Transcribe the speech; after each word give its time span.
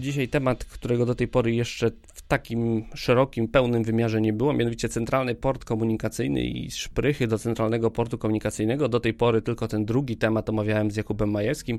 Dzisiaj 0.00 0.28
temat, 0.28 0.64
którego 0.64 1.06
do 1.06 1.14
tej 1.14 1.28
pory 1.28 1.54
jeszcze 1.54 1.90
takim 2.32 2.84
szerokim, 2.94 3.48
pełnym 3.48 3.84
wymiarze 3.84 4.20
nie 4.20 4.32
było, 4.32 4.52
mianowicie 4.52 4.88
Centralny 4.88 5.34
Port 5.34 5.64
Komunikacyjny 5.64 6.42
i 6.44 6.70
szprychy 6.70 7.26
do 7.26 7.38
Centralnego 7.38 7.90
Portu 7.90 8.18
Komunikacyjnego. 8.18 8.88
Do 8.88 9.00
tej 9.00 9.14
pory 9.14 9.42
tylko 9.42 9.68
ten 9.68 9.84
drugi 9.84 10.16
temat 10.16 10.48
omawiałem 10.48 10.90
z 10.90 10.96
Jakubem 10.96 11.30
Majewskim 11.30 11.78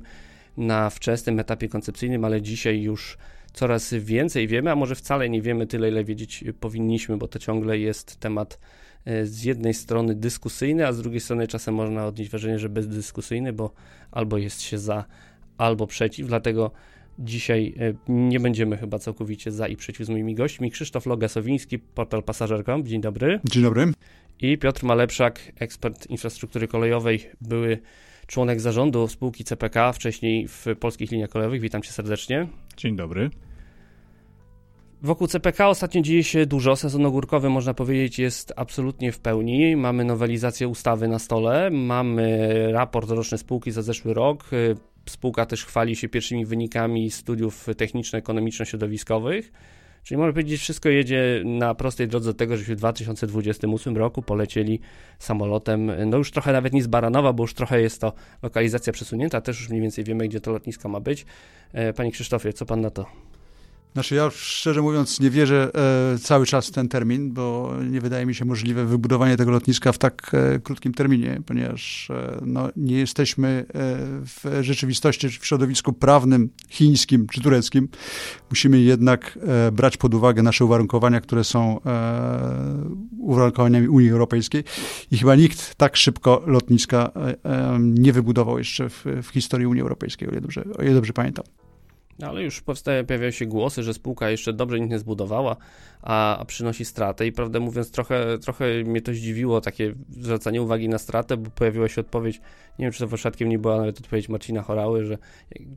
na 0.57 0.89
wczesnym 0.89 1.39
etapie 1.39 1.67
koncepcyjnym, 1.67 2.25
ale 2.25 2.41
dzisiaj 2.41 2.81
już 2.81 3.17
coraz 3.53 3.93
więcej 3.93 4.47
wiemy, 4.47 4.71
a 4.71 4.75
może 4.75 4.95
wcale 4.95 5.29
nie 5.29 5.41
wiemy 5.41 5.67
tyle, 5.67 5.89
ile 5.89 6.03
wiedzieć 6.03 6.43
powinniśmy, 6.59 7.17
bo 7.17 7.27
to 7.27 7.39
ciągle 7.39 7.77
jest 7.77 8.19
temat 8.19 8.59
e, 9.05 9.25
z 9.25 9.43
jednej 9.43 9.73
strony 9.73 10.15
dyskusyjny, 10.15 10.87
a 10.87 10.93
z 10.93 11.01
drugiej 11.01 11.19
strony 11.19 11.47
czasem 11.47 11.75
można 11.75 12.07
odnieść 12.07 12.31
wrażenie, 12.31 12.59
że 12.59 12.69
bezdyskusyjny, 12.69 13.53
bo 13.53 13.73
albo 14.11 14.37
jest 14.37 14.61
się 14.61 14.77
za, 14.77 15.05
albo 15.57 15.87
przeciw, 15.87 16.27
dlatego 16.27 16.71
Dzisiaj 17.19 17.73
e, 17.79 17.93
nie 18.07 18.39
będziemy 18.39 18.77
chyba 18.77 18.99
całkowicie 18.99 19.51
za 19.51 19.67
i 19.67 19.75
przeciw 19.75 20.07
z 20.07 20.09
moimi 20.09 20.35
gośćmi. 20.35 20.71
Krzysztof 20.71 21.05
Logasowiński, 21.05 21.79
portal 21.79 22.23
pasażer.com. 22.23 22.85
Dzień 22.85 23.01
dobry. 23.01 23.39
Dzień 23.45 23.63
dobry. 23.63 23.91
I 24.41 24.57
Piotr 24.57 24.83
Malepszak, 24.83 25.39
ekspert 25.59 26.09
infrastruktury 26.09 26.67
kolejowej, 26.67 27.29
były 27.41 27.79
członek 28.27 28.61
zarządu 28.61 29.07
spółki 29.07 29.43
CPK, 29.43 29.93
wcześniej 29.93 30.47
w 30.47 30.65
Polskich 30.79 31.11
Liniach 31.11 31.29
Kolejowych. 31.29 31.61
Witam 31.61 31.81
cię 31.81 31.91
serdecznie. 31.91 32.47
Dzień 32.77 32.95
dobry. 32.95 33.29
Wokół 35.01 35.27
CPK 35.27 35.67
ostatnio 35.67 36.01
dzieje 36.01 36.23
się 36.23 36.45
dużo. 36.45 36.75
Sezon 36.75 37.05
ogórkowy, 37.05 37.49
można 37.49 37.73
powiedzieć, 37.73 38.19
jest 38.19 38.53
absolutnie 38.55 39.11
w 39.11 39.19
pełni. 39.19 39.75
Mamy 39.75 40.05
nowelizację 40.05 40.67
ustawy 40.67 41.07
na 41.07 41.19
stole, 41.19 41.69
mamy 41.71 42.49
raport 42.71 43.09
roczny 43.09 43.37
spółki 43.37 43.71
za 43.71 43.81
zeszły 43.81 44.13
rok. 44.13 44.49
Spółka 45.09 45.45
też 45.45 45.65
chwali 45.65 45.95
się 45.95 46.09
pierwszymi 46.09 46.45
wynikami 46.45 47.11
studiów 47.11 47.67
techniczno-ekonomiczno-środowiskowych. 47.77 49.51
Czyli 50.03 50.17
można 50.17 50.33
powiedzieć, 50.33 50.61
wszystko 50.61 50.89
jedzie 50.89 51.41
na 51.45 51.75
prostej 51.75 52.07
drodze 52.07 52.29
do 52.29 52.33
tego, 52.33 52.57
żeśmy 52.57 52.75
w 52.75 52.77
2028 52.77 53.97
roku 53.97 54.21
polecieli 54.21 54.79
samolotem, 55.19 55.91
no 56.05 56.17
już 56.17 56.31
trochę 56.31 56.53
nawet 56.53 56.73
nie 56.73 56.83
z 56.83 56.87
Baranowa, 56.87 57.33
bo 57.33 57.43
już 57.43 57.53
trochę 57.53 57.81
jest 57.81 58.01
to 58.01 58.13
lokalizacja 58.41 58.93
przesunięta, 58.93 59.41
też 59.41 59.59
już 59.59 59.69
mniej 59.69 59.81
więcej 59.81 60.03
wiemy, 60.03 60.27
gdzie 60.27 60.39
to 60.39 60.51
lotnisko 60.51 60.89
ma 60.89 60.99
być. 60.99 61.25
E, 61.73 61.93
panie 61.93 62.11
Krzysztofie, 62.11 62.53
co 62.53 62.65
pan 62.65 62.81
na 62.81 62.89
to? 62.89 63.05
Znaczy 63.93 64.15
ja 64.15 64.29
szczerze 64.29 64.81
mówiąc 64.81 65.19
nie 65.19 65.29
wierzę 65.29 65.71
e, 66.13 66.17
cały 66.19 66.45
czas 66.45 66.67
w 66.67 66.71
ten 66.71 66.89
termin, 66.89 67.33
bo 67.33 67.73
nie 67.89 68.01
wydaje 68.01 68.25
mi 68.25 68.35
się 68.35 68.45
możliwe 68.45 68.85
wybudowanie 68.85 69.37
tego 69.37 69.51
lotniska 69.51 69.91
w 69.91 69.97
tak 69.97 70.31
e, 70.33 70.59
krótkim 70.59 70.93
terminie, 70.93 71.41
ponieważ 71.45 72.09
e, 72.09 72.37
no, 72.45 72.69
nie 72.75 72.97
jesteśmy 72.97 73.47
e, 73.47 73.73
w 74.25 74.57
rzeczywistości, 74.61 75.29
w 75.29 75.45
środowisku 75.45 75.93
prawnym 75.93 76.49
chińskim 76.69 77.27
czy 77.27 77.41
tureckim. 77.41 77.89
Musimy 78.49 78.79
jednak 78.79 79.39
e, 79.47 79.71
brać 79.71 79.97
pod 79.97 80.13
uwagę 80.13 80.43
nasze 80.43 80.65
uwarunkowania, 80.65 81.21
które 81.21 81.43
są 81.43 81.81
e, 81.85 82.83
uwarunkowaniami 83.19 83.87
Unii 83.87 84.09
Europejskiej 84.09 84.63
i 85.11 85.17
chyba 85.17 85.35
nikt 85.35 85.75
tak 85.75 85.97
szybko 85.97 86.43
lotniska 86.45 87.11
nie 87.79 88.13
wybudował 88.13 88.57
jeszcze 88.57 88.89
w, 88.89 89.05
w 89.23 89.27
historii 89.27 89.67
Unii 89.67 89.81
Europejskiej, 89.81 90.27
o 90.27 90.31
ile 90.31 90.41
dobrze, 90.41 90.63
o 90.79 90.83
ile 90.83 90.93
dobrze 90.93 91.13
pamiętam. 91.13 91.62
No, 92.19 92.27
ale 92.27 92.43
już 92.43 92.61
powstaje, 92.61 93.03
pojawiają 93.03 93.31
się 93.31 93.45
głosy, 93.45 93.83
że 93.83 93.93
spółka 93.93 94.29
jeszcze 94.29 94.53
dobrze 94.53 94.79
nic 94.79 94.91
nie 94.91 94.99
zbudowała, 94.99 95.55
a, 96.01 96.37
a, 96.37 96.45
przynosi 96.45 96.85
stratę. 96.85 97.27
I 97.27 97.31
prawdę 97.31 97.59
mówiąc 97.59 97.91
trochę, 97.91 98.37
trochę 98.37 98.83
mnie 98.83 99.01
to 99.01 99.13
zdziwiło, 99.13 99.61
takie 99.61 99.93
zwracanie 100.09 100.61
uwagi 100.61 100.89
na 100.89 100.97
stratę, 100.97 101.37
bo 101.37 101.49
pojawiła 101.49 101.87
się 101.87 102.01
odpowiedź, 102.01 102.41
nie 102.79 102.85
wiem 102.85 102.91
czy 102.91 102.99
to 102.99 103.07
przypadkiem 103.07 103.49
nie 103.49 103.59
była 103.59 103.77
nawet 103.77 103.99
odpowiedź 103.99 104.29
Marcina 104.29 104.61
Chorały, 104.61 105.05
że 105.05 105.17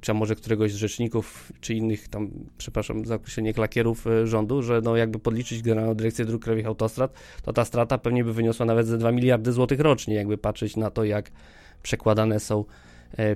czy 0.01 0.15
może 0.15 0.35
któregoś 0.35 0.73
z 0.73 0.77
rzeczników, 0.77 1.53
czy 1.61 1.75
innych 1.75 2.09
tam, 2.09 2.31
przepraszam 2.59 3.05
za 3.05 3.15
określenie 3.15 3.55
klakierów 3.55 4.07
e, 4.07 4.27
rządu, 4.27 4.63
że 4.63 4.81
no 4.81 4.97
jakby 4.97 5.19
podliczyć 5.19 5.63
Generalną 5.63 5.95
Dyrekcję 5.95 6.25
Dróg 6.25 6.43
Krajowych 6.43 6.67
Autostrad, 6.67 7.13
to 7.43 7.53
ta 7.53 7.65
strata 7.65 7.99
pewnie 7.99 8.25
by 8.25 8.33
wyniosła 8.33 8.67
nawet 8.67 8.87
ze 8.87 8.99
2 8.99 9.13
miliardy 9.13 9.53
złotych 9.53 9.81
rocznie, 9.81 10.15
jakby 10.15 10.39
patrzeć 10.39 10.77
na 10.77 10.91
to, 10.91 11.05
jak 11.05 11.31
przekładane 11.83 12.41
są 12.41 12.65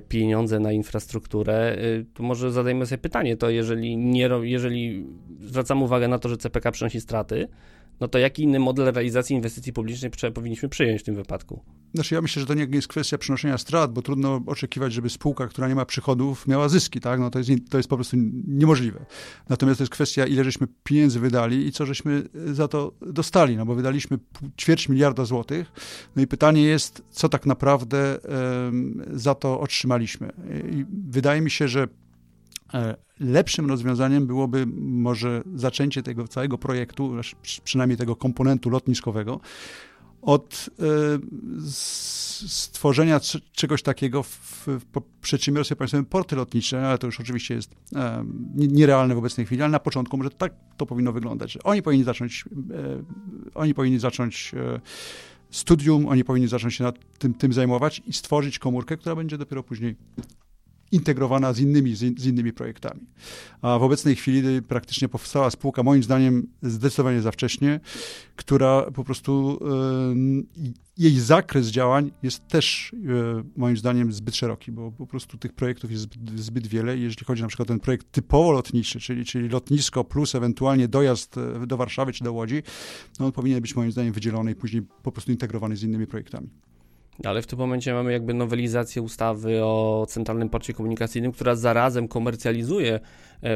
pieniądze 0.07 0.59
na 0.59 0.71
infrastrukturę, 0.71 1.77
e, 1.77 1.77
to 2.13 2.23
może 2.23 2.51
zadajmy 2.51 2.85
sobie 2.85 2.97
pytanie, 2.97 3.37
to 3.37 3.49
jeżeli, 3.49 3.97
nie, 3.97 4.29
jeżeli 4.41 5.05
zwracamy 5.41 5.83
uwagę 5.83 6.07
na 6.07 6.19
to, 6.19 6.29
że 6.29 6.37
CPK 6.37 6.71
przynosi 6.71 7.01
straty, 7.01 7.47
no 8.01 8.07
to 8.07 8.19
jaki 8.19 8.43
inny 8.43 8.59
model 8.59 8.85
realizacji 8.85 9.35
inwestycji 9.35 9.73
publicznej 9.73 10.11
powinniśmy 10.33 10.69
przyjąć 10.69 11.01
w 11.01 11.03
tym 11.03 11.15
wypadku? 11.15 11.61
Znaczy 11.93 12.15
ja 12.15 12.21
myślę, 12.21 12.39
że 12.39 12.45
to 12.45 12.53
nie 12.53 12.67
jest 12.71 12.87
kwestia 12.87 13.17
przynoszenia 13.17 13.57
strat, 13.57 13.93
bo 13.93 14.01
trudno 14.01 14.41
oczekiwać, 14.45 14.93
żeby 14.93 15.09
spółka, 15.09 15.47
która 15.47 15.67
nie 15.67 15.75
ma 15.75 15.85
przychodów, 15.85 16.47
miała 16.47 16.69
zyski, 16.69 16.99
tak? 16.99 17.19
No 17.19 17.29
to 17.29 17.39
jest, 17.39 17.51
to 17.69 17.77
jest 17.77 17.89
po 17.89 17.95
prostu 17.95 18.17
niemożliwe. 18.47 19.05
Natomiast 19.49 19.77
to 19.77 19.83
jest 19.83 19.93
kwestia, 19.93 20.25
ile 20.25 20.43
żeśmy 20.43 20.67
pieniędzy 20.83 21.19
wydali 21.19 21.67
i 21.67 21.71
co 21.71 21.85
żeśmy 21.85 22.23
za 22.53 22.67
to 22.67 22.93
dostali, 23.01 23.57
no 23.57 23.65
bo 23.65 23.75
wydaliśmy 23.75 24.17
ćwierć 24.59 24.89
miliarda 24.89 25.25
złotych, 25.25 25.71
no 26.15 26.21
i 26.21 26.27
pytanie 26.27 26.63
jest, 26.63 27.03
co 27.09 27.29
tak 27.29 27.45
naprawdę 27.45 28.17
um, 28.19 29.05
za 29.13 29.35
to 29.35 29.59
otrzymaliśmy. 29.59 30.31
I 30.71 30.85
wydaje 31.07 31.41
mi 31.41 31.51
się, 31.51 31.67
że 31.67 31.87
lepszym 33.19 33.69
rozwiązaniem 33.69 34.27
byłoby 34.27 34.65
może 34.77 35.43
zaczęcie 35.55 36.03
tego 36.03 36.27
całego 36.27 36.57
projektu, 36.57 37.13
przynajmniej 37.63 37.97
tego 37.97 38.15
komponentu 38.15 38.69
lotniskowego, 38.69 39.39
od 40.21 40.69
e, 40.79 40.83
stworzenia 42.47 43.19
czegoś 43.51 43.83
takiego 43.83 44.23
w, 44.23 44.67
przedsiębiorstwie 45.21 45.75
państwowym 45.75 46.05
porty 46.05 46.35
lotnicze, 46.35 46.87
ale 46.87 46.97
to 46.97 47.07
już 47.07 47.19
oczywiście 47.19 47.55
jest 47.55 47.75
e, 47.95 48.25
nierealne 48.55 49.15
w 49.15 49.17
obecnej 49.17 49.45
chwili, 49.45 49.61
ale 49.61 49.71
na 49.71 49.79
początku 49.79 50.17
może 50.17 50.29
tak 50.29 50.53
to 50.77 50.85
powinno 50.85 51.11
wyglądać. 51.11 51.57
Oni 51.63 51.81
powinni 51.81 52.03
zacząć, 52.03 52.45
oni 53.53 53.73
powinni 53.73 53.99
zacząć 53.99 54.51
studium, 55.51 56.07
oni 56.07 56.23
powinni 56.23 56.47
zacząć 56.47 56.75
się 56.75 56.83
nad 56.83 57.17
tym, 57.19 57.33
tym 57.33 57.53
zajmować 57.53 58.01
i 58.07 58.13
stworzyć 58.13 58.59
komórkę, 58.59 58.97
która 58.97 59.15
będzie 59.15 59.37
dopiero 59.37 59.63
później 59.63 59.95
integrowana 60.91 61.53
z 61.53 61.59
innymi, 61.59 61.95
z, 61.95 62.25
innymi 62.25 62.53
projektami. 62.53 63.01
A 63.61 63.79
w 63.79 63.83
obecnej 63.83 64.15
chwili 64.15 64.61
praktycznie 64.61 65.07
powstała 65.07 65.51
spółka, 65.51 65.83
moim 65.83 66.03
zdaniem 66.03 66.47
zdecydowanie 66.61 67.21
za 67.21 67.31
wcześnie, 67.31 67.79
która 68.35 68.91
po 68.91 69.03
prostu 69.03 69.59
e, 69.61 70.71
jej 70.97 71.19
zakres 71.19 71.67
działań 71.67 72.11
jest 72.23 72.47
też 72.47 72.93
e, 72.93 73.43
moim 73.55 73.77
zdaniem 73.77 74.13
zbyt 74.13 74.35
szeroki, 74.35 74.71
bo 74.71 74.91
po 74.91 75.07
prostu 75.07 75.37
tych 75.37 75.53
projektów 75.53 75.91
jest 75.91 76.03
zbyt, 76.03 76.39
zbyt 76.39 76.67
wiele. 76.67 76.97
Jeżeli 76.97 77.25
chodzi 77.25 77.41
na 77.41 77.47
przykład 77.47 77.67
o 77.67 77.71
ten 77.73 77.79
projekt 77.79 78.11
typowo 78.11 78.51
lotniczy, 78.51 78.99
czyli, 78.99 79.25
czyli 79.25 79.49
lotnisko 79.49 80.03
plus 80.03 80.35
ewentualnie 80.35 80.87
dojazd 80.87 81.37
e, 81.37 81.67
do 81.67 81.77
Warszawy 81.77 82.13
czy 82.13 82.23
do 82.23 82.33
Łodzi, 82.33 82.63
no 83.19 83.25
on 83.25 83.31
powinien 83.31 83.61
być 83.61 83.75
moim 83.75 83.91
zdaniem 83.91 84.13
wydzielony 84.13 84.51
i 84.51 84.55
później 84.55 84.83
po 85.03 85.11
prostu 85.11 85.31
integrowany 85.31 85.75
z 85.75 85.83
innymi 85.83 86.07
projektami. 86.07 86.49
Ale 87.23 87.41
w 87.41 87.47
tym 87.47 87.59
momencie 87.59 87.93
mamy 87.93 88.11
jakby 88.11 88.33
nowelizację 88.33 89.01
ustawy 89.01 89.63
o 89.63 90.05
Centralnym 90.09 90.49
Porcie 90.49 90.73
Komunikacyjnym, 90.73 91.31
która 91.31 91.55
zarazem 91.55 92.07
komercjalizuje 92.07 92.99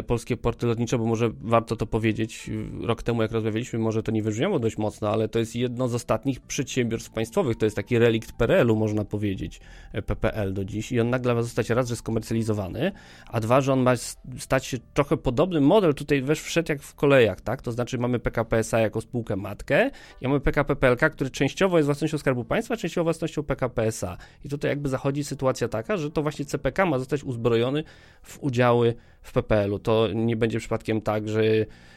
polskie 0.07 0.38
porty 0.38 0.68
lotnicze, 0.68 0.97
bo 0.97 1.06
może 1.06 1.31
warto 1.41 1.75
to 1.75 1.85
powiedzieć, 1.85 2.50
rok 2.81 3.03
temu 3.03 3.22
jak 3.22 3.31
rozmawialiśmy, 3.31 3.79
może 3.79 4.03
to 4.03 4.12
nie 4.12 4.23
wybrzmiało 4.23 4.59
dość 4.59 4.78
mocno, 4.78 5.09
ale 5.09 5.29
to 5.29 5.40
jest 5.40 5.56
jedno 5.56 5.88
z 5.88 5.96
ostatnich 5.96 6.41
przedsiębiorstw 6.41 7.11
państwowych, 7.11 7.58
to 7.58 7.66
jest 7.66 7.76
taki 7.76 7.99
relikt 7.99 8.32
PRL-u, 8.32 8.76
można 8.76 9.05
powiedzieć, 9.05 9.59
e, 9.93 10.02
PPL 10.02 10.53
do 10.53 10.66
dziś. 10.66 10.91
I 10.91 10.99
on 10.99 11.09
nagle 11.09 11.35
ma 11.35 11.41
zostać 11.41 11.70
raz, 11.70 11.90
że 11.90 11.96
skomercjalizowany, 11.96 12.91
a 13.28 13.40
dwa, 13.40 13.61
że 13.61 13.73
on 13.73 13.79
ma 13.79 13.93
stać 14.37 14.66
się 14.66 14.78
trochę 14.93 15.17
podobny 15.17 15.61
model, 15.61 15.93
tutaj 15.93 16.22
wesz 16.22 16.41
wszedł 16.41 16.72
jak 16.72 16.81
w 16.81 16.96
kolejach, 16.96 17.41
tak, 17.41 17.61
to 17.61 17.72
znaczy 17.72 17.97
mamy 17.97 18.20
PKP 18.20 18.58
SA 18.58 18.79
jako 18.79 19.02
spółkę 19.02 19.35
matkę 19.35 19.91
i 20.22 20.28
mamy 20.28 20.40
PKP 20.40 20.76
PLK, 20.76 21.09
który 21.09 21.29
częściowo 21.29 21.78
jest 21.78 21.85
własnością 21.85 22.17
Skarbu 22.17 22.43
Państwa, 22.43 22.78
częściowo 22.78 23.03
własnością 23.03 23.43
PKP 23.43 23.84
SA 23.84 24.17
i 24.46 24.49
tutaj 24.49 24.72
jakby 24.72 24.90
zachodzi 24.90 25.23
sytuacja 25.23 25.67
taka, 25.67 25.97
że 25.97 26.11
to 26.11 26.22
właśnie 26.22 26.46
CPK 26.46 26.85
ma 26.85 26.99
zostać 26.99 27.23
uzbrojony 27.23 27.84
w 28.23 28.40
udziały 28.43 28.96
w 29.22 29.34
PPL-u. 29.34 29.75
To 29.80 30.08
nie 30.14 30.36
będzie 30.36 30.60
przypadkiem 30.60 31.02
tak, 31.02 31.30
że 31.30 31.44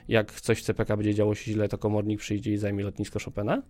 jak 0.09 0.41
coś 0.41 0.59
w 0.59 0.63
CPK 0.63 0.97
będzie 0.97 1.15
działo 1.15 1.35
się 1.35 1.53
źle, 1.53 1.69
to 1.69 1.79
komornik 1.79 2.21
przyjdzie 2.21 2.53
i 2.53 2.57
zajmie 2.57 2.85
lotnisko 2.85 3.19
Chopina? 3.25 3.63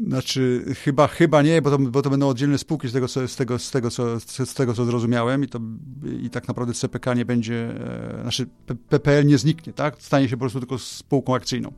Znaczy, 0.00 0.64
chyba, 0.84 1.06
chyba 1.06 1.42
nie, 1.42 1.62
bo 1.62 1.70
to, 1.70 1.78
bo 1.78 2.02
to 2.02 2.10
będą 2.10 2.28
oddzielne 2.28 2.58
spółki 2.58 2.88
z 2.88 2.92
tego, 2.92 3.08
co, 3.08 3.28
z 3.28 3.36
tego, 3.36 3.58
z 3.58 3.70
tego, 3.70 3.90
co, 3.90 4.20
z 4.20 4.54
tego, 4.54 4.74
co 4.74 4.84
zrozumiałem 4.84 5.44
i, 5.44 5.48
to, 5.48 5.60
i 6.22 6.30
tak 6.30 6.48
naprawdę 6.48 6.74
CPK 6.74 7.14
nie 7.14 7.24
będzie, 7.24 7.54
e, 7.54 8.22
znaczy 8.22 8.46
PPL 8.88 9.26
nie 9.26 9.38
zniknie, 9.38 9.72
tak? 9.72 9.96
Stanie 9.98 10.28
się 10.28 10.36
po 10.36 10.40
prostu 10.40 10.60
tylko 10.60 10.78
spółką 10.78 11.34
akcyjną. 11.34 11.72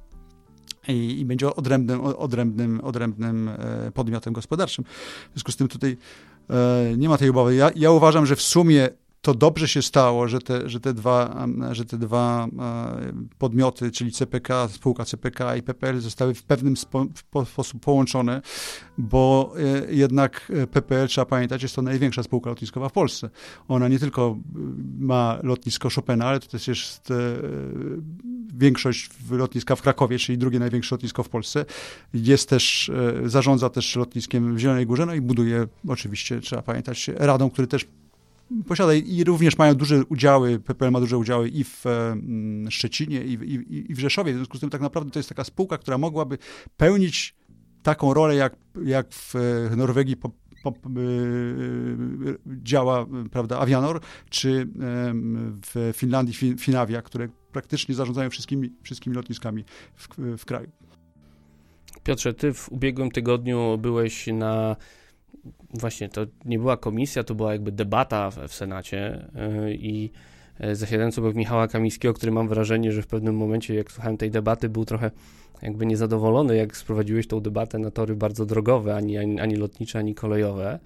i, 0.89 1.21
i 1.21 1.25
będzie 1.25 1.55
odrębnym, 1.55 2.01
odrębnym, 2.01 2.81
odrębnym 2.81 3.49
e, 3.49 3.93
podmiotem 3.95 4.33
gospodarczym. 4.33 4.85
W 4.85 5.33
związku 5.33 5.53
z 5.53 5.57
tym 5.57 5.69
tutaj 5.69 5.97
e, 6.51 6.97
nie 6.97 7.09
ma 7.09 7.19
tej 7.19 7.31
obawy. 7.31 7.55
Ja, 7.55 7.71
ja 7.77 7.91
uważam, 7.91 8.27
że 8.27 8.37
w 8.37 8.43
sumie 8.43 8.89
to 9.27 9.35
dobrze 9.35 9.69
się 9.69 9.83
stało, 9.83 10.29
że 10.29 10.39
te, 10.39 10.69
że 10.69 10.81
te 10.81 10.95
dwa, 10.95 11.47
że 11.73 11.85
te 11.85 11.99
dwa 11.99 12.47
e, 12.47 13.13
podmioty, 13.39 13.91
czyli 13.91 14.13
CPK, 14.13 14.69
spółka 14.69 15.05
CPK 15.05 15.57
i 15.57 15.63
PPL 15.63 16.01
zostały 16.01 16.35
w 16.35 16.43
pewnym 16.43 16.77
spo, 16.77 17.07
w 17.45 17.49
sposób 17.49 17.81
połączone, 17.81 18.43
bo 18.99 19.55
e, 19.59 19.95
jednak 19.95 20.53
PPL, 20.71 21.09
trzeba 21.09 21.25
pamiętać, 21.25 21.63
jest 21.63 21.77
to 21.77 21.83
największa 21.83 22.23
spółka 22.23 22.51
lotniskowa 22.51 22.89
w 22.89 22.93
Polsce. 22.93 23.31
Ona 23.69 23.89
nie 23.89 23.99
tylko 23.99 24.37
ma 24.99 25.39
lotnisko 25.43 25.89
Chopina, 25.95 26.27
ale 26.27 26.41
to 26.41 26.49
też 26.49 26.69
jest 26.69 27.11
e, 27.11 27.15
większość 28.55 29.11
lotniska 29.31 29.77
w 29.77 29.83
Krakowie, 29.83 30.19
czyli 30.19 30.39
drugie 30.39 30.59
największe 30.59 30.95
lotnisko 30.95 31.23
w 31.23 31.29
Polsce. 31.29 31.65
Jest 32.15 32.49
też, 32.49 32.91
zarządza 33.25 33.71
też 33.71 33.97
lotniskiem 33.97 34.57
w 34.57 34.59
Zielonej 34.59 34.87
Górze, 34.87 35.07
no 35.07 35.15
i 35.15 35.21
buduje 35.21 35.67
oczywiście, 35.89 36.41
trzeba 36.41 36.63
pamiętać, 36.63 37.11
radą, 37.17 37.51
który 37.51 37.67
też 37.67 37.87
posiada 38.67 38.95
i 38.95 39.25
również 39.25 39.59
mają 39.59 39.75
duże 39.75 40.05
udziały, 40.05 40.59
PPL 40.59 40.93
ma 40.93 41.01
duże 41.01 41.19
udziały 41.19 41.49
i 41.49 41.65
w 41.65 41.87
mm, 41.87 42.71
Szczecinie, 42.71 43.25
i 43.25 43.39
w, 43.39 43.43
i, 43.43 43.93
i 43.93 43.95
w 43.95 43.99
Rzeszowie. 43.99 44.33
W 44.33 44.37
związku 44.37 44.57
z 44.57 44.61
tym 44.61 44.71
tak 44.71 44.81
naprawdę 44.81 45.11
to 45.11 45.19
jest 45.19 45.29
taka 45.29 45.45
spółka, 45.45 45.79
która 45.79 45.99
mogłaby 45.99 46.39
pełnić 46.77 47.35
taką 47.83 48.15
rolę, 48.15 48.35
jak, 48.35 48.57
jak 48.85 49.07
w 49.11 49.35
Norwegii 49.77 50.17
po, 50.17 50.31
po, 50.63 50.71
y, 51.01 52.39
działa 52.47 53.07
prawda, 53.31 53.59
Avianor, 53.59 54.01
czy 54.31 54.69
w 55.73 55.93
Finlandii 55.97 56.35
Finavia, 56.59 57.03
które 57.03 57.29
praktycznie 57.53 57.95
zarządzają 57.95 58.31
wszystkimi, 58.31 58.73
wszystkimi 58.83 59.17
lotniskami 59.17 59.65
w, 59.95 60.09
w 60.39 60.45
kraju. 60.45 60.71
Piotrze, 62.05 62.35
ty 62.35 62.55
w 62.55 62.73
ubiegłym 62.73 63.11
tygodniu 63.11 63.79
byłeś 63.79 64.27
na 64.27 64.77
właśnie 65.75 66.09
to 66.09 66.27
nie 66.45 66.59
była 66.59 66.77
komisja, 66.77 67.25
to 67.25 67.35
była 67.35 67.53
jakby 67.53 67.73
debata 67.73 68.31
w, 68.31 68.37
w 68.49 68.55
Senacie 68.55 69.29
yy, 69.35 69.75
i 69.75 70.11
e, 70.61 70.77
zasiadający 70.77 71.21
obok 71.21 71.35
Michała 71.35 71.69
Kamińskiego, 71.69 72.15
który 72.15 72.33
mam 72.33 72.49
wrażenie, 72.49 72.93
że 72.93 73.03
w 73.03 73.07
pewnym 73.07 73.37
momencie, 73.37 73.75
jak 73.75 73.93
słuchałem 73.93 74.17
tej 74.17 74.31
debaty, 74.31 74.69
był 74.69 74.85
trochę 74.85 75.11
jakby 75.63 75.87
niezadowolony, 75.87 76.57
jak 76.57 76.77
sprowadziłeś 76.77 77.27
tą 77.27 77.41
debatę 77.41 77.79
na 77.79 77.91
tory 77.91 78.17
bardzo 78.17 78.47
drogowe, 78.47 78.97
ani, 78.97 79.19
ani, 79.19 79.41
ani 79.41 79.57
lotnicze, 79.57 79.99
ani 79.99 80.15
kolejowe. 80.15 80.79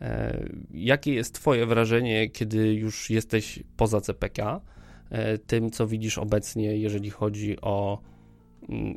E, 0.00 0.38
jakie 0.74 1.14
jest 1.14 1.34
Twoje 1.34 1.66
wrażenie, 1.66 2.30
kiedy 2.30 2.74
już 2.74 3.10
jesteś 3.10 3.62
poza 3.76 4.00
CPK, 4.00 4.60
e, 5.10 5.38
tym, 5.38 5.70
co 5.70 5.86
widzisz 5.86 6.18
obecnie, 6.18 6.76
jeżeli 6.76 7.10
chodzi 7.10 7.60
o 7.60 8.00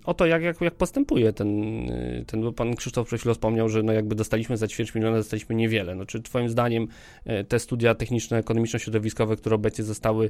o 0.05 0.13
to, 0.13 0.25
jak, 0.25 0.43
jak, 0.43 0.61
jak 0.61 0.75
postępuje 0.75 1.33
ten, 1.33 1.49
y, 1.89 2.23
ten, 2.27 2.41
bo 2.41 2.53
pan 2.53 2.75
Krzysztof 2.75 3.07
przed 3.07 3.19
chwilą 3.19 3.33
wspomniał, 3.33 3.69
że 3.69 3.83
no 3.83 3.93
jakby 3.93 4.15
dostaliśmy 4.15 4.57
za 4.57 4.67
ćwierć 4.67 4.95
miliona, 4.95 5.17
dostaliśmy 5.17 5.55
niewiele. 5.55 5.95
No, 5.95 6.05
czy 6.05 6.21
twoim 6.21 6.49
zdaniem 6.49 6.87
y, 7.27 7.43
te 7.43 7.59
studia 7.59 7.95
techniczno-ekonomiczno-środowiskowe, 7.95 9.35
które 9.35 9.55
obecnie 9.55 9.83
zostały 9.83 10.29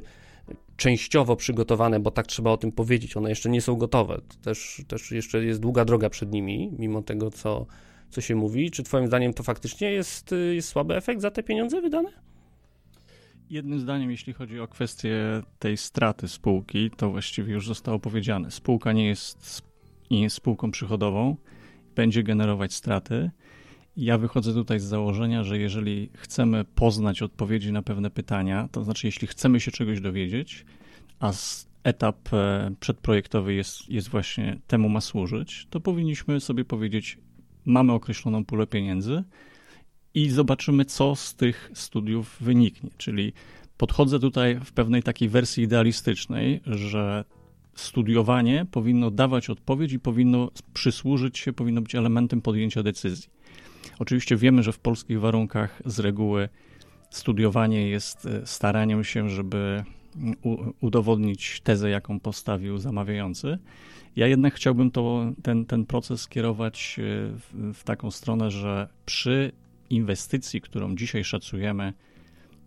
częściowo 0.76 1.36
przygotowane, 1.36 2.00
bo 2.00 2.10
tak 2.10 2.26
trzeba 2.26 2.50
o 2.50 2.56
tym 2.56 2.72
powiedzieć, 2.72 3.16
one 3.16 3.28
jeszcze 3.28 3.50
nie 3.50 3.60
są 3.60 3.76
gotowe, 3.76 4.20
to 4.28 4.36
też, 4.42 4.82
też 4.88 5.10
jeszcze 5.10 5.44
jest 5.44 5.60
długa 5.60 5.84
droga 5.84 6.10
przed 6.10 6.32
nimi, 6.32 6.72
mimo 6.78 7.02
tego, 7.02 7.30
co, 7.30 7.66
co 8.10 8.20
się 8.20 8.34
mówi. 8.34 8.70
Czy 8.70 8.82
twoim 8.82 9.06
zdaniem 9.06 9.34
to 9.34 9.42
faktycznie 9.42 9.90
jest, 9.90 10.32
y, 10.32 10.54
jest 10.54 10.68
słaby 10.68 10.96
efekt 10.96 11.20
za 11.20 11.30
te 11.30 11.42
pieniądze 11.42 11.80
wydane? 11.80 12.31
Jednym 13.52 13.80
zdaniem, 13.80 14.10
jeśli 14.10 14.32
chodzi 14.32 14.60
o 14.60 14.68
kwestię 14.68 15.42
tej 15.58 15.76
straty 15.76 16.28
spółki, 16.28 16.90
to 16.90 17.10
właściwie 17.10 17.52
już 17.52 17.66
zostało 17.66 17.98
powiedziane. 17.98 18.50
Spółka 18.50 18.92
nie 18.92 19.06
jest, 19.06 19.62
nie 20.10 20.22
jest 20.22 20.36
spółką 20.36 20.70
przychodową, 20.70 21.36
będzie 21.94 22.22
generować 22.22 22.74
straty. 22.74 23.30
Ja 23.96 24.18
wychodzę 24.18 24.52
tutaj 24.52 24.80
z 24.80 24.84
założenia, 24.84 25.44
że 25.44 25.58
jeżeli 25.58 26.10
chcemy 26.14 26.64
poznać 26.64 27.22
odpowiedzi 27.22 27.72
na 27.72 27.82
pewne 27.82 28.10
pytania, 28.10 28.68
to 28.72 28.84
znaczy, 28.84 29.06
jeśli 29.06 29.28
chcemy 29.28 29.60
się 29.60 29.70
czegoś 29.70 30.00
dowiedzieć, 30.00 30.64
a 31.20 31.32
etap 31.84 32.32
e, 32.32 32.70
przedprojektowy 32.80 33.54
jest, 33.54 33.88
jest 33.88 34.08
właśnie 34.08 34.58
temu 34.66 34.88
ma 34.88 35.00
służyć, 35.00 35.66
to 35.70 35.80
powinniśmy 35.80 36.40
sobie 36.40 36.64
powiedzieć, 36.64 37.18
mamy 37.64 37.92
określoną 37.92 38.44
pulę 38.44 38.66
pieniędzy, 38.66 39.24
i 40.14 40.30
zobaczymy, 40.30 40.84
co 40.84 41.16
z 41.16 41.34
tych 41.34 41.70
studiów 41.74 42.36
wyniknie. 42.40 42.90
Czyli 42.96 43.32
podchodzę 43.76 44.20
tutaj 44.20 44.60
w 44.64 44.72
pewnej 44.72 45.02
takiej 45.02 45.28
wersji 45.28 45.64
idealistycznej, 45.64 46.60
że 46.66 47.24
studiowanie 47.74 48.66
powinno 48.70 49.10
dawać 49.10 49.50
odpowiedź 49.50 49.92
i 49.92 50.00
powinno 50.00 50.50
przysłużyć 50.74 51.38
się, 51.38 51.52
powinno 51.52 51.80
być 51.80 51.94
elementem 51.94 52.42
podjęcia 52.42 52.82
decyzji. 52.82 53.30
Oczywiście 53.98 54.36
wiemy, 54.36 54.62
że 54.62 54.72
w 54.72 54.78
polskich 54.78 55.20
warunkach 55.20 55.82
z 55.86 55.98
reguły 55.98 56.48
studiowanie 57.10 57.88
jest 57.88 58.26
e, 58.26 58.46
staraniem 58.46 59.04
się, 59.04 59.28
żeby 59.28 59.84
udowodnić 60.80 61.60
tezę, 61.60 61.90
jaką 61.90 62.20
postawił 62.20 62.78
zamawiający. 62.78 63.58
Ja 64.16 64.26
jednak 64.26 64.54
chciałbym 64.54 64.90
to, 64.90 65.32
ten, 65.42 65.64
ten 65.66 65.86
proces 65.86 66.20
skierować 66.20 66.96
e, 66.98 67.02
w, 67.38 67.72
w 67.74 67.84
taką 67.84 68.10
stronę, 68.10 68.50
że 68.50 68.88
przy 69.06 69.52
inwestycji, 69.92 70.60
którą 70.60 70.96
dzisiaj 70.96 71.24
szacujemy, 71.24 71.92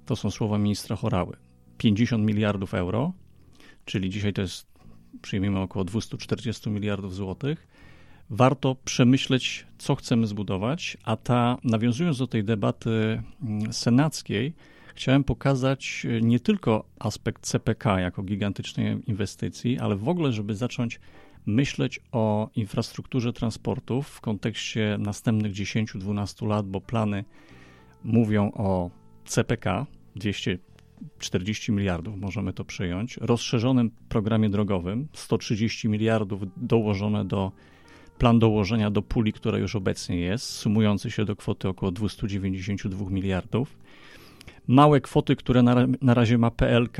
to 0.06 0.16
są 0.16 0.32
słowa 0.32 0.58
ministra 0.58 0.96
Chorały, 0.96 1.38
50 1.78 2.26
miliardów 2.26 2.74
euro, 2.74 3.14
czyli 3.86 4.10
dzisiaj 4.10 4.34
to 4.34 4.42
jest, 4.42 4.68
przyjmijmy, 5.22 5.60
około 5.60 5.86
240 5.86 6.70
miliardów 6.70 7.16
złotych, 7.16 7.68
warto 8.30 8.76
przemyśleć, 8.86 9.68
co 9.78 9.96
chcemy 9.96 10.28
zbudować, 10.28 10.98
a 11.04 11.18
ta, 11.18 11.58
nawiązując 11.64 12.18
do 12.18 12.28
tej 12.28 12.44
debaty 12.44 13.24
mm, 13.42 13.74
senackiej, 13.74 14.54
chciałem 14.96 15.24
pokazać 15.24 16.06
e, 16.10 16.22
nie 16.22 16.40
tylko 16.40 16.86
aspekt 17.00 17.42
CPK 17.42 18.00
jako 18.00 18.24
gigantycznej 18.24 18.98
inwestycji, 19.08 19.80
ale 19.80 19.96
w 19.96 20.10
ogóle, 20.10 20.32
żeby 20.32 20.56
zacząć 20.56 21.00
myśleć 21.46 22.00
o 22.12 22.50
infrastrukturze 22.56 23.34
transportów 23.34 24.08
w 24.08 24.22
kontekście 24.22 24.98
następnych 25.00 25.54
10-12 25.54 26.48
lat, 26.48 26.68
bo 26.68 26.82
plany 26.82 27.26
mówią 28.04 28.52
o 28.52 28.90
CPK 29.26 29.86
240 30.16 31.72
miliardów, 31.72 32.18
możemy 32.18 32.54
to 32.54 32.66
przyjąć, 32.66 33.18
rozszerzonym 33.18 33.92
programie 34.10 34.50
drogowym 34.50 35.08
130 35.14 35.90
miliardów 35.90 36.42
dołożone 36.58 37.26
do 37.26 37.52
plan 38.18 38.40
dołożenia 38.40 38.92
do 38.92 39.02
puli, 39.02 39.34
która 39.34 39.58
już 39.58 39.76
obecnie 39.76 40.20
jest, 40.20 40.46
sumujący 40.46 41.12
się 41.12 41.26
do 41.26 41.36
kwoty 41.36 41.68
około 41.68 41.92
292 41.92 43.10
miliardów 43.10 43.78
małe 44.68 45.02
kwoty, 45.02 45.36
które 45.36 45.64
na, 45.64 45.76
na 46.02 46.14
razie 46.14 46.38
ma 46.38 46.52
PLK, 46.52 46.98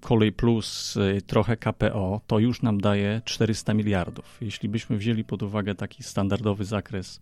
Kolej 0.00 0.32
Plus, 0.32 0.96
y, 0.96 1.22
trochę 1.26 1.56
KPO, 1.56 2.20
to 2.26 2.38
już 2.38 2.62
nam 2.62 2.80
daje 2.80 3.22
400 3.24 3.74
miliardów. 3.74 4.38
Jeśli 4.40 4.68
byśmy 4.68 4.96
wzięli 4.96 5.24
pod 5.24 5.42
uwagę 5.42 5.74
taki 5.74 6.02
standardowy 6.02 6.64
zakres 6.64 7.20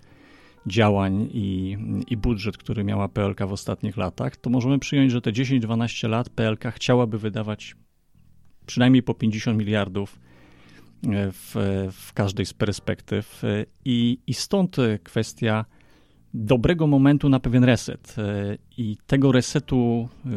działań 0.66 1.28
i, 1.32 1.76
i 2.08 2.16
budżet, 2.16 2.56
który 2.56 2.84
miała 2.84 3.08
PLK 3.08 3.46
w 3.46 3.52
ostatnich 3.52 3.96
latach, 3.96 4.36
to 4.36 4.50
możemy 4.50 4.78
przyjąć, 4.78 5.12
że 5.12 5.20
te 5.20 5.32
10-12 5.32 6.08
lat 6.08 6.28
PLK 6.28 6.72
chciałaby 6.74 7.18
wydawać 7.18 7.76
przynajmniej 8.66 9.02
po 9.02 9.14
50 9.14 9.58
miliardów 9.58 10.18
y, 11.04 11.08
w, 11.32 11.54
w 11.92 12.12
każdej 12.12 12.46
z 12.46 12.54
perspektyw. 12.54 13.44
Y, 13.44 13.66
I, 13.84 14.18
I 14.26 14.34
stąd 14.34 14.76
kwestia 15.04 15.64
dobrego 16.36 16.86
momentu 16.86 17.28
na 17.28 17.40
pewien 17.40 17.64
reset. 17.64 18.16
E, 18.18 18.58
I 18.78 18.96
tego 19.06 19.32
resetu, 19.32 20.08
e, 20.26 20.28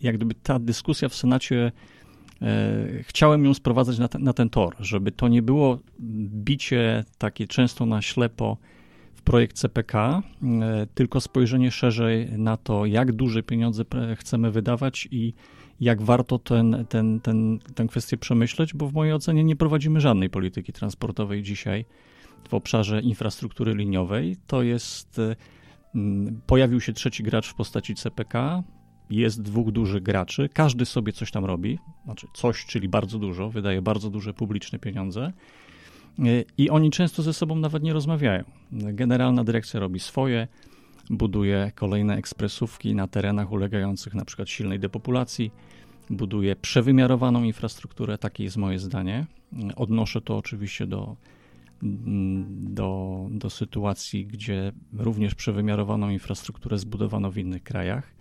jak 0.00 0.16
gdyby 0.16 0.34
ta 0.34 0.58
dyskusja 0.58 1.08
w 1.08 1.14
Senacie, 1.14 1.72
e, 2.42 3.02
chciałem 3.02 3.44
ją 3.44 3.54
sprowadzać 3.54 3.98
na 3.98 4.08
ten, 4.08 4.22
na 4.22 4.32
ten 4.32 4.50
tor, 4.50 4.74
żeby 4.80 5.12
to 5.12 5.28
nie 5.28 5.42
było 5.42 5.78
bicie 6.44 7.04
takie 7.18 7.46
często 7.46 7.86
na 7.86 8.02
ślepo 8.02 8.56
w 9.14 9.22
projekt 9.22 9.56
CPK, 9.56 10.22
tylko 10.94 11.20
spojrzenie 11.20 11.70
szerzej 11.70 12.28
na 12.38 12.56
to, 12.56 12.86
jak 12.86 13.12
duże 13.12 13.42
pieniądze 13.42 13.84
chcemy 14.16 14.50
wydawać 14.50 15.08
i 15.10 15.34
jak 15.80 16.02
warto 16.02 16.38
ten, 16.38 16.84
ten, 16.88 17.20
ten, 17.20 17.58
tę 17.74 17.86
kwestię 17.86 18.16
przemyśleć, 18.16 18.74
bo 18.74 18.88
w 18.88 18.92
mojej 18.92 19.14
ocenie 19.14 19.44
nie 19.44 19.56
prowadzimy 19.56 20.00
żadnej 20.00 20.30
polityki 20.30 20.72
transportowej 20.72 21.42
dzisiaj 21.42 21.84
w 22.48 22.54
obszarze 22.54 23.00
infrastruktury 23.00 23.74
liniowej. 23.74 24.36
To 24.46 24.62
jest, 24.62 25.18
y, 25.18 25.36
mm, 25.94 26.40
pojawił 26.46 26.80
się 26.80 26.92
trzeci 26.92 27.22
gracz 27.22 27.48
w 27.48 27.54
postaci 27.54 27.94
CPK, 27.94 28.62
jest 29.10 29.42
dwóch 29.42 29.70
dużych 29.70 30.02
graczy, 30.02 30.48
każdy 30.48 30.86
sobie 30.86 31.12
coś 31.12 31.30
tam 31.30 31.44
robi, 31.44 31.78
znaczy 32.04 32.26
coś, 32.34 32.66
czyli 32.66 32.88
bardzo 32.88 33.18
dużo, 33.18 33.50
wydaje 33.50 33.82
bardzo 33.82 34.10
duże 34.10 34.34
publiczne 34.34 34.78
pieniądze 34.78 35.32
y, 36.18 36.44
i 36.58 36.70
oni 36.70 36.90
często 36.90 37.22
ze 37.22 37.32
sobą 37.32 37.56
nawet 37.56 37.82
nie 37.82 37.92
rozmawiają. 37.92 38.44
Generalna 38.72 39.44
dyrekcja 39.44 39.80
robi 39.80 40.00
swoje, 40.00 40.48
buduje 41.10 41.72
kolejne 41.74 42.16
ekspresówki 42.16 42.94
na 42.94 43.08
terenach 43.08 43.52
ulegających 43.52 44.14
na 44.14 44.24
przykład 44.24 44.48
silnej 44.48 44.80
depopulacji, 44.80 45.50
buduje 46.10 46.56
przewymiarowaną 46.56 47.42
infrastrukturę, 47.42 48.18
takie 48.18 48.44
jest 48.44 48.56
moje 48.56 48.78
zdanie. 48.78 49.26
Odnoszę 49.76 50.20
to 50.20 50.36
oczywiście 50.36 50.86
do 50.86 51.16
do, 51.84 53.20
do 53.30 53.50
sytuacji, 53.50 54.26
gdzie 54.26 54.72
również 54.92 55.34
przewymiarowaną 55.34 56.10
infrastrukturę 56.10 56.78
zbudowano 56.78 57.30
w 57.30 57.38
innych 57.38 57.62
krajach. 57.62 58.14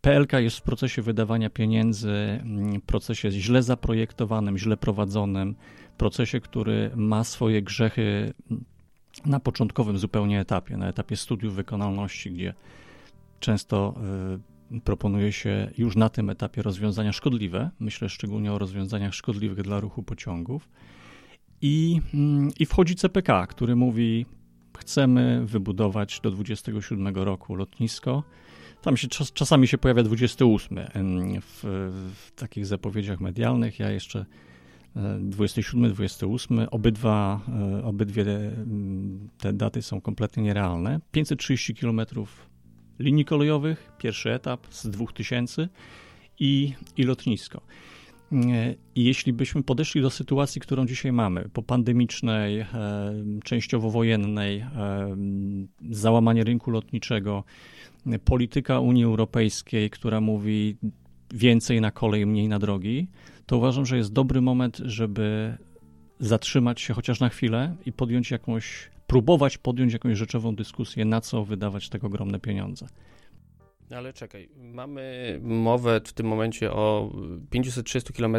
PLK 0.00 0.32
jest 0.32 0.58
w 0.58 0.62
procesie 0.62 1.02
wydawania 1.02 1.50
pieniędzy, 1.50 2.10
mm, 2.10 2.80
procesie 2.80 3.30
źle 3.30 3.62
zaprojektowanym, 3.62 4.58
źle 4.58 4.76
prowadzonym, 4.76 5.54
procesie, 5.98 6.40
który 6.40 6.90
ma 6.96 7.24
swoje 7.24 7.62
grzechy 7.62 8.32
na 9.26 9.40
początkowym 9.40 9.98
zupełnie 9.98 10.40
etapie, 10.40 10.76
na 10.76 10.88
etapie 10.88 11.16
studiów 11.16 11.54
wykonalności, 11.54 12.32
gdzie 12.32 12.54
często 13.40 13.94
y, 14.72 14.80
proponuje 14.80 15.32
się 15.32 15.70
już 15.78 15.96
na 15.96 16.08
tym 16.08 16.30
etapie 16.30 16.62
rozwiązania 16.62 17.12
szkodliwe. 17.12 17.70
Myślę 17.80 18.08
szczególnie 18.08 18.52
o 18.52 18.58
rozwiązaniach 18.58 19.14
szkodliwych 19.14 19.62
dla 19.62 19.80
ruchu 19.80 20.02
pociągów. 20.02 20.68
I, 21.62 22.00
mm, 22.14 22.50
i 22.58 22.66
wchodzi 22.66 22.94
CPK, 22.94 23.46
który 23.46 23.76
mówi: 23.76 24.26
Chcemy 24.78 25.42
wybudować 25.46 26.20
do 26.20 26.30
27 26.30 27.16
roku 27.16 27.54
lotnisko. 27.54 28.22
Tam 28.82 28.96
się 28.96 29.08
czas, 29.08 29.32
czasami 29.32 29.68
się 29.68 29.78
pojawia 29.78 30.02
28 30.02 30.78
w, 31.40 31.60
w 32.14 32.32
takich 32.32 32.66
zapowiedziach 32.66 33.20
medialnych. 33.20 33.78
Ja 33.78 33.90
jeszcze 33.90 34.26
27, 35.20 35.92
28, 35.92 36.68
obydwa, 36.70 37.40
e, 37.48 37.84
obydwie 37.84 38.24
te 39.38 39.52
daty 39.52 39.82
są 39.82 40.00
kompletnie 40.00 40.42
nierealne. 40.42 41.00
530 41.12 41.74
km 41.74 42.00
linii 42.98 43.24
kolejowych, 43.24 43.92
pierwszy 43.98 44.32
etap 44.32 44.66
z 44.70 44.86
2000 44.86 45.68
i, 46.38 46.72
i 46.96 47.02
lotnisko. 47.02 47.60
E, 48.32 48.74
I 48.94 49.04
jeśli 49.04 49.32
byśmy 49.32 49.62
podeszli 49.62 50.02
do 50.02 50.10
sytuacji, 50.10 50.60
którą 50.60 50.86
dzisiaj 50.86 51.12
mamy, 51.12 51.48
po 51.52 51.62
pandemicznej, 51.62 52.60
e, 52.60 52.66
częściowo 53.44 53.90
wojennej, 53.90 54.64
załamanie 55.90 56.44
rynku 56.44 56.70
lotniczego, 56.70 57.44
polityka 58.24 58.80
Unii 58.80 59.04
Europejskiej, 59.04 59.90
która 59.90 60.20
mówi 60.20 60.76
więcej 61.34 61.80
na 61.80 61.90
kolej, 61.90 62.26
mniej 62.26 62.48
na 62.48 62.58
drogi, 62.58 63.06
to 63.46 63.56
uważam, 63.56 63.86
że 63.86 63.96
jest 63.96 64.12
dobry 64.12 64.40
moment, 64.40 64.76
żeby 64.84 65.56
zatrzymać 66.18 66.80
się 66.80 66.94
chociaż 66.94 67.20
na 67.20 67.28
chwilę 67.28 67.76
i 67.86 67.92
podjąć 67.92 68.30
jakąś, 68.30 68.90
próbować 69.06 69.58
podjąć 69.58 69.92
jakąś 69.92 70.18
rzeczową 70.18 70.54
dyskusję, 70.54 71.04
na 71.04 71.20
co 71.20 71.44
wydawać 71.44 71.88
tak 71.88 72.04
ogromne 72.04 72.40
pieniądze. 72.40 72.86
Ale 73.90 74.12
czekaj, 74.12 74.48
mamy 74.56 75.38
mowę 75.42 76.00
w 76.04 76.12
tym 76.12 76.26
momencie 76.26 76.72
o 76.72 77.12
530 77.50 78.12
km. 78.12 78.36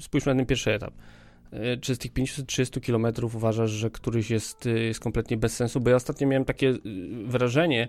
Spójrzmy 0.00 0.34
na 0.34 0.38
ten 0.38 0.46
pierwszy 0.46 0.72
etap. 0.72 0.94
E, 1.52 1.76
czy 1.76 1.94
z 1.94 1.98
tych 1.98 2.12
530 2.12 2.80
km 2.80 3.06
uważasz, 3.22 3.70
że 3.70 3.90
któryś 3.90 4.30
jest, 4.30 4.64
jest 4.64 5.00
kompletnie 5.00 5.36
bez 5.36 5.56
sensu? 5.56 5.80
Bo 5.80 5.90
ja 5.90 5.96
ostatnio 5.96 6.28
miałem 6.28 6.44
takie 6.44 6.68
e, 6.68 6.76
wrażenie, 7.26 7.88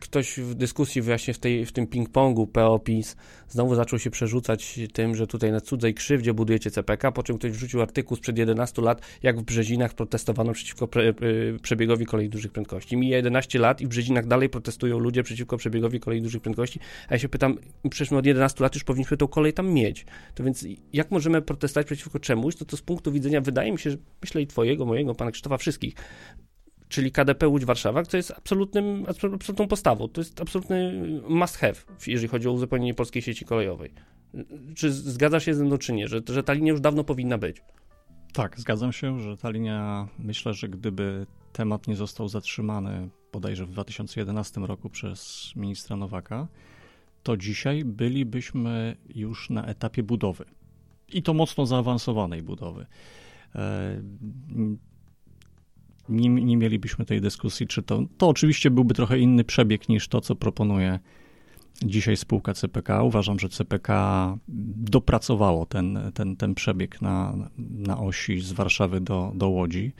ktoś 0.00 0.38
w 0.38 0.54
dyskusji 0.54 1.02
właśnie 1.02 1.34
w, 1.34 1.38
tej, 1.38 1.66
w 1.66 1.72
tym 1.72 1.86
ping-pongu 1.86 2.46
PO-PiS 2.46 3.16
znowu 3.48 3.74
zaczął 3.74 3.98
się 3.98 4.10
przerzucać 4.10 4.80
tym, 4.92 5.14
że 5.14 5.26
tutaj 5.26 5.52
na 5.52 5.60
cudzej 5.60 5.94
krzywdzie 5.94 6.34
budujecie 6.34 6.70
CPK, 6.70 7.12
po 7.12 7.22
czym 7.22 7.38
ktoś 7.38 7.52
wrzucił 7.52 7.82
artykuł 7.82 8.16
sprzed 8.16 8.38
11 8.38 8.82
lat, 8.82 9.00
jak 9.22 9.40
w 9.40 9.42
Brzezinach 9.42 9.94
protestowano 9.94 10.52
przeciwko 10.52 10.88
pre, 10.88 11.14
przebiegowi 11.62 12.06
kolei 12.06 12.28
dużych 12.28 12.52
prędkości. 12.52 12.96
Mija 12.96 13.16
11 13.16 13.58
lat 13.58 13.80
i 13.80 13.86
w 13.86 13.88
Brzezinach 13.88 14.26
dalej 14.26 14.48
protestują 14.48 14.98
ludzie 14.98 15.22
przeciwko 15.22 15.56
przebiegowi 15.56 16.00
kolei 16.00 16.22
dużych 16.22 16.42
prędkości, 16.42 16.80
a 17.08 17.14
ja 17.14 17.18
się 17.18 17.28
pytam, 17.28 17.58
przecież 17.90 18.10
my 18.10 18.18
od 18.18 18.26
11 18.26 18.64
lat 18.64 18.74
już 18.74 18.84
powinniśmy 18.84 19.16
tą 19.16 19.28
kolej 19.28 19.52
tam 19.52 19.72
mieć. 19.72 20.06
To 20.34 20.44
więc 20.44 20.66
jak 20.92 21.10
możemy 21.10 21.42
protestować 21.42 21.86
przeciwko 21.86 22.18
czemuś, 22.18 22.56
to 22.56 22.64
to 22.64 22.76
z 22.76 22.82
punktu 22.82 23.12
widzenia, 23.12 23.40
wydaje 23.40 23.72
mi 23.72 23.78
się, 23.78 23.90
że 23.90 23.96
myślę 24.22 24.42
i 24.42 24.46
twojego, 24.46 24.86
mojego, 24.86 25.14
pana 25.14 25.30
Krzysztofa, 25.30 25.56
wszystkich, 25.56 25.94
czyli 26.92 27.12
KDP 27.12 27.48
Łódź 27.48 27.64
Warszawa, 27.64 28.04
to 28.04 28.16
jest 28.16 28.30
absolutnym, 28.30 29.06
absolutną 29.08 29.68
postawą. 29.68 30.08
To 30.08 30.20
jest 30.20 30.40
absolutny 30.40 30.92
must 31.28 31.56
have, 31.56 31.74
jeżeli 32.06 32.28
chodzi 32.28 32.48
o 32.48 32.52
uzupełnienie 32.52 32.94
polskiej 32.94 33.22
sieci 33.22 33.44
kolejowej. 33.44 33.92
Czy 34.74 34.92
zgadza 34.92 35.40
się 35.40 35.54
ze 35.54 35.64
mną, 35.64 35.78
czy 35.78 35.92
nie, 35.92 36.08
że, 36.08 36.20
że 36.28 36.42
ta 36.42 36.52
linia 36.52 36.72
już 36.72 36.80
dawno 36.80 37.04
powinna 37.04 37.38
być? 37.38 37.62
Tak, 38.32 38.60
zgadzam 38.60 38.92
się, 38.92 39.20
że 39.20 39.36
ta 39.36 39.50
linia, 39.50 40.08
myślę, 40.18 40.54
że 40.54 40.68
gdyby 40.68 41.26
temat 41.52 41.86
nie 41.86 41.96
został 41.96 42.28
zatrzymany 42.28 43.08
bodajże 43.32 43.66
w 43.66 43.70
2011 43.70 44.60
roku 44.60 44.90
przez 44.90 45.52
ministra 45.56 45.96
Nowaka, 45.96 46.48
to 47.22 47.36
dzisiaj 47.36 47.84
bylibyśmy 47.84 48.96
już 49.14 49.50
na 49.50 49.66
etapie 49.66 50.02
budowy. 50.02 50.44
I 51.08 51.22
to 51.22 51.34
mocno 51.34 51.66
zaawansowanej 51.66 52.42
budowy. 52.42 52.86
E, 56.08 56.12
nie, 56.12 56.28
nie 56.28 56.56
mielibyśmy 56.56 57.04
tej 57.04 57.20
dyskusji, 57.20 57.66
czy 57.66 57.82
to. 57.82 58.02
To 58.18 58.28
oczywiście 58.28 58.70
byłby 58.70 58.94
trochę 58.94 59.18
inny 59.18 59.44
przebieg 59.44 59.88
niż 59.88 60.08
to, 60.08 60.20
co 60.20 60.34
proponuje 60.34 60.98
dzisiaj 61.84 62.16
spółka 62.16 62.54
CPK. 62.54 63.02
Uważam, 63.02 63.38
że 63.38 63.48
CPK 63.48 64.38
dopracowało 64.78 65.66
ten, 65.66 65.98
ten, 66.14 66.36
ten 66.36 66.54
przebieg 66.54 67.02
na, 67.02 67.34
na 67.58 67.98
osi 67.98 68.40
z 68.40 68.52
Warszawy 68.52 69.00
do, 69.00 69.32
do 69.34 69.48
Łodzi. 69.48 69.92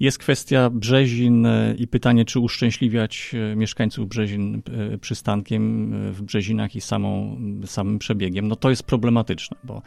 Jest 0.00 0.18
kwestia 0.18 0.70
Brzezin 0.70 1.46
i 1.78 1.88
pytanie, 1.88 2.24
czy 2.24 2.40
uszczęśliwiać 2.40 3.34
e, 3.52 3.56
mieszkańców 3.56 4.08
Brzezin 4.08 4.62
e, 4.92 4.98
przystankiem 4.98 5.92
w 6.12 6.22
Brzezinach 6.22 6.76
i 6.76 6.80
samą, 6.80 7.36
samym 7.66 7.98
przebiegiem. 7.98 8.48
No 8.48 8.56
to 8.56 8.70
jest 8.70 8.82
problematyczne, 8.82 9.56
bo 9.64 9.82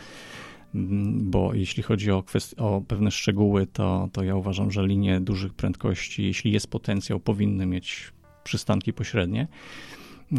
bo 1.22 1.54
jeśli 1.54 1.84
chodzi 1.84 2.12
o, 2.12 2.22
kwest- 2.22 2.62
o 2.62 2.82
pewne 2.82 3.12
szczegóły, 3.12 3.68
to, 3.68 4.10
to 4.12 4.24
ja 4.24 4.36
uważam, 4.36 4.72
że 4.72 4.88
linie 4.88 5.22
dużych 5.22 5.54
prędkości, 5.54 6.24
jeśli 6.24 6.52
jest 6.52 6.68
potencjał, 6.68 7.20
powinny 7.20 7.66
mieć 7.66 8.14
przystanki 8.44 8.94
pośrednie. 8.94 9.48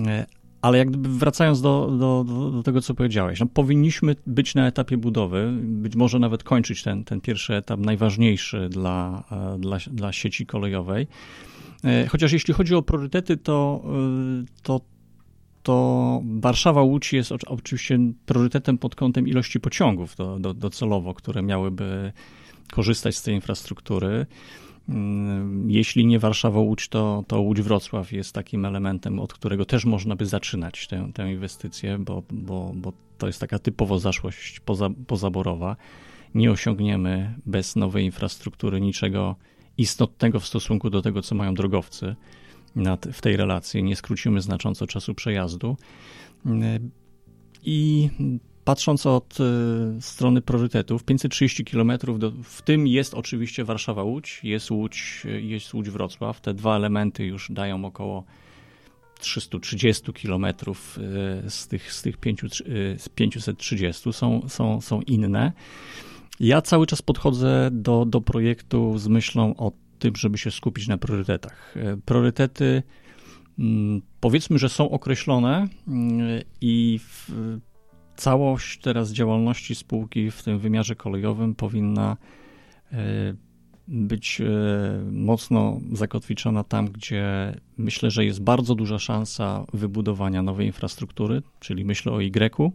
E, 0.06 0.26
ale 0.62 0.78
jak 0.78 0.88
gdyby 0.88 1.08
wracając 1.08 1.60
do, 1.60 1.96
do, 1.98 2.24
do, 2.52 2.62
tego, 2.62 2.80
co 2.80 2.94
powiedziałeś, 2.94 3.40
no 3.40 3.46
powinniśmy 3.46 4.16
być 4.26 4.54
na 4.54 4.66
etapie 4.66 4.96
budowy, 4.96 5.52
być 5.62 5.96
może 5.96 6.18
nawet 6.18 6.42
kończyć 6.42 6.82
ten, 6.82 7.04
ten 7.04 7.20
pierwszy 7.20 7.54
etap, 7.54 7.80
najważniejszy 7.80 8.68
dla, 8.68 9.24
e, 9.30 9.58
dla, 9.58 9.78
dla 9.90 10.12
sieci 10.12 10.46
kolejowej. 10.46 11.06
E, 11.84 12.06
chociaż 12.06 12.32
jeśli 12.32 12.54
chodzi 12.54 12.74
o 12.74 12.82
priorytety, 12.82 13.36
to, 13.36 13.84
to 14.62 14.80
to 15.68 16.22
Warszawa-Łódź 16.40 17.12
jest 17.12 17.32
oczywiście 17.46 17.98
priorytetem 18.26 18.78
pod 18.78 18.94
kątem 18.94 19.28
ilości 19.28 19.60
pociągów 19.60 20.16
do, 20.16 20.38
do, 20.38 20.54
docelowo, 20.54 21.14
które 21.14 21.42
miałyby 21.42 22.12
korzystać 22.72 23.16
z 23.16 23.22
tej 23.22 23.34
infrastruktury. 23.34 24.26
Mm, 24.88 25.70
jeśli 25.70 26.06
nie 26.06 26.20
Warszawa-Łódź, 26.20 26.88
to, 26.88 27.24
to 27.26 27.40
Łódź-Wrocław 27.40 28.12
jest 28.12 28.32
takim 28.32 28.64
elementem, 28.64 29.20
od 29.20 29.32
którego 29.32 29.64
też 29.64 29.84
można 29.84 30.16
by 30.16 30.26
zaczynać 30.26 30.86
tę, 30.86 31.10
tę 31.14 31.32
inwestycję, 31.32 31.98
bo, 31.98 32.22
bo, 32.30 32.72
bo 32.74 32.92
to 33.18 33.26
jest 33.26 33.40
taka 33.40 33.58
typowo 33.58 33.98
zaszłość 33.98 34.60
poza, 34.60 34.90
pozaborowa. 35.06 35.76
Nie 36.34 36.50
osiągniemy 36.50 37.34
bez 37.46 37.76
nowej 37.76 38.04
infrastruktury 38.04 38.80
niczego 38.80 39.36
istotnego 39.78 40.40
w 40.40 40.46
stosunku 40.46 40.90
do 40.90 41.02
tego, 41.02 41.22
co 41.22 41.34
mają 41.34 41.54
drogowcy 41.54 42.16
nad, 42.78 43.06
w 43.12 43.20
tej 43.20 43.36
relacji, 43.36 43.82
nie 43.82 43.96
skrócimy 43.96 44.40
znacząco 44.40 44.86
czasu 44.86 45.14
przejazdu. 45.14 45.76
I 47.64 48.10
patrząc 48.64 49.06
od 49.06 49.38
y, 49.40 50.02
strony 50.02 50.42
priorytetów, 50.42 51.04
530 51.04 51.64
km, 51.64 51.92
do, 52.18 52.32
w 52.44 52.62
tym 52.62 52.86
jest 52.86 53.14
oczywiście 53.14 53.64
Warszawa-Łódź, 53.64 54.40
jest 54.42 54.70
Łódź, 54.70 55.26
jest 55.40 55.74
Łódź-Wrocław. 55.74 56.40
Te 56.40 56.54
dwa 56.54 56.76
elementy 56.76 57.24
już 57.24 57.52
dają 57.52 57.84
około 57.84 58.24
330 59.20 60.12
km 60.12 60.44
y, 60.44 60.52
z 61.50 61.68
tych, 61.68 61.92
z 61.92 62.02
tych 62.02 62.16
5, 62.16 62.42
y, 62.42 62.96
z 62.98 63.08
530 63.08 64.12
są, 64.12 64.48
są, 64.48 64.80
są 64.80 65.00
inne. 65.00 65.52
Ja 66.40 66.62
cały 66.62 66.86
czas 66.86 67.02
podchodzę 67.02 67.68
do, 67.72 68.04
do 68.04 68.20
projektu 68.20 68.98
z 68.98 69.08
myślą 69.08 69.54
o 69.56 69.72
tym, 69.98 70.16
żeby 70.16 70.38
się 70.38 70.50
skupić 70.50 70.88
na 70.88 70.98
priorytetach. 70.98 71.74
E, 71.76 71.96
priorytety 71.96 72.82
mm, 73.58 74.02
powiedzmy, 74.20 74.58
że 74.58 74.68
są 74.68 74.90
określone 74.90 75.68
mm, 75.88 76.42
i 76.60 77.00
całość 78.16 78.80
teraz 78.80 79.12
działalności 79.12 79.74
spółki 79.74 80.30
w 80.30 80.42
tym 80.42 80.58
wymiarze 80.58 80.96
kolejowym 80.96 81.54
powinna 81.54 82.16
e, 82.92 83.34
być 83.88 84.40
e, 84.40 84.44
mocno 85.12 85.80
zakotwiczona 85.92 86.64
tam, 86.64 86.88
gdzie 86.88 87.54
myślę, 87.76 88.10
że 88.10 88.24
jest 88.24 88.42
bardzo 88.42 88.74
duża 88.74 88.98
szansa 88.98 89.64
wybudowania 89.72 90.42
nowej 90.42 90.66
infrastruktury, 90.66 91.42
czyli 91.60 91.84
myślę 91.84 92.12
o 92.12 92.22
Y 92.22 92.72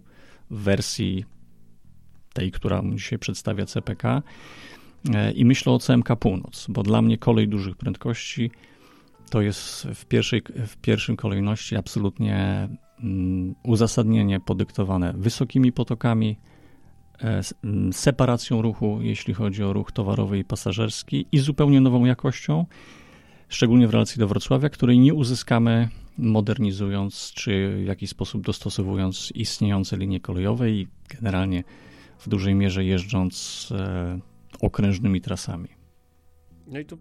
w 0.51 0.59
wersji 0.59 1.25
tej, 2.33 2.51
która 2.51 2.81
dzisiaj 2.95 3.19
przedstawia 3.19 3.65
CPK 3.65 4.21
i 5.35 5.45
myślę 5.45 5.73
o 5.73 5.79
CMK 5.79 6.15
Północ, 6.15 6.65
bo 6.69 6.83
dla 6.83 7.01
mnie 7.01 7.17
kolej 7.17 7.47
dużych 7.47 7.75
prędkości 7.75 8.51
to 9.29 9.41
jest 9.41 9.87
w 9.93 10.05
pierwszej, 10.05 10.41
w 10.67 10.77
pierwszym 10.77 11.15
kolejności 11.15 11.75
absolutnie 11.75 12.67
mm, 13.03 13.55
uzasadnienie 13.63 14.39
podyktowane 14.39 15.13
wysokimi 15.17 15.71
potokami, 15.71 16.37
e, 17.21 17.41
separacją 17.91 18.61
ruchu, 18.61 18.99
jeśli 19.01 19.33
chodzi 19.33 19.63
o 19.63 19.73
ruch 19.73 19.91
towarowy 19.91 20.39
i 20.39 20.43
pasażerski, 20.43 21.25
i 21.31 21.39
zupełnie 21.39 21.81
nową 21.81 22.05
jakością, 22.05 22.65
szczególnie 23.49 23.87
w 23.87 23.91
relacji 23.91 24.19
do 24.19 24.27
Wrocławia, 24.27 24.69
której 24.69 24.99
nie 24.99 25.13
uzyskamy 25.13 25.89
modernizując 26.17 27.31
czy 27.35 27.77
w 27.83 27.85
jakiś 27.85 28.09
sposób 28.09 28.41
dostosowując 28.41 29.31
istniejące 29.35 29.97
linie 29.97 30.19
kolejowe 30.19 30.71
i 30.71 30.87
generalnie 31.09 31.63
w 32.19 32.29
dużej 32.29 32.55
mierze 32.55 32.85
jeżdżąc 32.85 33.69
e, 33.71 34.19
okrężnymi 34.61 35.21
trasami. 35.21 35.69
No 36.67 36.79
i 36.79 36.85
tu 36.85 36.97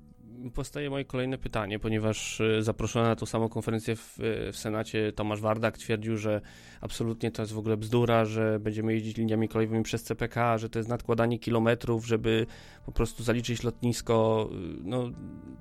powstaje 0.50 0.90
moje 0.90 1.04
kolejne 1.04 1.38
pytanie, 1.38 1.78
ponieważ 1.78 2.40
e, 2.40 2.62
zaproszony 2.62 3.08
na 3.08 3.16
tą 3.16 3.26
samą 3.26 3.48
konferencję 3.48 3.96
w, 3.96 4.18
w, 4.52 4.56
Senacie 4.56 5.12
Tomasz 5.12 5.40
Wardak 5.40 5.78
twierdził, 5.78 6.16
że 6.16 6.40
absolutnie 6.80 7.30
to 7.30 7.42
jest 7.42 7.52
w 7.52 7.58
ogóle 7.58 7.76
bzdura, 7.76 8.24
że 8.24 8.60
będziemy 8.60 8.92
jeździć 8.92 9.16
liniami 9.16 9.48
kolejowymi 9.48 9.82
przez 9.82 10.02
CPK, 10.02 10.58
że 10.58 10.68
to 10.68 10.78
jest 10.78 10.88
nadkładanie 10.88 11.38
kilometrów, 11.38 12.06
żeby 12.06 12.46
po 12.86 12.92
prostu 12.92 13.22
zaliczyć 13.22 13.62
lotnisko. 13.62 14.48
No, 14.84 15.10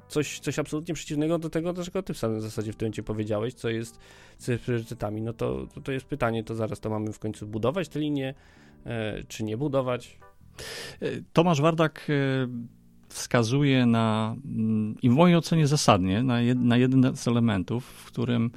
coś, 0.07 0.39
coś 0.39 0.60
absolutnie 0.60 0.93
przeciwnego 0.93 1.39
do 1.39 1.50
tego, 1.50 1.74
czego 1.74 2.03
ty 2.03 2.13
w 2.13 2.17
zasadzie 2.17 2.74
w 2.74 2.75
tym 2.75 2.86
momencie 2.86 3.03
powiedziałeś, 3.03 3.53
co 3.53 3.69
jest, 3.69 4.00
jest 4.48 4.63
priorytetami. 4.63 5.21
No 5.21 5.33
to, 5.33 5.67
to, 5.67 5.81
to 5.81 5.91
jest 5.91 6.05
pytanie, 6.05 6.43
to 6.43 6.55
zaraz 6.55 6.79
to 6.79 6.89
mamy 6.89 7.13
w 7.13 7.19
końcu 7.19 7.48
budować 7.48 7.89
te 7.89 8.00
linie, 8.00 8.33
e, 8.86 9.24
czy 9.24 9.43
nie 9.43 9.57
budować? 9.57 10.19
E, 11.01 11.08
Tomasz 11.34 11.62
Wardak 11.62 12.08
wskazuje 13.10 13.86
na, 13.86 14.36
mm, 14.46 14.96
i 15.01 15.10
w 15.10 15.13
mojej 15.13 15.38
ocenie 15.38 15.68
zasadnie, 15.68 16.24
na, 16.24 16.41
jed, 16.41 16.60
na 16.60 16.77
jeden 16.77 17.15
z 17.18 17.27
elementów, 17.27 17.86
w 17.86 18.06
którym 18.06 18.51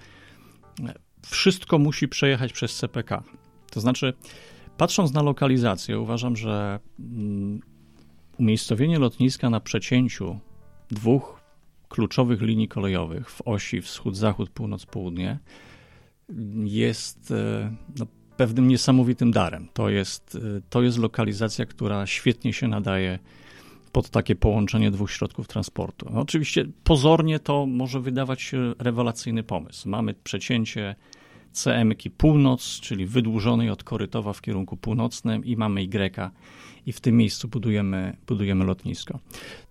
wszystko 1.27 1.79
musi 1.79 2.09
przejechać 2.09 2.53
przez 2.53 2.77
CPK. 2.77 3.23
To 3.71 3.81
znaczy, 3.81 4.13
patrząc 4.77 5.13
na 5.13 5.23
lokalizację, 5.23 6.01
uważam, 6.01 6.37
że 6.37 6.81
mm, 6.99 7.61
umiejscowienie 8.39 8.99
lotniska 8.99 9.51
na 9.51 9.61
przecięciu 9.61 10.39
dwóch 10.91 11.41
kluczowych 11.89 12.43
linii 12.43 12.69
kolejowych 12.69 13.31
w 13.31 13.43
osi 13.45 13.81
wschód-zachód, 13.81 14.51
północ-południe 14.51 15.39
jest 16.65 17.31
e, 17.31 17.73
no, 17.99 18.07
pewnym 18.37 18.69
niesamowitym 18.69 19.31
darem. 19.31 19.69
To 19.73 19.89
jest, 19.89 20.39
e, 20.57 20.61
to 20.71 20.83
jest 20.83 20.99
lokalizacja, 20.99 21.67
która 21.67 22.07
świetnie 22.07 22.53
się 22.53 22.69
nadaje 22.69 23.19
pod 23.93 24.11
takie 24.11 24.35
połączenie 24.37 24.91
dwóch 24.91 25.11
środków 25.11 25.49
transportu. 25.49 26.11
No, 26.13 26.21
oczywiście 26.21 26.65
pozornie 26.85 27.39
to 27.39 27.67
może 27.67 28.01
wydawać 28.01 28.43
się 28.43 28.75
rewelacyjny 28.79 29.43
pomysł. 29.43 29.89
Mamy 29.89 30.15
przecięcie 30.15 30.95
CM-ki 31.53 32.11
północ, 32.11 32.81
czyli 32.81 33.07
wydłużonej 33.07 33.71
od 33.71 33.85
Korytowa 33.85 34.33
w 34.33 34.41
kierunku 34.41 34.77
północnym 34.77 35.45
i 35.45 35.57
mamy 35.57 35.81
Y 35.81 36.31
i 36.87 36.93
w 36.93 37.01
tym 37.01 37.17
miejscu 37.17 37.49
budujemy, 37.49 38.17
budujemy 38.27 38.65
lotnisko. 38.65 39.19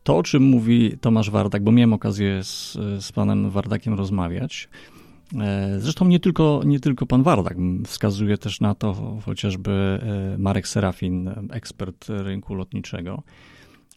To, 0.03 0.17
o 0.17 0.23
czym 0.23 0.43
mówi 0.43 0.97
Tomasz 1.01 1.29
Wardak, 1.29 1.63
bo 1.63 1.71
miałem 1.71 1.93
okazję 1.93 2.43
z, 2.43 2.73
z 2.99 3.11
panem 3.11 3.49
Wardakiem 3.49 3.93
rozmawiać, 3.93 4.69
Zresztą 5.77 6.07
nie 6.07 6.19
tylko, 6.19 6.61
nie 6.65 6.79
tylko 6.79 7.05
pan 7.05 7.23
Wardak, 7.23 7.57
wskazuje 7.85 8.37
też 8.37 8.61
na 8.61 8.75
to 8.75 9.17
chociażby 9.25 9.71
e, 9.71 10.37
Marek 10.37 10.67
Serafin, 10.67 11.29
ekspert 11.51 12.09
rynku 12.09 12.55
lotniczego. 12.55 13.23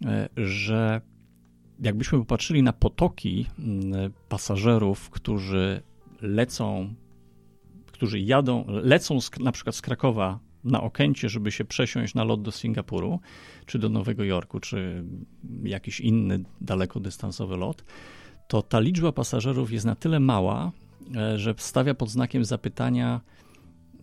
E, 0.05 0.29
że 0.37 1.01
jakbyśmy 1.81 2.19
popatrzyli 2.19 2.63
na 2.63 2.73
potoki 2.73 3.47
pasażerów, 4.29 5.11
którzy 5.11 5.83
lecą, 6.23 6.95
którzy 7.87 8.21
jadą, 8.21 8.65
lecą 8.69 9.21
z, 9.21 9.31
na 9.41 9.53
przykład 9.53 9.77
z 9.77 9.83
Krakowa 9.83 10.39
na 10.65 10.83
Okęcie, 10.83 11.29
żeby 11.29 11.53
się 11.53 11.65
przesiąść 11.65 12.15
na 12.15 12.25
lot 12.25 12.43
do 12.43 12.53
Singapuru, 12.53 13.21
czy 13.67 13.79
do 13.79 13.89
Nowego 13.89 14.25
Jorku, 14.25 14.61
czy 14.61 15.05
jakiś 15.63 16.01
inny 16.01 16.45
dalekodystansowy 16.61 17.57
lot, 17.57 17.85
to 18.49 18.63
ta 18.63 18.81
liczba 18.81 19.13
pasażerów 19.13 19.73
jest 19.73 19.87
na 19.87 19.95
tyle 19.95 20.21
mała, 20.21 20.73
e, 20.73 20.86
że 21.37 21.55
stawia 21.59 21.95
pod 21.95 22.11
znakiem 22.11 22.45
zapytania 22.45 23.21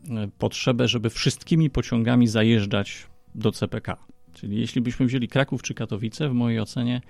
e, 0.09 0.27
potrzebę, 0.37 0.87
żeby 0.87 1.09
wszystkimi 1.09 1.69
pociągami 1.69 2.27
zajeżdżać 2.27 3.07
do 3.35 3.51
CPK. 3.51 3.97
Czyli 4.33 4.59
jeśli 4.59 4.81
byśmy 4.81 5.05
wzięli 5.05 5.27
Kraków 5.27 5.61
czy 5.61 5.73
Katowice, 5.73 6.29
w 6.29 6.33
mojej 6.33 6.59
ocenie 6.59 7.01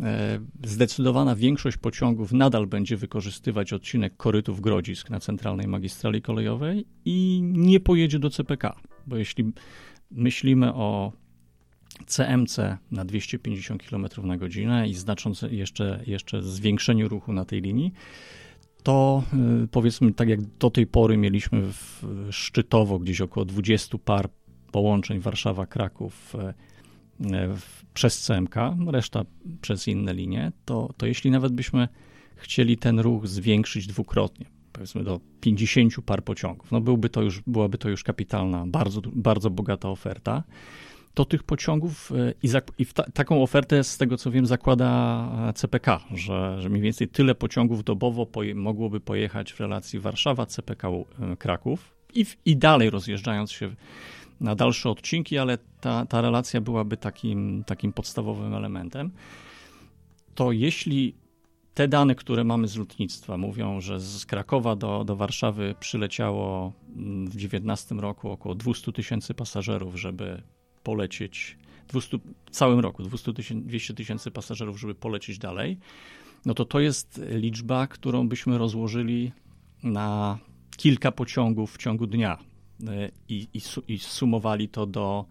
e, 0.00 0.40
zdecydowana 0.64 1.36
większość 1.36 1.76
pociągów 1.76 2.32
nadal 2.32 2.66
będzie 2.66 2.96
wykorzystywać 2.96 3.72
odcinek 3.72 4.16
Korytów-Grodzisk 4.16 5.10
na 5.10 5.20
centralnej 5.20 5.68
magistrali 5.68 6.22
kolejowej 6.22 6.86
i 7.04 7.40
nie 7.42 7.80
pojedzie 7.80 8.18
do 8.18 8.30
CPK, 8.30 8.76
bo 9.06 9.16
jeśli 9.16 9.52
myślimy 10.10 10.74
o 10.74 11.12
CMC 12.06 12.78
na 12.90 13.04
250 13.04 13.82
km 13.82 14.06
na 14.22 14.36
godzinę 14.36 14.88
i 14.88 14.94
znaczące 14.94 15.54
jeszcze, 15.54 16.00
jeszcze 16.06 16.42
zwiększeniu 16.42 17.08
ruchu 17.08 17.32
na 17.32 17.44
tej 17.44 17.60
linii, 17.60 17.92
to 18.82 19.22
e, 19.32 19.66
powiedzmy 19.70 20.12
tak 20.12 20.28
jak 20.28 20.40
do 20.40 20.70
tej 20.70 20.86
pory 20.86 21.16
mieliśmy 21.16 21.62
szczytowo 22.30 22.98
gdzieś 22.98 23.20
około 23.20 23.44
20 23.44 23.98
par 23.98 24.28
połączeń 24.72 25.20
Warszawa-Kraków 25.20 26.34
e, 26.34 26.54
e, 27.34 27.56
przez 27.94 28.20
CMK, 28.22 28.54
reszta 28.86 29.24
przez 29.60 29.88
inne 29.88 30.14
linie, 30.14 30.52
to, 30.64 30.94
to 30.96 31.06
jeśli 31.06 31.30
nawet 31.30 31.52
byśmy 31.52 31.88
chcieli 32.36 32.76
ten 32.76 33.00
ruch 33.00 33.26
zwiększyć 33.26 33.86
dwukrotnie, 33.86 34.46
powiedzmy 34.72 35.04
do 35.04 35.20
50 35.40 35.94
par 36.06 36.24
pociągów, 36.24 36.72
no 36.72 36.80
byłby 36.80 37.08
to 37.08 37.22
już, 37.22 37.42
byłaby 37.46 37.78
to 37.78 37.88
już 37.88 38.02
kapitalna, 38.04 38.64
bardzo, 38.66 39.00
bardzo 39.12 39.50
bogata 39.50 39.88
oferta, 39.88 40.42
to 41.14 41.24
tych 41.24 41.42
pociągów 41.42 42.12
e, 42.12 42.34
i, 42.42 42.48
i 42.82 42.86
ta, 42.86 43.02
taką 43.02 43.42
ofertę 43.42 43.84
z 43.84 43.98
tego 43.98 44.16
co 44.16 44.30
wiem 44.30 44.46
zakłada 44.46 45.52
CPK, 45.54 46.00
że, 46.14 46.62
że 46.62 46.68
mniej 46.68 46.82
więcej 46.82 47.08
tyle 47.08 47.34
pociągów 47.34 47.84
dobowo 47.84 48.26
poje, 48.26 48.54
mogłoby 48.54 49.00
pojechać 49.00 49.52
w 49.52 49.60
relacji 49.60 50.00
Warszawa-CPK 50.00 51.04
Kraków 51.38 51.94
i, 52.14 52.26
i 52.44 52.56
dalej 52.56 52.90
rozjeżdżając 52.90 53.52
się 53.52 53.74
na 54.40 54.54
dalsze 54.54 54.90
odcinki, 54.90 55.38
ale 55.38 55.58
ta, 55.80 56.06
ta 56.06 56.20
relacja 56.20 56.60
byłaby 56.60 56.96
takim, 56.96 57.64
takim 57.66 57.92
podstawowym 57.92 58.54
elementem. 58.54 59.10
To 60.34 60.52
jeśli 60.52 61.14
te 61.74 61.88
dane, 61.88 62.14
które 62.14 62.44
mamy 62.44 62.68
z 62.68 62.76
lotnictwa, 62.76 63.36
mówią, 63.36 63.80
że 63.80 64.00
z 64.00 64.26
Krakowa 64.26 64.76
do, 64.76 65.04
do 65.04 65.16
Warszawy 65.16 65.74
przyleciało 65.80 66.72
mm, 66.96 67.26
w 67.26 67.30
2019 67.30 67.94
roku 67.94 68.30
około 68.30 68.54
200 68.54 68.92
tysięcy 68.92 69.34
pasażerów, 69.34 69.96
żeby 69.96 70.42
polecieć, 70.82 71.58
200, 71.88 72.18
w 72.46 72.50
całym 72.50 72.80
roku 72.80 73.02
200 73.02 73.94
tysięcy 73.94 74.30
pasażerów, 74.30 74.80
żeby 74.80 74.94
polecieć 74.94 75.38
dalej, 75.38 75.78
no 76.46 76.54
to 76.54 76.64
to 76.64 76.80
jest 76.80 77.20
liczba, 77.30 77.86
którą 77.86 78.28
byśmy 78.28 78.58
rozłożyli 78.58 79.32
na 79.82 80.38
kilka 80.76 81.12
pociągów 81.12 81.74
w 81.74 81.78
ciągu 81.78 82.06
dnia. 82.06 82.38
E, 82.88 83.10
i, 83.28 83.48
i, 83.54 83.60
i 83.88 83.98
sumowali 83.98 84.68
to 84.68 84.86
do 84.86 85.24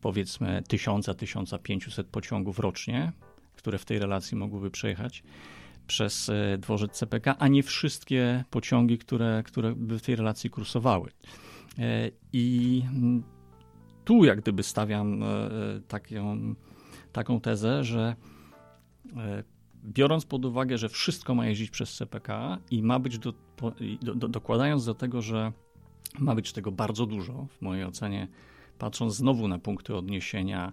powiedzmy 0.00 0.62
1000-1500 0.68 2.04
pociągów 2.04 2.58
rocznie, 2.58 3.12
które 3.56 3.78
w 3.78 3.84
tej 3.84 3.98
relacji 3.98 4.36
mogłyby 4.36 4.70
przejechać 4.70 5.22
przez 5.86 6.28
e, 6.28 6.58
dworzec 6.58 6.92
CPK, 6.92 7.36
a 7.38 7.48
nie 7.48 7.62
wszystkie 7.62 8.44
pociągi, 8.50 8.98
które, 8.98 9.42
które 9.46 9.74
by 9.74 9.98
w 9.98 10.02
tej 10.02 10.16
relacji 10.16 10.50
kursowały. 10.50 11.10
E, 11.78 12.10
I 12.32 12.82
tu 14.04 14.24
jak 14.24 14.40
gdyby 14.40 14.62
stawiam 14.62 15.24
taką, 15.88 16.54
taką 17.12 17.40
tezę, 17.40 17.84
że 17.84 18.16
biorąc 19.84 20.24
pod 20.24 20.44
uwagę, 20.44 20.78
że 20.78 20.88
wszystko 20.88 21.34
ma 21.34 21.46
jeździć 21.46 21.70
przez 21.70 21.96
CPK 21.96 22.58
i 22.70 22.82
ma 22.82 22.98
być, 22.98 23.18
do, 23.18 23.34
do, 24.02 24.14
do, 24.14 24.28
dokładając 24.28 24.84
do 24.84 24.94
tego, 24.94 25.22
że 25.22 25.52
ma 26.18 26.34
być 26.34 26.52
tego 26.52 26.72
bardzo 26.72 27.06
dużo, 27.06 27.46
w 27.58 27.62
mojej 27.62 27.84
ocenie, 27.84 28.28
patrząc 28.78 29.14
znowu 29.14 29.48
na 29.48 29.58
punkty 29.58 29.96
odniesienia. 29.96 30.72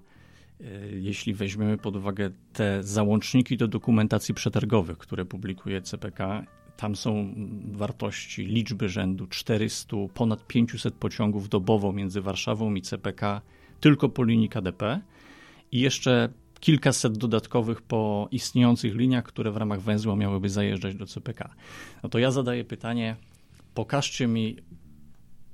E, 0.61 0.65
jeśli 0.91 1.33
weźmiemy 1.33 1.77
pod 1.77 1.95
uwagę 1.95 2.31
te 2.53 2.83
załączniki 2.83 3.57
do 3.57 3.67
dokumentacji 3.67 4.33
przetargowych, 4.33 4.97
które 4.97 5.25
publikuje 5.25 5.81
CPK, 5.81 6.43
tam 6.79 6.95
są 6.95 7.33
wartości 7.71 8.45
liczby 8.45 8.89
rzędu 8.89 9.27
400, 9.27 9.97
ponad 10.13 10.47
500 10.47 10.93
pociągów 10.93 11.49
dobowo 11.49 11.93
między 11.93 12.21
Warszawą 12.21 12.75
i 12.75 12.81
CPK 12.81 13.41
tylko 13.79 14.09
po 14.09 14.23
linii 14.23 14.49
KDP 14.49 15.01
i 15.71 15.79
jeszcze 15.79 16.29
kilkaset 16.59 17.17
dodatkowych 17.17 17.81
po 17.81 18.27
istniejących 18.31 18.95
liniach, 18.95 19.23
które 19.23 19.51
w 19.51 19.57
ramach 19.57 19.81
węzła 19.81 20.15
miałyby 20.15 20.49
zajeżdżać 20.49 20.95
do 20.95 21.05
CPK. 21.05 21.49
No 22.03 22.09
to 22.09 22.19
ja 22.19 22.31
zadaję 22.31 22.63
pytanie, 22.63 23.15
pokażcie 23.73 24.27
mi 24.27 24.57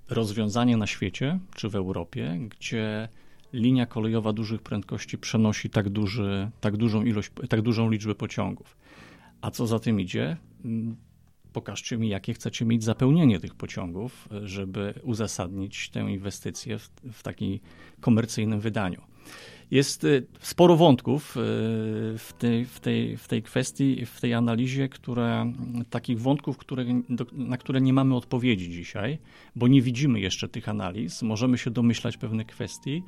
rozwiązanie 0.10 0.78
na 0.78 0.88
świecie 0.88 1.40
czy 1.56 1.70
w 1.70 1.76
Europie, 1.76 2.40
gdzie 2.50 3.10
linia 3.54 3.86
kolejowa 3.86 4.34
dużych 4.34 4.62
prędkości 4.62 5.18
przenosi 5.18 5.70
tak, 5.70 5.90
duży, 5.90 6.52
tak, 6.62 6.78
dużą 6.78 7.04
ilość, 7.04 7.32
tak 7.50 7.62
dużą 7.62 7.90
liczbę 7.90 8.16
pociągów. 8.16 8.78
A 9.42 9.52
co 9.52 9.68
za 9.68 9.80
tym 9.80 10.00
idzie? 10.00 10.38
Pokażcie 11.56 11.98
mi, 11.98 12.10
jakie 12.10 12.34
chcecie 12.34 12.66
mieć 12.66 12.84
zapełnienie 12.84 13.40
tych 13.40 13.56
pociągów, 13.56 14.30
żeby 14.44 14.94
uzasadnić 15.04 15.90
tę 15.90 16.00
inwestycję 16.00 16.80
w, 16.80 16.90
w 17.14 17.24
takim 17.24 17.60
komercyjnym 18.00 18.60
wydaniu. 18.60 19.02
Jest 19.72 20.04
y, 20.04 20.28
sporo 20.40 20.76
wątków 20.76 21.38
y, 21.38 21.40
w 22.18 22.34
tej, 22.38 22.66
w 22.66 22.80
tej, 22.80 23.18
w 23.18 23.28
tej 23.28 23.44
kwestii, 23.44 24.06
w 24.06 24.22
tej 24.22 24.34
analizie, 24.34 24.90
które, 24.90 25.54
takich 25.90 26.22
wątków, 26.22 26.58
które, 26.58 26.86
na 27.32 27.58
które 27.58 27.82
nie 27.82 27.94
mamy 27.94 28.16
odpowiedzi 28.16 28.70
dzisiaj, 28.70 29.20
bo 29.56 29.68
nie 29.68 29.82
widzimy 29.82 30.20
jeszcze 30.20 30.48
tych 30.48 30.70
analiz. 30.70 31.22
Możemy 31.22 31.58
się 31.58 31.72
domyślać 31.72 32.18
pewnych 32.18 32.48
kwestii. 32.48 33.04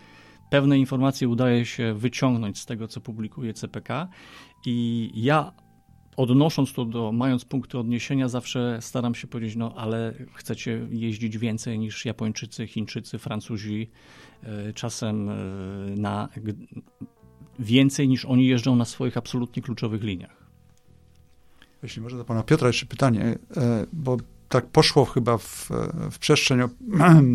Pewne 0.49 0.79
informacje 0.79 1.29
udaje 1.29 1.65
się 1.65 1.93
wyciągnąć 1.93 2.59
z 2.59 2.65
tego, 2.65 2.87
co 2.87 3.01
publikuje 3.01 3.53
CPK, 3.53 4.07
i 4.65 5.11
ja 5.15 5.51
odnosząc 6.17 6.73
to 6.73 6.85
do, 6.85 7.11
mając 7.11 7.45
punkty 7.45 7.77
odniesienia, 7.77 8.27
zawsze 8.27 8.77
staram 8.81 9.15
się 9.15 9.27
powiedzieć, 9.27 9.55
no 9.55 9.73
ale 9.75 10.13
chcecie 10.33 10.87
jeździć 10.89 11.37
więcej 11.37 11.79
niż 11.79 12.05
Japończycy, 12.05 12.67
Chińczycy, 12.67 13.17
Francuzi, 13.17 13.89
e, 14.43 14.73
czasem 14.73 15.29
e, 15.29 15.33
na 15.95 16.29
więcej 17.59 18.07
niż 18.07 18.25
oni 18.25 18.47
jeżdżą 18.47 18.75
na 18.75 18.85
swoich 18.85 19.17
absolutnie 19.17 19.63
kluczowych 19.63 20.03
liniach. 20.03 20.47
Jeśli 21.83 22.01
może 22.01 22.17
do 22.17 22.25
pana 22.25 22.43
Piotra 22.43 22.67
jeszcze 22.67 22.85
pytanie, 22.85 23.37
e, 23.57 23.85
bo 23.93 24.17
tak 24.49 24.65
poszło 24.65 25.05
chyba 25.05 25.37
w, 25.37 25.69
w 26.11 26.19
przestrzeń 26.19 26.59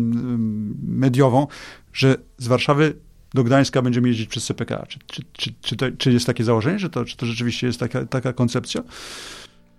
mediową, 1.03 1.47
że 1.93 2.15
z 2.37 2.47
Warszawy 2.47 2.95
do 3.33 3.43
Gdańska 3.43 3.81
będziemy 3.81 4.07
jeździć 4.07 4.27
przez 4.27 4.45
CPK. 4.45 4.85
Czy, 4.87 4.99
czy, 5.07 5.21
czy, 5.33 5.53
czy, 5.61 5.75
to, 5.75 5.85
czy 5.97 6.11
jest 6.11 6.25
takie 6.25 6.43
założenie, 6.43 6.79
że 6.79 6.89
to, 6.89 7.05
czy 7.05 7.17
to 7.17 7.25
rzeczywiście 7.25 7.67
jest 7.67 7.79
taka, 7.79 8.05
taka 8.05 8.33
koncepcja? 8.33 8.83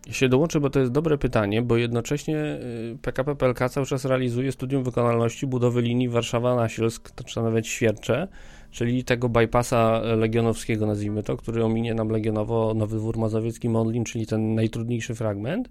Ja 0.06 0.12
się 0.12 0.28
dołączę, 0.28 0.60
bo 0.60 0.70
to 0.70 0.80
jest 0.80 0.92
dobre 0.92 1.18
pytanie, 1.18 1.62
bo 1.62 1.76
jednocześnie 1.76 2.58
PKP 3.02 3.36
PLK 3.36 3.68
cały 3.70 3.86
czas 3.86 4.04
realizuje 4.04 4.52
studium 4.52 4.84
wykonalności 4.84 5.46
budowy 5.46 5.82
linii 5.82 6.10
Warszawa-Nasielsk, 6.10 7.24
czy 7.26 7.42
nawet 7.42 7.66
Świercze, 7.66 8.28
czyli 8.70 9.04
tego 9.04 9.28
bypassa 9.28 10.00
legionowskiego, 10.00 10.86
nazwijmy 10.86 11.22
to, 11.22 11.36
który 11.36 11.64
ominie 11.64 11.94
nam 11.94 12.08
legionowo 12.08 12.74
Nowy 12.74 12.96
Dwór 12.96 13.18
Mazowiecki, 13.18 13.68
Modlin, 13.68 14.04
czyli 14.04 14.26
ten 14.26 14.54
najtrudniejszy 14.54 15.14
fragment 15.14 15.68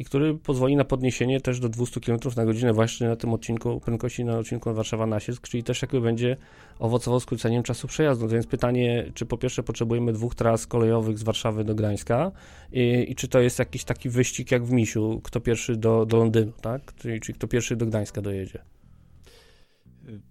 i 0.00 0.04
który 0.04 0.34
pozwoli 0.34 0.76
na 0.76 0.84
podniesienie 0.84 1.40
też 1.40 1.60
do 1.60 1.68
200 1.68 2.00
km 2.00 2.18
na 2.36 2.44
godzinę 2.44 2.72
właśnie 2.72 3.08
na 3.08 3.16
tym 3.16 3.32
odcinku 3.32 3.80
prędkości 3.80 4.24
na 4.24 4.38
odcinku 4.38 4.70
Warszawa-Nasielsk, 4.70 5.48
czyli 5.48 5.62
też 5.62 5.82
jakby 5.82 6.00
będzie 6.00 6.36
owocowo 6.78 7.20
skróceniem 7.20 7.62
czasu 7.62 7.88
przejazdu. 7.88 8.28
Więc 8.28 8.46
pytanie, 8.46 9.10
czy 9.14 9.26
po 9.26 9.38
pierwsze 9.38 9.62
potrzebujemy 9.62 10.12
dwóch 10.12 10.34
tras 10.34 10.66
kolejowych 10.66 11.18
z 11.18 11.22
Warszawy 11.22 11.64
do 11.64 11.74
Gdańska 11.74 12.32
i, 12.72 13.06
i 13.08 13.14
czy 13.14 13.28
to 13.28 13.40
jest 13.40 13.58
jakiś 13.58 13.84
taki 13.84 14.08
wyścig 14.08 14.50
jak 14.50 14.64
w 14.64 14.72
Misiu, 14.72 15.20
kto 15.24 15.40
pierwszy 15.40 15.76
do, 15.76 16.06
do 16.06 16.16
Londynu, 16.16 16.52
tak? 16.60 16.94
Czyli, 16.94 17.20
czyli 17.20 17.38
kto 17.38 17.48
pierwszy 17.48 17.76
do 17.76 17.86
Gdańska 17.86 18.22
dojedzie. 18.22 18.58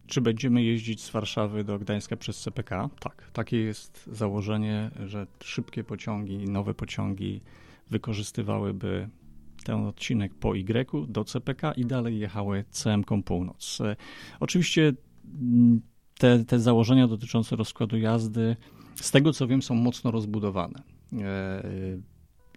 Czy 0.08 0.22
będziemy 0.22 0.64
jeździć 0.64 1.04
z 1.04 1.10
Warszawy 1.10 1.64
do 1.64 1.80
Gdańska 1.80 2.16
przez 2.18 2.42
CPK? 2.42 2.90
Tak. 3.00 3.32
Takie 3.34 3.58
jest 3.58 4.10
założenie, 4.12 4.92
że 5.06 5.28
szybkie 5.44 5.84
pociągi, 5.84 6.38
nowe 6.38 6.74
pociągi 6.74 7.42
wykorzystywałyby 7.90 9.10
ten 9.64 9.76
odcinek 9.76 10.34
po 10.36 10.56
Y 10.56 11.08
do 11.08 11.24
CPK 11.26 11.72
i 11.72 11.86
dalej 11.86 12.20
jechały 12.20 12.66
CM 12.70 13.04
Północ. 13.04 13.82
E, 13.82 13.96
oczywiście 14.40 14.94
mm, 15.42 15.82
te, 16.18 16.46
te 16.46 16.60
założenia 16.60 17.08
dotyczące 17.08 17.56
rozkładu 17.56 17.98
jazdy, 17.98 18.56
z 18.96 19.12
tego 19.12 19.34
co 19.34 19.48
wiem, 19.48 19.62
są 19.62 19.76
mocno 19.76 20.12
rozbudowane. 20.12 20.84
E, 21.14 21.64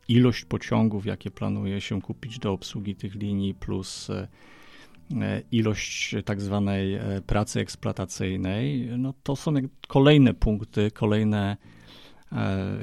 ilość 0.08 0.44
pociągów, 0.44 1.06
jakie 1.06 1.30
planuje 1.30 1.80
się 1.80 2.02
kupić 2.02 2.38
do 2.38 2.52
obsługi 2.52 2.94
tych 2.94 3.14
linii, 3.14 3.54
plus 3.54 4.10
e, 4.10 4.28
ilość 5.52 6.14
tak 6.24 6.40
zwanej 6.40 6.98
pracy 7.26 7.60
eksploatacyjnej, 7.60 8.88
no 8.98 9.14
to 9.22 9.36
są 9.36 9.52
kolejne 9.88 10.34
punkty, 10.34 10.90
kolejne 10.90 11.56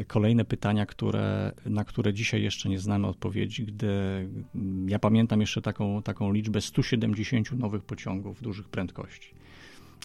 kolejne 0.07 0.45
pytania, 0.45 0.85
które, 0.85 1.51
na 1.65 1.83
które 1.83 2.13
dzisiaj 2.13 2.43
jeszcze 2.43 2.69
nie 2.69 2.79
znamy 2.79 3.07
odpowiedzi, 3.07 3.65
gdy 3.65 3.89
ja 4.87 4.99
pamiętam 4.99 5.41
jeszcze 5.41 5.61
taką, 5.61 6.03
taką 6.03 6.33
liczbę 6.33 6.61
170 6.61 7.51
nowych 7.51 7.83
pociągów 7.83 8.41
dużych 8.41 8.69
prędkości. 8.69 9.33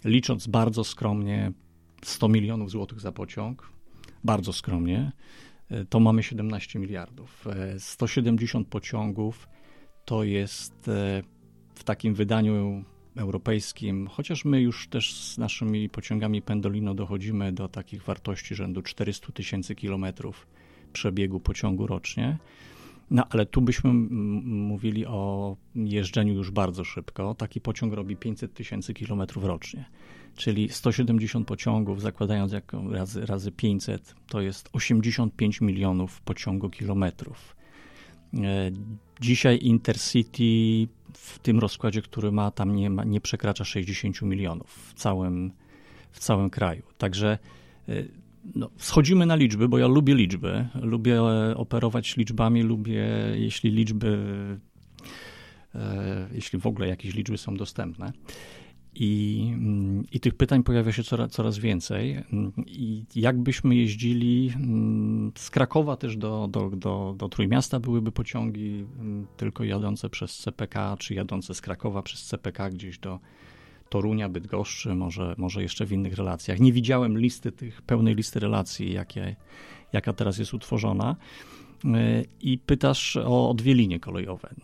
Licząc 0.04 0.46
bardzo 0.46 0.84
skromnie 0.84 1.52
100 2.02 2.28
milionów 2.28 2.70
złotych 2.70 3.00
za 3.00 3.12
pociąg, 3.12 3.70
bardzo 4.24 4.52
skromnie, 4.52 5.12
e, 5.70 5.84
to 5.84 6.00
mamy 6.00 6.22
17 6.22 6.78
miliardów. 6.78 7.44
170 7.78 8.66
e, 8.66 8.70
pociągów 8.70 9.48
to 10.04 10.24
jest 10.24 10.90
w 11.74 11.84
takim 11.84 12.14
wydaniu 12.14 12.84
europejskim, 13.16 14.06
chociaż 14.06 14.44
my 14.44 14.60
już 14.60 14.88
też 14.88 15.14
z 15.14 15.38
naszymi 15.38 15.88
pociągami 15.88 16.42
Pendolino 16.42 16.94
dochodzimy 16.94 17.52
do 17.52 17.68
takich 17.68 18.02
wartości 18.02 18.54
rzędu 18.54 18.82
400 18.82 19.32
tysięcy 19.32 19.74
kilometrów 19.74 20.46
przebiegu 20.92 21.40
pociągu 21.40 21.86
rocznie. 21.86 22.38
No 23.10 23.24
ale 23.30 23.46
tu 23.46 23.60
byśmy 23.60 23.92
mówili 24.44 25.06
o 25.06 25.56
jeżdżeniu 25.74 26.34
już 26.34 26.50
bardzo 26.50 26.84
szybko. 26.84 27.34
Taki 27.34 27.60
pociąg 27.60 27.92
robi 27.92 28.16
500 28.16 28.54
tysięcy 28.54 28.94
kilometrów 28.94 29.44
rocznie, 29.44 29.84
czyli 30.36 30.68
170 30.68 31.46
pociągów, 31.46 32.00
zakładając 32.00 32.52
jako 32.52 32.90
razy, 32.90 33.26
razy 33.26 33.52
500, 33.52 34.14
to 34.28 34.40
jest 34.40 34.68
85 34.72 35.60
milionów 35.60 36.20
pociągu 36.20 36.70
kilometrów. 36.70 37.56
E, 38.34 38.70
dzisiaj 39.20 39.58
Intercity 39.62 40.88
w 41.14 41.38
tym 41.38 41.58
rozkładzie, 41.58 42.02
który 42.02 42.32
ma, 42.32 42.50
tam 42.50 42.76
nie, 42.76 42.90
ma, 42.90 43.04
nie 43.04 43.20
przekracza 43.20 43.64
60 43.64 44.22
milionów 44.22 44.90
w 44.90 44.94
całym, 44.94 45.52
w 46.10 46.18
całym 46.18 46.50
kraju. 46.50 46.82
Także 46.98 47.38
y, 47.88 48.08
no, 48.54 48.70
schodzimy 48.76 49.26
na 49.26 49.36
liczby, 49.36 49.68
bo 49.68 49.78
ja 49.78 49.86
lubię 49.86 50.14
liczby, 50.14 50.68
lubię 50.82 51.22
operować 51.56 52.16
liczbami, 52.16 52.62
lubię, 52.62 53.06
jeśli 53.34 53.70
liczby, 53.70 54.18
e, 55.74 56.28
jeśli 56.32 56.58
w 56.58 56.66
ogóle 56.66 56.88
jakieś 56.88 57.14
liczby 57.14 57.38
są 57.38 57.56
dostępne. 57.56 58.12
I, 58.94 59.42
mm, 59.54 60.04
I 60.12 60.20
tych 60.20 60.34
pytań 60.34 60.62
pojawia 60.62 60.92
się 60.92 61.02
coraz, 61.02 61.30
coraz 61.30 61.58
więcej. 61.58 62.24
I 62.66 63.04
jakbyśmy 63.14 63.74
jeździli 63.74 64.52
mm, 64.56 65.32
z 65.34 65.50
Krakowa 65.50 65.96
też 65.96 66.16
do, 66.16 66.48
do, 66.50 66.70
do, 66.70 67.14
do 67.18 67.28
Trójmiasta, 67.28 67.80
byłyby 67.80 68.12
pociągi 68.12 68.86
mm, 69.00 69.26
tylko 69.36 69.64
jadące 69.64 70.10
przez 70.10 70.38
CPK, 70.38 70.96
czy 70.98 71.14
jadące 71.14 71.54
z 71.54 71.60
Krakowa 71.60 72.02
przez 72.02 72.24
CPK 72.24 72.70
gdzieś 72.70 72.98
do 72.98 73.18
Torunia, 73.88 74.28
Bydgoszczy, 74.28 74.94
może, 74.94 75.34
może 75.38 75.62
jeszcze 75.62 75.86
w 75.86 75.92
innych 75.92 76.14
relacjach. 76.14 76.60
Nie 76.60 76.72
widziałem 76.72 77.18
listy 77.18 77.52
tych, 77.52 77.82
pełnej 77.82 78.14
listy 78.14 78.40
relacji, 78.40 78.92
jakie, 78.92 79.36
jaka 79.92 80.12
teraz 80.12 80.38
jest 80.38 80.54
utworzona 80.54 81.16
i 82.40 82.58
pytasz 82.58 83.16
o 83.16 83.54
dwie 83.56 83.74
linie 83.74 84.00
kolejowe 84.00 84.54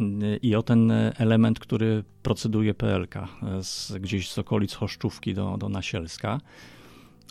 i 0.42 0.54
o 0.54 0.62
ten 0.62 0.92
element, 1.16 1.58
który 1.58 2.04
proceduje 2.22 2.74
PLK 2.74 3.14
z, 3.62 3.92
gdzieś 3.92 4.30
z 4.30 4.38
okolic 4.38 4.74
Choszczówki 4.74 5.34
do, 5.34 5.56
do 5.58 5.68
Nasielska. 5.68 6.40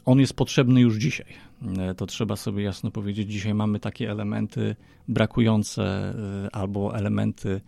On 0.06 0.20
jest 0.20 0.34
potrzebny 0.34 0.82
już 0.82 0.98
dzisiaj. 0.98 1.26
To 1.98 2.06
trzeba 2.06 2.36
sobie 2.36 2.64
jasno 2.64 2.92
powiedzieć. 2.92 3.32
Dzisiaj 3.32 3.54
mamy 3.54 3.80
takie 3.80 4.12
elementy 4.12 4.76
brakujące 5.08 6.14
albo 6.52 6.96
elementy, 6.96 7.62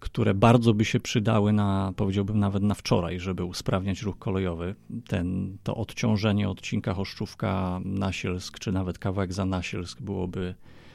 które 0.00 0.34
bardzo 0.34 0.74
by 0.74 0.84
się 0.84 1.00
przydały 1.00 1.52
na, 1.52 1.92
powiedziałbym 1.96 2.38
nawet 2.38 2.62
na 2.62 2.74
wczoraj, 2.74 3.20
żeby 3.20 3.44
usprawniać 3.44 4.02
ruch 4.02 4.18
kolejowy. 4.18 4.74
Ten, 5.08 5.58
to 5.62 5.74
odciążenie 5.74 6.48
odcinka 6.48 6.94
Choszczówka-Nasielsk, 6.94 8.58
czy 8.58 8.72
nawet 8.72 8.98
kawałek 8.98 9.32
za 9.32 9.44
Nasielsk 9.44 10.02
byłoby 10.02 10.54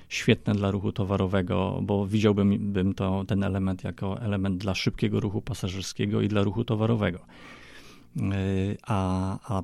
świetne 0.10 0.54
dla 0.54 0.72
ruchu 0.72 0.91
towarowego, 0.91 1.80
bo 1.82 2.08
widziałbym 2.08 2.74
bym 2.74 2.93
to, 2.93 3.24
ten 3.28 3.43
element 3.43 3.84
jako 3.84 4.22
element 4.22 4.58
dla 4.58 4.76
szybkiego 4.76 5.19
ruchu 5.19 5.41
pasażerskiego 5.41 6.22
i 6.22 6.28
dla 6.28 6.43
ruchu 6.43 6.63
towarowego. 6.63 7.19
Y, 8.17 8.78
a, 8.88 9.38
a 9.56 9.63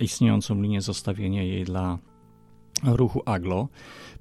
istniejącą 0.00 0.62
linię 0.62 0.80
zostawienie 0.80 1.46
jej 1.46 1.64
dla 1.64 1.98
ruchu 2.82 3.22
aglo. 3.26 3.68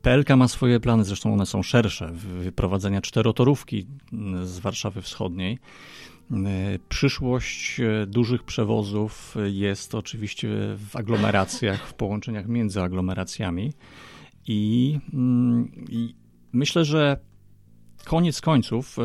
PLK 0.02 0.30
ma 0.38 0.48
swoje 0.48 0.80
plany, 0.80 1.04
zresztą 1.04 1.34
one 1.34 1.46
są 1.46 1.64
szersze, 1.64 2.12
wyprowadzenia 2.14 3.02
czterotorówki 3.02 3.88
z 4.44 4.60
Warszawy 4.60 5.02
Wschodniej. 5.02 5.60
Y, 6.32 6.80
przyszłość 6.90 7.80
y, 7.80 8.08
dużych 8.08 8.44
przewozów 8.44 9.36
jest 9.46 9.96
oczywiście 9.96 10.48
w 10.90 10.96
aglomeracjach, 10.96 11.88
w 11.88 11.94
połączeniach 11.94 12.48
między 12.48 12.82
aglomeracjami. 12.82 13.74
I, 14.48 15.00
mm, 15.14 15.72
I, 15.90 16.16
myślę, 16.54 16.86
że 16.86 17.18
koniec 18.06 18.42
końców 18.42 19.00
e, 19.00 19.04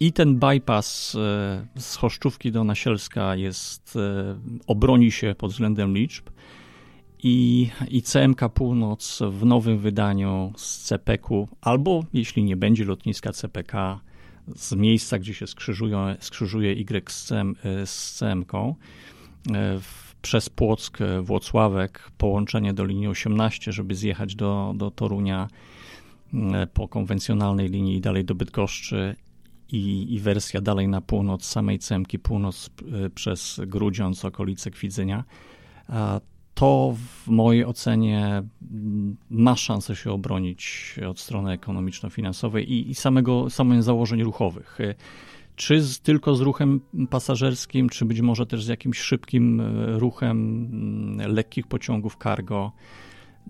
i 0.00 0.12
ten 0.12 0.38
bypass 0.38 1.14
e, 1.14 1.66
z 1.80 1.96
Choszczówki 1.96 2.52
do 2.52 2.64
Nasielska 2.64 3.36
jest, 3.36 3.96
e, 3.96 4.38
obroni 4.66 5.12
się 5.12 5.34
pod 5.38 5.52
względem 5.52 5.94
liczb. 5.94 6.30
I, 7.22 7.70
i 7.88 8.02
CMK 8.02 8.48
Północ 8.54 9.22
w 9.30 9.44
nowym 9.44 9.78
wydaniu 9.78 10.52
z 10.56 10.82
CPK-u, 10.82 11.48
albo 11.60 12.04
jeśli 12.12 12.44
nie 12.44 12.56
będzie 12.56 12.84
lotniska 12.84 13.32
CPK, 13.32 14.00
z 14.56 14.72
miejsca, 14.72 15.18
gdzie 15.18 15.34
się 15.34 15.46
skrzyżują, 15.46 16.14
skrzyżuje 16.20 16.72
Y 16.72 17.10
z, 17.10 17.24
CM, 17.24 17.54
z 17.84 18.18
CMK, 18.18 18.52
przez 20.26 20.48
Płock, 20.50 20.98
Włocławek, 21.22 22.10
połączenie 22.18 22.74
do 22.74 22.84
linii 22.84 23.08
18, 23.08 23.72
żeby 23.72 23.94
zjechać 23.94 24.34
do, 24.34 24.72
do 24.76 24.90
Torunia 24.90 25.48
po 26.72 26.88
konwencjonalnej 26.88 27.68
linii 27.68 27.96
i 27.96 28.00
dalej 28.00 28.24
do 28.24 28.34
Bydgoszczy 28.34 29.16
i, 29.72 30.14
i 30.14 30.20
wersja 30.20 30.60
dalej 30.60 30.88
na 30.88 31.00
północ, 31.00 31.44
samej 31.44 31.78
Cemki, 31.78 32.18
północ 32.18 32.70
przez 33.14 33.60
Grudziądz, 33.66 34.24
okolice 34.24 34.70
Kwidzenia 34.70 35.24
to 36.54 36.94
w 36.96 37.28
mojej 37.28 37.64
ocenie 37.64 38.42
ma 39.30 39.56
szansę 39.56 39.96
się 39.96 40.12
obronić 40.12 40.94
od 41.08 41.20
strony 41.20 41.50
ekonomiczno-finansowej 41.52 42.72
i, 42.72 42.90
i 42.90 42.94
samego, 42.94 43.50
samych 43.50 43.82
założeń 43.82 44.22
ruchowych. 44.22 44.78
Czy 45.56 45.82
z, 45.82 46.00
tylko 46.00 46.34
z 46.34 46.40
ruchem 46.40 46.80
pasażerskim, 47.10 47.88
czy 47.88 48.04
być 48.04 48.20
może 48.20 48.46
też 48.46 48.64
z 48.64 48.68
jakimś 48.68 48.98
szybkim 48.98 49.60
e, 49.60 49.98
ruchem 49.98 50.68
mm, 50.72 51.32
lekkich 51.32 51.66
pociągów 51.66 52.16
cargo. 52.22 52.72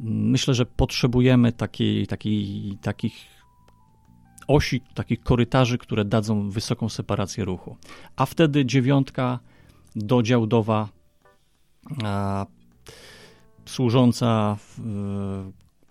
Myślę, 0.07 0.55
że 0.55 0.67
potrzebujemy 0.67 1.53
takiej, 1.53 2.07
takiej, 2.07 2.79
takich 2.83 3.27
osi, 4.49 4.81
takich 4.95 5.21
korytarzy, 5.21 5.79
które 5.79 6.05
dadzą 6.05 6.51
wysoką 6.51 6.89
separację 6.89 7.45
ruchu. 7.45 7.77
A 8.17 8.27
wtedy 8.27 8.65
dziewiątka 8.65 9.39
dodziałdowa 9.97 10.89
służąca 13.67 14.57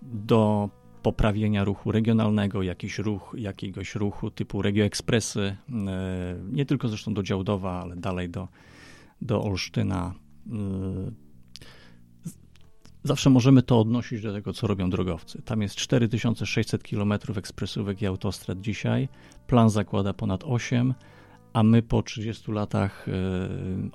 do 0.01 0.69
poprawienia 1.06 1.63
ruchu 1.63 1.91
regionalnego, 1.91 2.63
jakiś 2.63 3.00
ruch, 3.00 3.36
jakiegoś 3.38 3.96
ruchu 3.96 4.32
typu 4.32 4.62
regioekspresy, 4.62 5.41
e, 5.41 6.36
nie 6.52 6.65
tylko 6.65 6.88
zresztą 6.88 7.13
do 7.13 7.24
Działdowa, 7.24 7.82
ale 7.82 7.96
dalej 7.96 8.30
do, 8.30 8.48
do 9.22 9.44
Olsztyna. 9.44 10.13
E, 10.48 10.52
zawsze 13.04 13.30
możemy 13.30 13.62
to 13.63 13.80
odnosić 13.80 14.22
do 14.22 14.34
tego, 14.34 14.54
co 14.54 14.68
robią 14.68 14.89
drogowcy. 14.89 15.41
Tam 15.41 15.62
jest 15.62 15.76
4600 15.76 16.84
km 16.84 17.13
ekspresówek 17.36 18.02
i 18.02 18.06
autostrad 18.06 18.62
dzisiaj. 18.62 19.10
Plan 19.48 19.70
zakłada 19.70 20.13
ponad 20.13 20.44
8, 20.44 20.94
a 21.54 21.63
my 21.63 21.82
po 21.82 22.04
30 22.04 22.52
latach 22.52 23.08
e, 23.08 23.12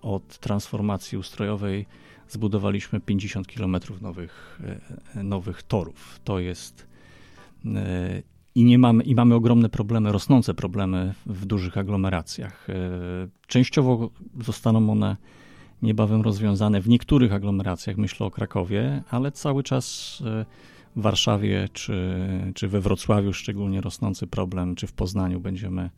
od 0.03 0.39
transformacji 0.39 1.19
ustrojowej 1.19 1.87
zbudowaliśmy 2.29 3.01
50 3.01 3.47
km 3.47 3.77
nowych, 4.01 4.61
nowych 5.15 5.63
torów. 5.63 6.21
To 6.25 6.39
jest 6.39 6.90
i, 8.55 8.65
nie 8.65 8.79
mamy, 8.79 9.05
i 9.05 9.15
mamy 9.15 9.35
ogromne 9.35 9.69
problemy, 9.69 10.13
rosnące 10.13 10.55
problemy 10.55 11.15
w 11.27 11.47
dużych 11.47 11.79
aglomeracjach. 11.79 12.71
E, 12.71 12.75
częściowo 13.47 14.11
zostaną 14.41 14.91
one 14.91 15.17
niebawem 15.83 16.23
rozwiązane 16.23 16.81
w 16.81 16.89
niektórych 16.89 17.33
aglomeracjach, 17.33 17.97
myślę 17.97 18.27
o 18.27 18.31
Krakowie, 18.31 19.03
ale 19.11 19.33
cały 19.33 19.63
czas 19.63 20.19
w 20.97 21.03
Warszawie 21.03 21.69
czy, 21.73 22.19
czy 22.55 22.69
we 22.69 22.81
Wrocławiu 22.81 23.33
szczególnie 23.33 23.81
rosnący 23.81 24.27
problem, 24.27 24.75
czy 24.75 24.87
w 24.87 24.93
Poznaniu 24.93 25.41
będziemy 25.41 25.91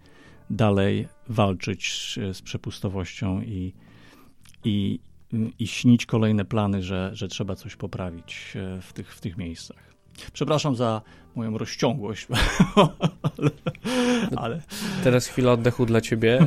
dalej 0.50 1.08
walczyć 1.28 2.18
z 2.32 2.42
przepustowością 2.42 3.42
i, 3.42 3.72
i, 4.64 5.00
i 5.58 5.66
śnić 5.66 6.06
kolejne 6.06 6.44
plany, 6.44 6.82
że, 6.82 7.10
że 7.12 7.28
trzeba 7.28 7.56
coś 7.56 7.76
poprawić 7.76 8.52
e, 8.56 8.80
w 8.80 8.92
tych, 8.92 9.14
w 9.14 9.20
tych 9.20 9.36
miejscach. 9.36 9.91
Przepraszam 10.32 10.76
za 10.76 11.02
moją 11.36 11.58
rozciągłość, 11.58 12.26
ale, 13.22 13.50
ale, 14.36 14.60
Teraz 15.04 15.26
chwila 15.26 15.52
oddechu 15.52 15.86
dla 15.86 16.00
ciebie, 16.00 16.40
e, 16.40 16.46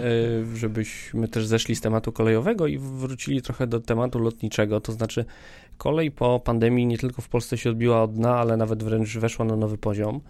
żebyśmy 0.56 1.28
też 1.28 1.48
zeszli 1.48 1.76
z 1.76 1.82
tematu 1.82 2.12
kolejowego 2.12 2.68
i 2.68 2.78
wrócili 2.78 3.42
trochę 3.42 3.68
do 3.68 3.80
tematu 3.80 4.20
lotniczego. 4.20 4.82
To 4.82 4.92
znaczy, 4.92 5.26
kolej 5.78 6.12
po 6.12 6.40
pandemii 6.40 6.86
nie 6.86 6.98
tylko 6.98 7.22
w 7.22 7.30
Polsce 7.30 7.58
się 7.58 7.70
odbiła 7.70 8.04
od 8.04 8.14
dna, 8.14 8.36
ale 8.36 8.58
nawet 8.58 8.84
wręcz 8.84 9.18
weszła 9.18 9.46
na 9.46 9.56
nowy 9.56 9.78
poziom. 9.78 10.22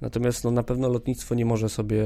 Natomiast 0.00 0.44
no, 0.44 0.50
na 0.50 0.62
pewno 0.62 0.88
lotnictwo 0.88 1.34
nie 1.34 1.44
może 1.44 1.68
sobie, 1.68 2.04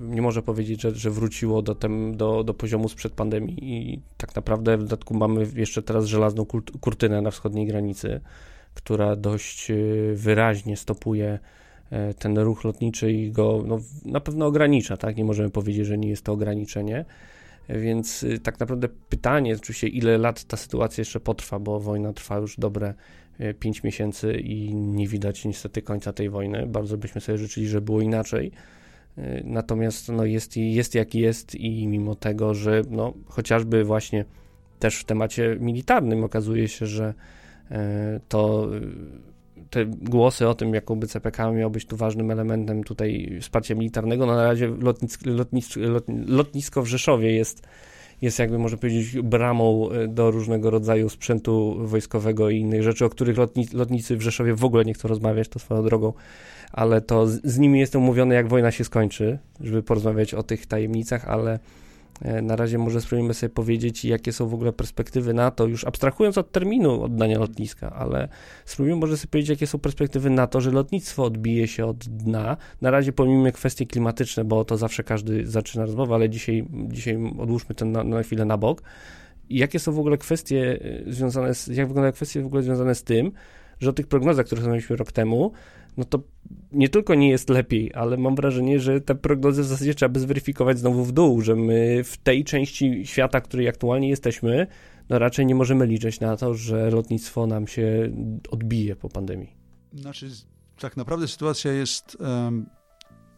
nie 0.00 0.22
może 0.22 0.42
powiedzieć, 0.42 0.82
że, 0.82 0.94
że 0.94 1.10
wróciło 1.10 1.62
do, 1.62 1.74
tem, 1.74 2.16
do, 2.16 2.44
do 2.44 2.54
poziomu 2.54 2.88
sprzed 2.88 3.12
pandemii 3.12 3.56
i 3.62 4.00
tak 4.16 4.36
naprawdę 4.36 4.76
w 4.76 4.82
dodatku 4.82 5.14
mamy 5.14 5.46
jeszcze 5.54 5.82
teraz 5.82 6.04
żelazną 6.04 6.46
kurtynę 6.80 7.22
na 7.22 7.30
wschodniej 7.30 7.66
granicy, 7.66 8.20
która 8.74 9.16
dość 9.16 9.70
e, 9.70 9.74
wyraźnie 10.14 10.76
stopuje 10.76 11.38
e, 11.90 12.14
ten 12.14 12.38
ruch 12.38 12.64
lotniczy 12.64 13.12
i 13.12 13.30
go 13.30 13.62
no, 13.66 13.80
na 14.04 14.20
pewno 14.20 14.46
ogranicza, 14.46 14.96
tak? 14.96 15.16
Nie 15.16 15.24
możemy 15.24 15.50
powiedzieć, 15.50 15.86
że 15.86 15.98
nie 15.98 16.08
jest 16.08 16.24
to 16.24 16.32
ograniczenie. 16.32 17.04
Więc 17.68 18.24
e, 18.24 18.38
tak 18.38 18.60
naprawdę 18.60 18.88
pytanie, 18.88 19.54
oczywiście, 19.54 19.88
ile 19.88 20.18
lat 20.18 20.44
ta 20.44 20.56
sytuacja 20.56 21.00
jeszcze 21.00 21.20
potrwa, 21.20 21.58
bo 21.58 21.80
wojna 21.80 22.12
trwa 22.12 22.36
już 22.38 22.56
dobre 22.56 22.94
5 23.58 23.78
e, 23.78 23.80
miesięcy 23.84 24.32
i 24.32 24.74
nie 24.74 25.08
widać 25.08 25.44
niestety 25.44 25.82
końca 25.82 26.12
tej 26.12 26.30
wojny. 26.30 26.66
Bardzo 26.66 26.98
byśmy 26.98 27.20
sobie 27.20 27.38
życzyli, 27.38 27.68
że 27.68 27.80
było 27.80 28.00
inaczej. 28.00 28.52
Natomiast 29.44 30.08
no, 30.08 30.24
jest, 30.24 30.56
jest 30.56 30.94
jak 30.94 31.14
jest 31.14 31.54
i 31.54 31.86
mimo 31.86 32.14
tego, 32.14 32.54
że 32.54 32.82
no, 32.90 33.14
chociażby 33.26 33.84
właśnie 33.84 34.24
też 34.78 34.98
w 34.98 35.04
temacie 35.04 35.56
militarnym 35.60 36.24
okazuje 36.24 36.68
się, 36.68 36.86
że 36.86 37.14
to 38.28 38.68
te 39.70 39.84
głosy 39.86 40.48
o 40.48 40.54
tym, 40.54 40.74
jakoby 40.74 41.06
CPK 41.06 41.52
miał 41.52 41.70
być 41.70 41.86
tu 41.86 41.96
ważnym 41.96 42.30
elementem 42.30 42.84
tutaj 42.84 43.38
wsparcia 43.40 43.74
militarnego, 43.74 44.26
no 44.26 44.34
na 44.34 44.44
razie 44.44 44.68
lotnisk, 44.68 45.26
lotnisk, 45.26 45.78
lotnisko 46.26 46.82
w 46.82 46.86
Rzeszowie 46.86 47.32
jest 47.32 47.62
jest 48.22 48.38
jakby, 48.38 48.58
można 48.58 48.78
powiedzieć, 48.78 49.20
bramą 49.22 49.90
e, 49.90 50.08
do 50.08 50.30
różnego 50.30 50.70
rodzaju 50.70 51.08
sprzętu 51.08 51.76
wojskowego 51.78 52.50
i 52.50 52.58
innych 52.58 52.82
rzeczy, 52.82 53.04
o 53.04 53.08
których 53.08 53.38
lotni, 53.38 53.66
lotnicy 53.72 54.16
w 54.16 54.22
Rzeszowie 54.22 54.54
w 54.54 54.64
ogóle 54.64 54.84
nie 54.84 54.94
chcą 54.94 55.08
rozmawiać, 55.08 55.48
to 55.48 55.58
swoją 55.58 55.82
drogą, 55.82 56.12
ale 56.72 57.00
to 57.00 57.26
z, 57.26 57.40
z 57.44 57.58
nimi 57.58 57.80
jestem 57.80 58.02
umówiony, 58.02 58.34
jak 58.34 58.48
wojna 58.48 58.70
się 58.70 58.84
skończy, 58.84 59.38
żeby 59.60 59.82
porozmawiać 59.82 60.34
o 60.34 60.42
tych 60.42 60.66
tajemnicach, 60.66 61.28
ale 61.28 61.52
E, 61.52 61.83
na 62.42 62.56
razie 62.56 62.78
może 62.78 63.00
spróbujemy 63.00 63.34
sobie 63.34 63.50
powiedzieć, 63.50 64.04
jakie 64.04 64.32
są 64.32 64.48
w 64.48 64.54
ogóle 64.54 64.72
perspektywy 64.72 65.34
na 65.34 65.50
to, 65.50 65.66
już 65.66 65.84
abstrahując 65.84 66.38
od 66.38 66.52
terminu 66.52 67.02
oddania 67.02 67.38
lotniska, 67.38 67.92
ale 67.92 68.28
spróbujemy 68.64 69.00
może 69.00 69.16
sobie 69.16 69.30
powiedzieć, 69.30 69.50
jakie 69.50 69.66
są 69.66 69.78
perspektywy 69.78 70.30
na 70.30 70.46
to, 70.46 70.60
że 70.60 70.70
lotnictwo 70.70 71.24
odbije 71.24 71.68
się 71.68 71.86
od 71.86 72.08
dna. 72.08 72.56
Na 72.80 72.90
razie 72.90 73.12
pomijmy 73.12 73.52
kwestie 73.52 73.86
klimatyczne, 73.86 74.44
bo 74.44 74.64
to 74.64 74.76
zawsze 74.76 75.04
każdy 75.04 75.46
zaczyna 75.46 75.86
rozmowę, 75.86 76.14
ale 76.14 76.30
dzisiaj, 76.30 76.66
dzisiaj 76.88 77.32
odłóżmy 77.38 77.74
ten 77.74 77.92
na, 77.92 78.04
na 78.04 78.22
chwilę 78.22 78.44
na 78.44 78.58
bok. 78.58 78.82
Jakie 79.50 79.78
są 79.78 79.92
w 79.92 79.98
ogóle 79.98 80.18
kwestie 80.18 80.80
e, 81.06 81.12
związane 81.12 81.54
z, 81.54 81.66
jak 81.66 81.88
wyglądają 81.88 82.12
kwestie 82.12 82.42
w 82.42 82.46
ogóle 82.46 82.62
związane 82.62 82.94
z 82.94 83.04
tym, 83.04 83.32
że 83.80 83.90
o 83.90 83.92
tych 83.92 84.06
prognozach, 84.06 84.46
które 84.46 84.62
znaliśmy 84.62 84.96
rok 84.96 85.12
temu, 85.12 85.52
no 85.96 86.04
to 86.04 86.22
nie 86.72 86.88
tylko 86.88 87.14
nie 87.14 87.28
jest 87.28 87.50
lepiej, 87.50 87.94
ale 87.94 88.16
mam 88.16 88.34
wrażenie, 88.34 88.80
że 88.80 89.00
te 89.00 89.14
prognozy 89.14 89.62
w 89.62 89.66
zasadzie 89.66 89.94
trzeba 89.94 90.12
by 90.12 90.20
zweryfikować 90.20 90.78
znowu 90.78 91.04
w 91.04 91.12
dół, 91.12 91.40
że 91.40 91.56
my 91.56 92.04
w 92.04 92.16
tej 92.16 92.44
części 92.44 93.06
świata, 93.06 93.40
w 93.40 93.42
której 93.42 93.68
aktualnie 93.68 94.08
jesteśmy, 94.08 94.66
no 95.08 95.18
raczej 95.18 95.46
nie 95.46 95.54
możemy 95.54 95.86
liczyć 95.86 96.20
na 96.20 96.36
to, 96.36 96.54
że 96.54 96.90
lotnictwo 96.90 97.46
nam 97.46 97.66
się 97.66 98.12
odbije 98.50 98.96
po 98.96 99.08
pandemii. 99.08 99.50
Znaczy, 99.92 100.30
tak 100.78 100.96
naprawdę 100.96 101.28
sytuacja 101.28 101.72
jest 101.72 102.16
um, 102.20 102.66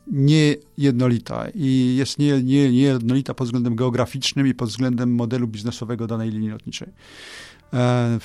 niejednolita 0.06 1.46
i 1.54 1.96
jest 1.96 2.18
nie, 2.18 2.42
nie, 2.42 2.72
niejednolita 2.72 3.34
pod 3.34 3.46
względem 3.46 3.76
geograficznym 3.76 4.46
i 4.46 4.54
pod 4.54 4.68
względem 4.68 5.14
modelu 5.14 5.48
biznesowego 5.48 6.06
danej 6.06 6.30
linii 6.30 6.50
lotniczej. 6.50 6.88
E, 7.72 8.18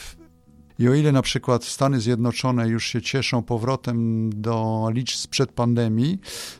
i 0.79 0.87
o 0.87 0.93
ile 0.93 1.11
na 1.11 1.21
przykład 1.21 1.63
Stany 1.63 2.01
Zjednoczone 2.01 2.67
już 2.67 2.85
się 2.85 3.01
cieszą 3.01 3.43
powrotem 3.43 4.29
do 4.41 4.87
liczb 4.93 5.17
sprzed 5.17 5.51
pandemii, 5.51 6.19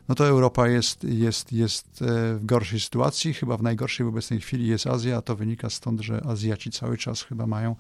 no 0.09 0.15
to 0.15 0.27
Europa 0.27 0.67
jest, 0.67 1.03
jest, 1.03 1.53
jest 1.53 2.01
e, 2.01 2.35
w 2.35 2.45
gorszej 2.45 2.79
sytuacji. 2.79 3.33
Chyba 3.33 3.57
w 3.57 3.63
najgorszej 3.63 4.05
w 4.05 4.09
obecnej 4.09 4.39
chwili 4.39 4.67
jest 4.67 4.87
Azja, 4.87 5.17
a 5.17 5.21
to 5.21 5.35
wynika 5.35 5.69
stąd, 5.69 6.01
że 6.01 6.23
Azjaci 6.25 6.71
cały 6.71 6.97
czas 6.97 7.21
chyba 7.23 7.47
mają 7.47 7.75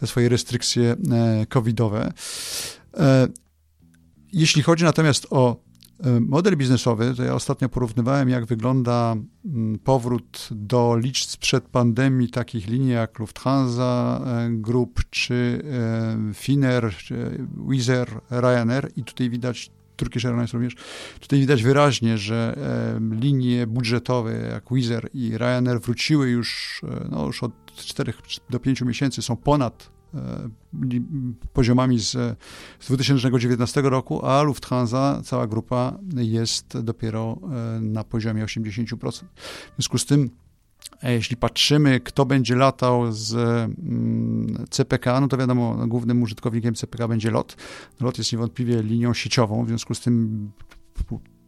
te 0.00 0.06
swoje 0.06 0.28
restrykcje 0.28 0.96
e, 1.12 1.46
covidowe. 1.46 2.12
E, 2.96 3.28
jeśli 4.32 4.62
chodzi 4.62 4.84
natomiast 4.84 5.26
o 5.30 5.63
model 6.20 6.56
biznesowy, 6.56 7.14
to 7.16 7.22
ja 7.22 7.34
ostatnio 7.34 7.68
porównywałem, 7.68 8.28
jak 8.28 8.46
wygląda 8.46 9.16
mm, 9.44 9.78
powrót 9.78 10.48
do 10.50 10.96
liczb 10.96 11.30
sprzed 11.30 11.64
pandemii 11.64 12.30
takich 12.30 12.68
linii 12.68 12.90
jak 12.90 13.18
Lufthansa 13.18 14.20
e, 14.26 14.50
Group, 14.50 15.00
czy 15.10 15.62
e, 16.30 16.34
Finnair, 16.34 16.94
czy 16.96 17.46
Wizz 17.68 17.88
Air, 17.88 18.20
Ryanair 18.30 18.90
i 18.96 19.04
tutaj 19.04 19.30
widać 19.30 19.70
Turkish 19.96 20.24
Airlines 20.24 20.52
również. 20.52 20.76
Tutaj 21.20 21.40
widać 21.40 21.62
wyraźnie, 21.62 22.18
że 22.18 22.58
linie 23.10 23.66
budżetowe 23.66 24.32
jak 24.32 24.64
Wizz 24.70 24.90
i 25.14 25.38
Ryanair 25.38 25.80
wróciły 25.80 26.28
już, 26.28 26.80
no 27.10 27.26
już 27.26 27.42
od 27.42 27.52
4 27.76 28.12
do 28.50 28.60
5 28.60 28.82
miesięcy, 28.82 29.22
są 29.22 29.36
ponad 29.36 29.90
poziomami 31.52 31.98
z, 31.98 32.10
z 32.80 32.86
2019 32.86 33.82
roku, 33.82 34.26
a 34.26 34.42
Lufthansa, 34.42 35.22
cała 35.24 35.46
grupa 35.46 35.98
jest 36.16 36.80
dopiero 36.80 37.38
na 37.80 38.04
poziomie 38.04 38.44
80%. 38.44 39.10
W 39.10 39.74
związku 39.76 39.98
z 39.98 40.06
tym 40.06 40.30
jeśli 41.02 41.36
patrzymy, 41.36 42.00
kto 42.00 42.26
będzie 42.26 42.56
latał 42.56 43.12
z 43.12 43.34
mm, 43.34 44.66
CPK, 44.70 45.20
no 45.20 45.28
to 45.28 45.36
wiadomo, 45.36 45.86
głównym 45.86 46.22
użytkownikiem 46.22 46.74
CPK 46.74 47.08
będzie 47.08 47.30
LOT. 47.30 47.56
LOT 48.00 48.18
jest 48.18 48.32
niewątpliwie 48.32 48.82
linią 48.82 49.14
sieciową, 49.14 49.64
w 49.64 49.68
związku 49.68 49.94
z 49.94 50.00
tym 50.00 50.50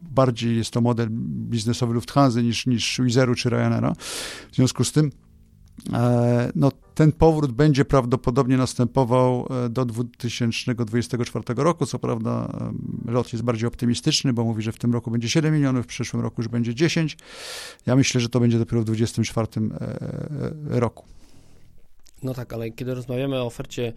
bardziej 0.01 0.57
jest 0.57 0.71
to 0.71 0.81
model 0.81 1.07
biznesowy 1.49 1.93
Lufthansa 1.93 2.41
niż, 2.41 2.65
niż 2.65 3.01
Wizeru 3.03 3.35
czy 3.35 3.49
Ryanaira. 3.49 3.93
W 4.51 4.55
związku 4.55 4.83
z 4.83 4.91
tym 4.91 5.05
e, 5.05 5.09
no, 6.55 6.71
ten 6.95 7.11
powrót 7.11 7.51
będzie 7.51 7.85
prawdopodobnie 7.85 8.57
następował 8.57 9.47
e, 9.65 9.69
do 9.69 9.85
2024 9.85 11.43
roku. 11.57 11.85
Co 11.85 11.99
prawda 11.99 12.59
lot 13.05 13.33
jest 13.33 13.45
bardziej 13.45 13.67
optymistyczny, 13.67 14.33
bo 14.33 14.43
mówi, 14.43 14.61
że 14.63 14.71
w 14.71 14.77
tym 14.77 14.93
roku 14.93 15.11
będzie 15.11 15.29
7 15.29 15.53
milionów, 15.53 15.85
w 15.85 15.87
przyszłym 15.87 16.21
roku 16.21 16.41
już 16.41 16.47
będzie 16.47 16.75
10. 16.75 17.17
Ja 17.85 17.95
myślę, 17.95 18.21
że 18.21 18.29
to 18.29 18.39
będzie 18.39 18.59
dopiero 18.59 18.81
w 18.81 18.85
2024 18.85 19.47
e, 20.71 20.79
roku. 20.79 21.05
No 22.23 22.33
tak, 22.33 22.53
ale 22.53 22.71
kiedy 22.71 22.93
rozmawiamy 22.93 23.41
o 23.41 23.45
ofercie 23.45 23.93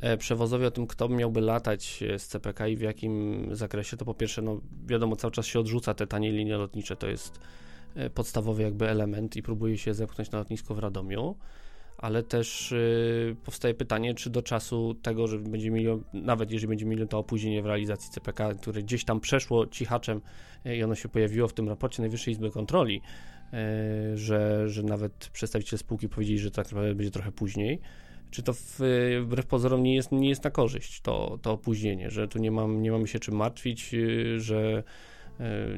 E, 0.00 0.16
przewozowi 0.16 0.64
o 0.66 0.70
tym, 0.70 0.86
kto 0.86 1.08
miałby 1.08 1.40
latać 1.40 2.02
e, 2.02 2.18
z 2.18 2.26
CPK 2.26 2.68
i 2.68 2.76
w 2.76 2.80
jakim 2.80 3.46
zakresie, 3.52 3.96
to 3.96 4.04
po 4.04 4.14
pierwsze, 4.14 4.42
no 4.42 4.60
wiadomo, 4.86 5.16
cały 5.16 5.30
czas 5.30 5.46
się 5.46 5.60
odrzuca 5.60 5.94
te 5.94 6.06
tanie 6.06 6.32
linie 6.32 6.56
lotnicze, 6.56 6.96
to 6.96 7.06
jest 7.06 7.38
e, 7.38 7.40
podstawowy 8.14 8.62
jakby 8.62 8.88
element 8.88 9.36
i 9.36 9.42
próbuje 9.42 9.78
się 9.78 9.94
zepchnąć 9.94 10.30
na 10.30 10.38
lotnisko 10.38 10.74
w 10.74 10.78
Radomiu, 10.78 11.36
ale 11.98 12.22
też 12.22 12.72
y, 12.72 13.36
powstaje 13.44 13.74
pytanie, 13.74 14.14
czy 14.14 14.30
do 14.30 14.42
czasu 14.42 14.94
tego, 15.02 15.26
że 15.26 15.38
będzie 15.38 15.70
milion, 15.70 16.04
nawet 16.12 16.50
jeżeli 16.50 16.68
będzie 16.68 16.86
milion, 16.86 17.08
to 17.08 17.18
opóźnienie 17.18 17.62
w 17.62 17.66
realizacji 17.66 18.10
CPK, 18.10 18.54
które 18.54 18.82
gdzieś 18.82 19.04
tam 19.04 19.20
przeszło 19.20 19.66
cichaczem 19.66 20.20
i 20.64 20.82
ono 20.82 20.94
się 20.94 21.08
pojawiło 21.08 21.48
w 21.48 21.52
tym 21.52 21.68
raporcie 21.68 22.02
Najwyższej 22.02 22.32
Izby 22.32 22.50
Kontroli, 22.50 23.00
że, 24.14 24.68
że 24.68 24.82
nawet 24.82 25.28
przedstawiciele 25.32 25.78
spółki 25.78 26.08
powiedzieli, 26.08 26.38
że 26.38 26.50
tak 26.50 26.66
naprawdę 26.66 26.94
będzie 26.94 27.10
trochę 27.10 27.32
później, 27.32 27.80
czy 28.30 28.42
to 28.42 28.52
w, 28.52 28.80
wbrew 29.22 29.46
pozorom 29.46 29.82
nie 29.82 29.94
jest, 29.94 30.12
nie 30.12 30.28
jest 30.28 30.44
na 30.44 30.50
korzyść 30.50 31.00
to, 31.00 31.38
to 31.42 31.52
opóźnienie, 31.52 32.10
że 32.10 32.28
tu 32.28 32.38
nie, 32.38 32.50
mam, 32.50 32.82
nie 32.82 32.92
mamy 32.92 33.08
się 33.08 33.18
czym 33.18 33.36
martwić, 33.36 33.94
że 34.36 34.82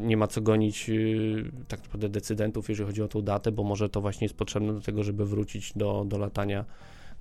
nie 0.01 0.17
ma 0.17 0.27
co 0.27 0.41
gonić 0.41 0.91
y, 0.91 1.53
tak 1.69 1.83
naprawdę 1.83 2.09
decydentów, 2.09 2.69
jeżeli 2.69 2.87
chodzi 2.87 3.03
o 3.03 3.09
tą 3.09 3.23
datę, 3.23 3.53
bo 3.53 3.65
może 3.65 3.89
to 3.89 4.01
właśnie 4.01 4.25
jest 4.25 4.37
potrzebne 4.37 4.73
do 4.73 4.81
tego, 4.81 5.05
żeby 5.05 5.27
wrócić 5.27 5.73
do, 5.77 6.05
do 6.09 6.19
latania 6.19 6.65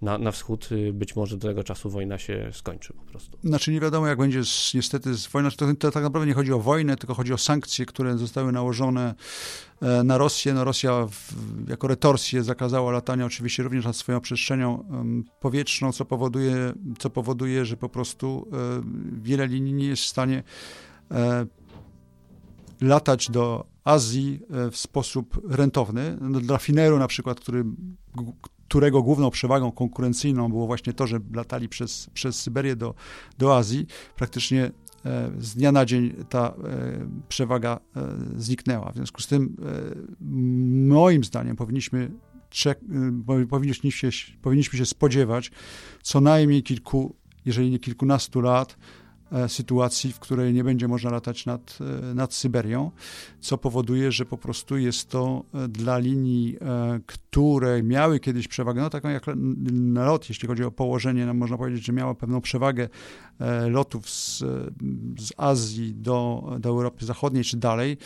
na, 0.02 0.17
na 0.17 0.32
wschód. 0.32 0.69
Być 0.93 1.15
może 1.15 1.38
do 1.38 1.48
tego 1.48 1.63
czasu 1.63 1.89
wojna 1.89 2.17
się 2.17 2.50
skończy 2.54 2.93
po 2.93 3.02
prostu. 3.02 3.38
Znaczy 3.43 3.71
nie 3.71 3.80
wiadomo, 3.80 4.08
jak 4.08 4.17
będzie 4.17 4.45
z, 4.45 4.74
niestety 4.74 5.13
z 5.13 5.28
wojną. 5.28 5.50
To, 5.52 5.74
to 5.80 5.91
tak 5.91 6.04
naprawdę 6.04 6.28
nie 6.28 6.34
chodzi 6.34 6.54
o 6.54 6.60
wojnę, 6.60 6.95
tylko 6.95 7.13
chodzi 7.13 7.34
o 7.34 7.38
sankcje, 7.38 7.86
które 7.86 8.17
zostały 8.17 8.52
nałożone 8.52 9.15
e, 9.82 10.04
na 10.04 10.17
Rosję. 10.17 10.54
No 10.54 10.63
Rosja 10.63 11.08
w, 11.08 11.34
jako 11.69 11.88
retorsję 11.88 12.43
zakazała 12.43 12.91
latania 12.91 13.26
oczywiście 13.26 13.63
również 13.63 13.86
nad 13.86 13.95
swoją 13.95 14.21
przestrzenią 14.21 14.86
powietrzną, 15.39 15.91
co 15.91 16.06
powoduje, 16.06 16.74
co 17.00 17.10
powoduje 17.10 17.65
że 17.65 17.78
po 17.78 17.89
prostu 17.89 18.48
e, 18.54 18.82
wiele 19.21 19.48
linii 19.48 19.74
nie 19.74 19.88
jest 19.88 20.04
w 20.04 20.08
stanie 20.08 20.43
e, 21.12 21.45
latać 22.86 23.32
do 23.32 23.65
Azji 23.84 24.39
w 24.71 24.78
sposób 24.78 25.41
rentowny. 25.50 26.17
No, 26.21 26.39
dla 26.39 26.58
Fineru 26.58 27.00
na 27.00 27.08
przykład, 27.08 27.39
który, 27.39 27.65
którego 28.67 29.04
główną 29.04 29.32
przewagą 29.32 29.71
konkurencyjną 29.71 30.50
było 30.50 30.67
właśnie 30.67 30.93
to, 30.93 31.08
że 31.08 31.19
latali 31.34 31.69
przez, 31.69 32.10
przez 32.13 32.41
Syberię 32.41 32.76
do, 32.76 32.93
do 33.38 33.58
Azji, 33.58 33.86
praktycznie 34.15 34.71
e, 35.06 35.32
z 35.39 35.56
dnia 35.56 35.71
na 35.71 35.86
dzień 35.86 36.13
ta 36.30 36.48
e, 36.48 36.54
przewaga 37.30 37.80
e, 37.95 38.02
zniknęła. 38.36 38.91
W 38.91 38.95
związku 38.95 39.21
z 39.21 39.28
tym, 39.28 39.58
moim 40.88 41.24
zdaniem, 41.24 41.56
powinniśmy, 41.56 42.12
powinniśmy, 43.50 43.91
się, 43.91 44.10
powinniśmy 44.41 44.80
się 44.80 44.86
spodziewać 44.86 45.52
co 46.02 46.21
najmniej 46.21 46.63
kilku, 46.63 47.15
jeżeli 47.45 47.71
nie 47.71 47.80
kilkunastu 47.80 48.41
lat, 48.41 48.78
E, 48.78 49.05
sytuacji, 49.47 50.13
w 50.13 50.19
której 50.19 50.53
nie 50.53 50.63
będzie 50.63 50.88
można 50.88 51.09
latać 51.11 51.45
nad, 51.45 51.77
e, 52.11 52.15
nad 52.15 52.33
Syberią, 52.33 52.91
co 53.39 53.57
powoduje, 53.57 54.11
że 54.11 54.25
po 54.25 54.38
prostu 54.38 54.77
jest 54.77 55.09
to 55.09 55.43
e, 55.53 55.67
dla 55.67 55.97
linii, 55.97 56.57
które 57.05 57.83
miały 57.83 58.19
kiedyś 58.19 58.47
przewagę, 58.47 58.81
no 58.81 58.89
taką 58.89 59.09
jak 59.09 59.23
lot, 59.95 60.29
jeśli 60.29 60.47
chodzi 60.47 60.63
o 60.63 60.71
położenie, 60.71 61.25
no 61.25 61.33
można 61.33 61.57
powiedzieć, 61.57 61.85
że 61.85 61.93
miała 61.93 62.15
pewną 62.15 62.41
przewagę 62.41 62.89
lotów 63.69 64.09
z, 64.09 64.39
z 65.19 65.33
Azji 65.38 65.93
do, 65.93 66.51
do 66.59 66.69
Europy 66.69 67.05
Zachodniej 67.05 67.43
czy 67.43 67.57
dalej, 67.57 67.97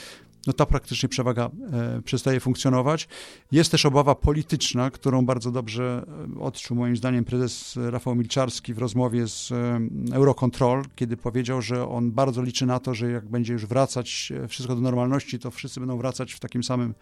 no 0.47 0.53
ta 0.53 0.65
praktycznie 0.65 1.09
przewaga 1.09 1.49
e, 1.71 2.01
przestaje 2.01 2.39
funkcjonować. 2.39 3.07
Jest 3.51 3.71
też 3.71 3.85
obawa 3.85 4.15
polityczna, 4.15 4.91
którą 4.91 5.25
bardzo 5.25 5.51
dobrze 5.51 6.05
e, 6.37 6.39
odczuł 6.39 6.77
moim 6.77 6.97
zdaniem 6.97 7.25
prezes 7.25 7.75
Rafał 7.89 8.15
Milczarski 8.15 8.73
w 8.73 8.77
rozmowie 8.77 9.27
z 9.27 9.51
e, 9.51 9.79
Eurocontrol, 10.13 10.83
kiedy 10.95 11.17
powiedział, 11.17 11.61
że 11.61 11.89
on 11.89 12.11
bardzo 12.11 12.41
liczy 12.41 12.65
na 12.65 12.79
to, 12.79 12.93
że 12.93 13.11
jak 13.11 13.29
będzie 13.29 13.53
już 13.53 13.65
wracać 13.65 14.33
wszystko 14.47 14.75
do 14.75 14.81
normalności, 14.81 15.39
to 15.39 15.51
wszyscy 15.51 15.79
będą 15.79 15.97
wracać 15.97 16.33
w 16.33 16.39
takim 16.39 16.63
samym 16.63 16.93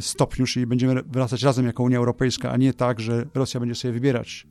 stopniu, 0.00 0.46
czyli 0.46 0.66
będziemy 0.66 1.02
wracać 1.02 1.42
razem 1.42 1.66
jako 1.66 1.82
Unia 1.82 1.98
Europejska, 1.98 2.50
a 2.50 2.56
nie 2.56 2.74
tak, 2.74 3.00
że 3.00 3.26
Rosja 3.34 3.60
będzie 3.60 3.74
sobie 3.74 3.92
wybierać 3.92 4.46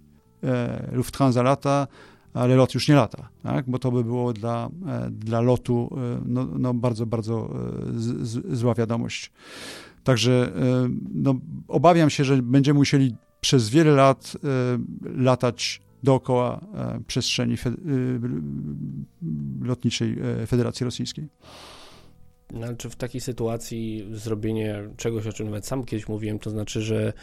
Lufthansa 0.92 1.44
lata, 1.44 1.88
ale 2.38 2.56
lot 2.56 2.74
już 2.74 2.88
nie 2.88 2.96
lata, 2.96 3.30
tak? 3.44 3.70
bo 3.70 3.80
to 3.80 3.92
by 3.92 4.04
było 4.04 4.34
dla, 4.34 4.70
e, 4.88 5.10
dla 5.12 5.42
lotu 5.42 5.90
e, 5.92 6.22
no, 6.26 6.46
no 6.46 6.74
bardzo, 6.74 7.06
bardzo 7.06 7.50
e, 7.90 8.00
z, 8.00 8.28
z, 8.28 8.58
zła 8.58 8.74
wiadomość. 8.74 9.32
Także 10.04 10.52
no, 11.14 11.36
obawiam 11.68 12.10
się, 12.10 12.24
że 12.24 12.42
będziemy 12.42 12.78
musieli 12.78 13.16
przez 13.42 13.70
wiele 13.70 13.92
lat 13.92 14.38
latać 15.16 15.82
dookoła 16.04 16.62
przestrzeni 17.08 17.58
fe, 17.58 17.72
lotniczej 19.62 20.18
Federacji 20.48 20.84
Rosyjskiej. 20.84 21.28
No, 22.54 22.68
czy 22.78 22.90
w 22.90 22.96
takiej 22.96 23.22
sytuacji 23.22 24.08
zrobienie 24.12 24.90
czegoś, 24.98 25.28
o 25.28 25.34
czym 25.34 25.46
nawet 25.46 25.66
sam 25.66 25.86
kiedyś 25.86 26.08
mówiłem, 26.08 26.40
to 26.40 26.50
znaczy, 26.50 26.82
że 26.82 27.14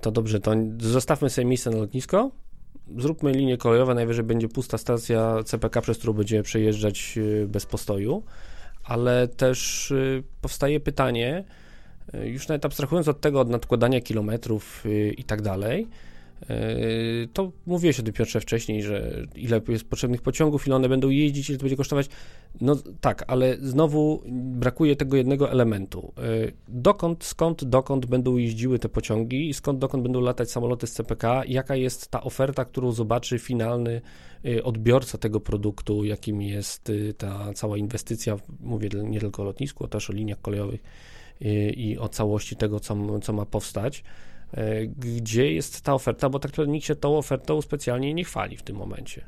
to 0.00 0.12
dobrze, 0.12 0.40
to 0.40 0.52
zostawmy 0.78 1.30
sobie 1.30 1.44
miejsce 1.44 1.70
na 1.70 1.76
lotnisko, 1.76 2.30
zróbmy 2.98 3.32
linię 3.32 3.56
kolejową, 3.56 3.94
najwyżej 3.94 4.24
będzie 4.24 4.48
pusta 4.48 4.78
stacja 4.78 5.42
CPK, 5.44 5.80
przez 5.80 5.98
którą 5.98 6.12
będziemy 6.12 6.42
przejeżdżać 6.42 7.14
y, 7.16 7.46
bez 7.48 7.66
postoju, 7.66 8.22
ale 8.84 9.28
też 9.28 9.90
y, 9.90 10.22
powstaje 10.40 10.80
pytanie, 10.80 11.44
y, 12.14 12.28
już 12.28 12.48
nawet 12.48 12.64
abstrahując 12.64 13.08
od 13.08 13.20
tego, 13.20 13.40
od 13.40 13.48
nadkładania 13.48 14.00
kilometrów 14.00 14.84
i 15.16 15.24
tak 15.24 15.42
dalej, 15.42 15.88
to 17.32 17.52
mówiłeś 17.66 18.00
o 18.00 18.02
tym 18.02 18.12
Piotrze 18.12 18.40
wcześniej, 18.40 18.82
że 18.82 19.26
ile 19.36 19.60
jest 19.68 19.84
potrzebnych 19.84 20.22
pociągów, 20.22 20.66
ile 20.66 20.76
one 20.76 20.88
będą 20.88 21.08
jeździć, 21.08 21.48
ile 21.48 21.58
to 21.58 21.62
będzie 21.62 21.76
kosztować. 21.76 22.08
No 22.60 22.76
tak, 23.00 23.24
ale 23.26 23.56
znowu 23.60 24.22
brakuje 24.32 24.96
tego 24.96 25.16
jednego 25.16 25.50
elementu. 25.50 26.12
Yy, 26.16 26.52
dokąd, 26.68 27.24
skąd, 27.24 27.64
dokąd 27.64 28.06
będą 28.06 28.36
jeździły 28.36 28.78
te 28.78 28.88
pociągi, 28.88 29.54
skąd, 29.54 29.78
dokąd 29.78 30.02
będą 30.02 30.20
latać 30.20 30.50
samoloty 30.50 30.86
z 30.86 30.92
CPK, 30.92 31.44
jaka 31.44 31.76
jest 31.76 32.10
ta 32.10 32.22
oferta, 32.22 32.64
którą 32.64 32.92
zobaczy 32.92 33.38
finalny 33.38 34.00
yy, 34.42 34.62
odbiorca 34.62 35.18
tego 35.18 35.40
produktu, 35.40 36.04
jakim 36.04 36.42
jest 36.42 36.92
ta 37.18 37.52
cała 37.52 37.76
inwestycja, 37.76 38.36
mówię 38.60 38.88
nie 39.04 39.20
tylko 39.20 39.42
o 39.42 39.44
lotnisku, 39.44 39.84
ale 39.84 39.90
też 39.90 40.10
o 40.10 40.12
liniach 40.12 40.40
kolejowych 40.40 40.80
i 41.76 41.98
o 41.98 42.08
całości 42.08 42.56
tego, 42.56 42.80
co, 42.80 42.96
co 43.22 43.32
ma 43.32 43.46
powstać. 43.46 44.04
E, 44.52 44.86
gdzie 44.86 45.52
jest 45.52 45.80
ta 45.80 45.94
oferta, 45.94 46.28
bo 46.28 46.38
tak 46.38 46.52
naprawdę 46.52 46.72
nikt 46.72 46.86
się 46.86 46.94
tą 46.94 47.18
ofertą 47.18 47.62
specjalnie 47.62 48.14
nie 48.14 48.24
chwali 48.24 48.56
w 48.56 48.62
tym 48.62 48.76
momencie. 48.76 49.24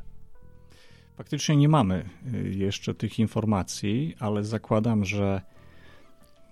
Faktycznie 1.17 1.57
nie 1.57 1.69
mamy 1.69 2.09
y, 2.35 2.55
jeszcze 2.55 2.95
tych 2.95 3.19
informacji, 3.19 4.17
ale 4.19 4.45
zakładam, 4.45 5.05
że 5.05 5.41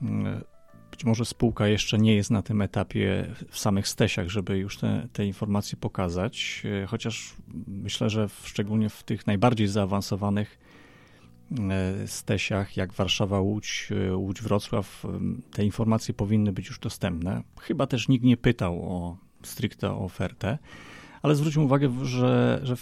mm, 0.03 0.45
być 0.91 1.05
może 1.05 1.25
spółka 1.25 1.69
jeszcze 1.69 1.99
nie 1.99 2.15
jest 2.15 2.31
na 2.31 2.43
tym 2.43 2.63
etapie 2.63 3.35
w 3.51 3.59
samych 3.59 3.89
stesiach, 3.89 4.29
żeby 4.29 4.59
już 4.59 4.79
te, 4.79 5.09
te 5.13 5.27
informacje 5.27 5.79
pokazać, 5.79 6.63
y, 6.65 6.87
chociaż 6.87 7.35
myślę, 7.67 8.11
że 8.11 8.29
w, 8.29 8.43
szczególnie 8.45 8.89
w 8.89 9.03
tych 9.03 9.27
najbardziej 9.27 9.69
zaawansowanych 9.69 10.59
E, 10.59 10.74
stesiach 12.07 12.77
jak 12.77 12.93
Warszawa, 12.93 13.41
Łódź, 13.41 13.89
e, 14.11 14.17
Łódź, 14.17 14.43
Wrocław, 14.43 15.07
te 15.53 15.65
informacje 15.65 16.15
powinny 16.15 16.53
być 16.53 16.69
już 16.69 16.79
dostępne. 16.79 17.43
Chyba 17.61 17.87
też 17.87 18.09
nikt 18.09 18.25
nie 18.25 18.37
pytał 18.37 18.83
o 18.83 19.17
stricte 19.43 19.91
ofertę, 19.91 20.59
ale 21.23 21.35
zwróćmy 21.35 21.63
uwagę, 21.63 22.05
że, 22.05 22.61
że 22.63 22.77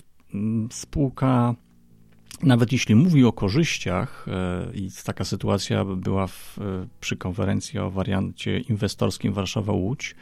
spółka 0.70 1.54
nawet 2.42 2.72
jeśli 2.72 2.94
mówi 2.94 3.24
o 3.24 3.32
korzyściach, 3.32 4.26
e, 4.28 4.72
i 4.74 4.90
taka 5.04 5.24
sytuacja 5.24 5.84
była 5.84 6.26
w, 6.26 6.58
przy 7.00 7.16
konferencji 7.16 7.78
o 7.78 7.90
wariancie 7.90 8.58
inwestorskim 8.58 9.32
Warszawa-Łódź, 9.32 10.14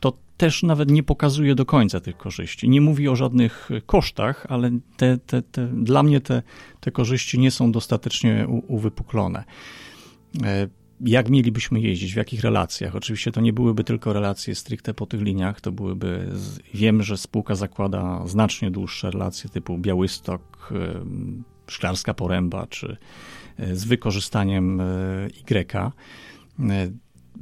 to 0.00 0.18
też 0.36 0.62
nawet 0.62 0.90
nie 0.90 1.02
pokazuje 1.02 1.54
do 1.54 1.66
końca 1.66 2.00
tych 2.00 2.16
korzyści. 2.16 2.68
Nie 2.68 2.80
mówi 2.80 3.08
o 3.08 3.16
żadnych 3.16 3.68
kosztach, 3.86 4.46
ale 4.48 4.70
te, 4.96 5.18
te, 5.18 5.42
te, 5.42 5.66
dla 5.66 6.02
mnie 6.02 6.20
te, 6.20 6.42
te 6.80 6.90
korzyści 6.90 7.38
nie 7.38 7.50
są 7.50 7.72
dostatecznie 7.72 8.46
u, 8.48 8.74
uwypuklone. 8.74 9.44
E, 10.44 10.68
jak 11.00 11.28
mielibyśmy 11.28 11.80
jeździć, 11.80 12.12
w 12.12 12.16
jakich 12.16 12.40
relacjach? 12.40 12.96
Oczywiście 12.96 13.32
to 13.32 13.40
nie 13.40 13.52
byłyby 13.52 13.84
tylko 13.84 14.12
relacje 14.12 14.54
stricte 14.54 14.94
po 14.94 15.06
tych 15.06 15.20
liniach, 15.20 15.60
to 15.60 15.72
byłyby, 15.72 16.28
wiem, 16.74 17.02
że 17.02 17.16
spółka 17.16 17.54
zakłada 17.54 18.26
znacznie 18.26 18.70
dłuższe 18.70 19.10
relacje 19.10 19.50
typu 19.50 19.78
Białystok, 19.78 20.72
e, 20.72 21.04
Szklarska 21.66 22.14
Poręba, 22.14 22.66
czy 22.66 22.96
e, 23.58 23.76
z 23.76 23.84
wykorzystaniem 23.84 24.80
Y. 24.80 25.30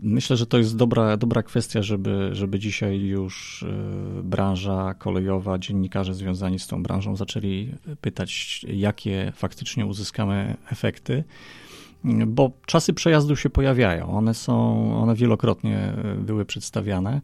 Myślę, 0.03 0.37
że 0.37 0.47
to 0.47 0.59
jest 0.59 0.77
dobra, 0.77 1.17
dobra 1.17 1.43
kwestia, 1.43 1.83
żeby, 1.83 2.31
żeby 2.33 2.59
dzisiaj 2.59 3.01
już 3.01 3.63
e, 3.63 4.23
branża 4.23 4.95
kolejowa, 4.95 5.59
dziennikarze 5.59 6.15
związani 6.15 6.59
z 6.59 6.67
tą 6.67 6.83
branżą 6.83 7.17
zaczęli 7.17 7.75
pytać, 8.01 8.61
jakie 8.69 9.33
faktycznie 9.37 9.87
uzyskamy 9.87 10.57
efekty, 10.71 11.25
bo 12.27 12.51
czasy 12.67 12.93
przejazdu 12.93 13.37
się 13.37 13.51
pojawiają. 13.51 14.11
One 14.11 14.35
są, 14.35 15.03
one 15.03 15.15
wielokrotnie 15.15 15.93
były 16.19 16.45
przedstawiane. 16.45 17.21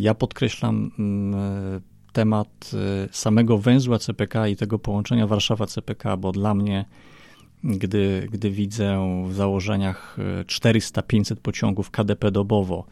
Ja 0.00 0.14
podkreślam 0.14 0.90
mm, 0.98 1.80
temat 2.12 2.70
samego 3.10 3.58
węzła 3.58 3.98
CPK 3.98 4.48
i 4.48 4.56
tego 4.56 4.78
połączenia 4.78 5.26
Warszawa-CPK, 5.26 6.18
bo 6.18 6.32
dla 6.32 6.54
mnie 6.54 6.84
gdy, 7.64 8.28
gdy 8.32 8.50
widzę 8.50 8.98
w 9.28 9.34
założeniach 9.34 10.16
400-500 10.46 11.32
e, 11.32 11.36
pociągów 11.36 11.90
KDP 11.90 12.30
dobowo 12.30 12.86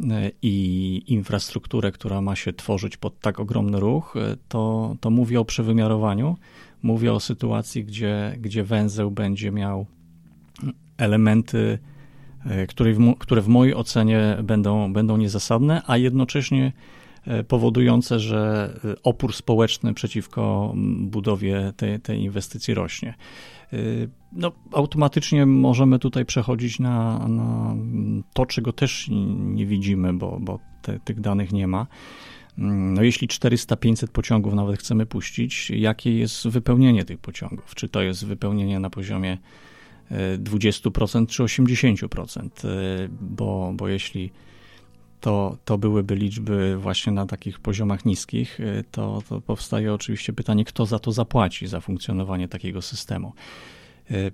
e, 0.00 0.30
i 0.42 1.02
infrastrukturę, 1.06 1.92
która 1.92 2.20
ma 2.20 2.36
się 2.36 2.52
tworzyć 2.52 2.96
pod 2.96 3.20
tak 3.20 3.40
ogromny 3.40 3.80
ruch, 3.80 4.16
e, 4.16 4.36
to, 4.48 4.96
to 5.00 5.10
mówię 5.10 5.40
o 5.40 5.44
przewymiarowaniu. 5.44 6.36
Mówię 6.82 7.12
o 7.12 7.20
sytuacji, 7.20 7.84
gdzie, 7.84 8.36
gdzie 8.38 8.64
węzeł 8.64 9.10
będzie 9.10 9.50
miał 9.50 9.86
elementy, 10.98 11.78
które 12.68 12.92
w, 12.92 13.14
które 13.18 13.42
w 13.42 13.48
mojej 13.48 13.74
ocenie 13.74 14.38
będą, 14.42 14.92
będą 14.92 15.16
niezasadne, 15.16 15.82
a 15.86 15.96
jednocześnie 15.96 16.72
powodujące, 17.48 18.20
że 18.20 18.72
opór 19.02 19.34
społeczny 19.34 19.94
przeciwko 19.94 20.72
budowie 20.98 21.72
tej, 21.76 22.00
tej 22.00 22.20
inwestycji 22.20 22.74
rośnie. 22.74 23.14
Y, 23.72 24.08
no, 24.32 24.52
automatycznie 24.72 25.46
możemy 25.46 25.98
tutaj 25.98 26.24
przechodzić 26.24 26.78
na, 26.78 27.28
na 27.28 27.76
to, 28.32 28.46
czego 28.46 28.72
też 28.72 29.08
nie 29.38 29.66
widzimy, 29.66 30.12
bo, 30.12 30.38
bo 30.40 30.58
te, 30.82 31.00
tych 31.00 31.20
danych 31.20 31.52
nie 31.52 31.66
ma. 31.66 31.86
Mm, 32.58 32.94
no 32.94 33.02
jeśli 33.02 33.28
400-500 33.28 34.06
pociągów 34.06 34.54
nawet 34.54 34.80
chcemy 34.80 35.06
puścić, 35.06 35.70
jakie 35.70 36.18
jest 36.18 36.48
wypełnienie 36.48 37.04
tych 37.04 37.18
pociągów? 37.18 37.74
Czy 37.74 37.88
to 37.88 38.02
jest 38.02 38.26
wypełnienie 38.26 38.80
na 38.80 38.90
poziomie 38.90 39.38
20% 40.38 41.22
y, 41.22 41.26
czy 41.26 41.42
80%? 41.42 42.46
Y, 42.64 43.08
bo, 43.20 43.72
bo 43.76 43.88
jeśli 43.88 44.30
to, 45.22 45.56
to 45.64 45.78
byłyby 45.78 46.14
liczby 46.14 46.76
właśnie 46.76 47.12
na 47.12 47.26
takich 47.26 47.60
poziomach 47.60 48.04
niskich, 48.04 48.60
y, 48.60 48.84
to, 48.90 49.22
to 49.28 49.40
powstaje 49.40 49.94
oczywiście 49.94 50.32
pytanie, 50.32 50.64
kto 50.64 50.86
za 50.86 50.98
to 50.98 51.12
zapłaci, 51.12 51.66
za 51.66 51.80
funkcjonowanie 51.80 52.48
takiego 52.48 52.82
systemu. 52.82 53.32
Y, 54.10 54.32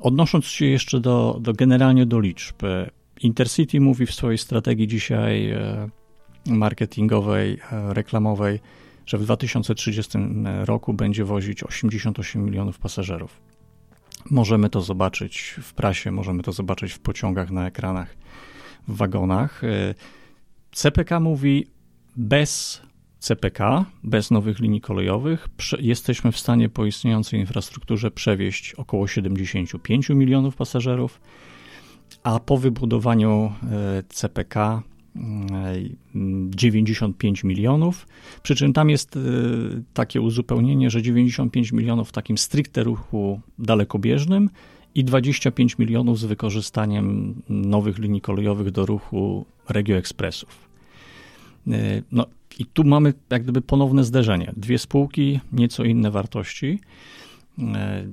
odnosząc 0.00 0.44
się 0.44 0.66
jeszcze 0.66 1.00
do, 1.00 1.38
do 1.40 1.52
generalnie 1.52 2.06
do 2.06 2.20
liczb, 2.20 2.64
y, 2.64 2.90
Intercity 3.20 3.80
mówi 3.80 4.06
w 4.06 4.14
swojej 4.14 4.38
strategii 4.38 4.86
dzisiaj 4.86 5.54
marketingowej, 6.46 7.58
reklamowej, 7.70 8.60
że 9.06 9.18
w 9.18 9.22
2030 9.22 10.18
roku 10.64 10.94
będzie 10.94 11.24
wozić 11.24 11.62
88 11.62 12.44
milionów 12.44 12.78
pasażerów. 12.78 13.40
Możemy 14.30 14.70
to 14.70 14.80
zobaczyć 14.80 15.54
w 15.62 15.74
prasie, 15.74 16.10
możemy 16.10 16.42
to 16.42 16.52
zobaczyć 16.52 16.92
w 16.92 16.98
pociągach 16.98 17.50
na 17.50 17.66
ekranach 17.66 18.16
w 18.88 18.96
wagonach. 18.96 19.62
CPK 20.76 21.20
mówi 21.20 21.66
bez 22.16 22.82
CPK, 23.18 23.84
bez 24.04 24.30
nowych 24.30 24.58
linii 24.58 24.80
kolejowych, 24.80 25.48
jesteśmy 25.78 26.32
w 26.32 26.38
stanie 26.38 26.68
po 26.68 26.86
istniejącej 26.86 27.40
infrastrukturze 27.40 28.10
przewieźć 28.10 28.74
około 28.74 29.06
75 29.06 30.08
milionów 30.08 30.56
pasażerów, 30.56 31.20
a 32.22 32.40
po 32.40 32.56
wybudowaniu 32.56 33.52
y, 34.00 34.02
CPK 34.08 34.82
95 36.48 37.44
y, 37.44 37.46
milionów. 37.46 38.06
Przy 38.42 38.54
czym 38.54 38.72
tam 38.72 38.90
jest 38.90 39.18
takie 39.94 40.20
uzupełnienie, 40.20 40.90
że 40.90 41.02
95 41.02 41.72
milionów 41.72 42.08
w 42.08 42.12
takim 42.12 42.38
stricte 42.38 42.84
ruchu 42.84 43.40
dalekobieżnym 43.58 44.50
i 44.94 45.04
25 45.04 45.78
milionów 45.78 46.18
z 46.18 46.24
wykorzystaniem 46.24 47.34
nowych 47.48 47.98
linii 47.98 48.20
kolejowych 48.20 48.70
do 48.70 48.86
ruchu 48.86 49.46
regioekspresów. 49.68 50.65
E, 51.70 52.02
no 52.12 52.26
i 52.58 52.66
tu 52.66 52.84
mamy 52.84 53.14
jak 53.30 53.42
gdyby 53.42 53.60
ponowne 53.60 54.04
zderzenie. 54.04 54.52
Dwie 54.56 54.78
spółki, 54.78 55.40
nieco 55.52 55.84
inne 55.84 56.10
wartości. 56.10 56.80
E, 57.58 58.06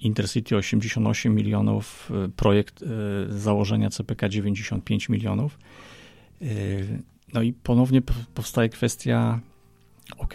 Intercity 0.00 0.56
88 0.56 1.34
milionów, 1.34 2.12
e, 2.24 2.28
projekt 2.28 2.84
założenia 3.28 3.90
CPK 3.90 4.28
95 4.28 5.08
milionów. 5.08 5.58
No 7.34 7.42
i 7.42 7.52
ponownie 7.52 8.02
powstaje 8.34 8.68
kwestia, 8.68 9.40
ok, 10.18 10.34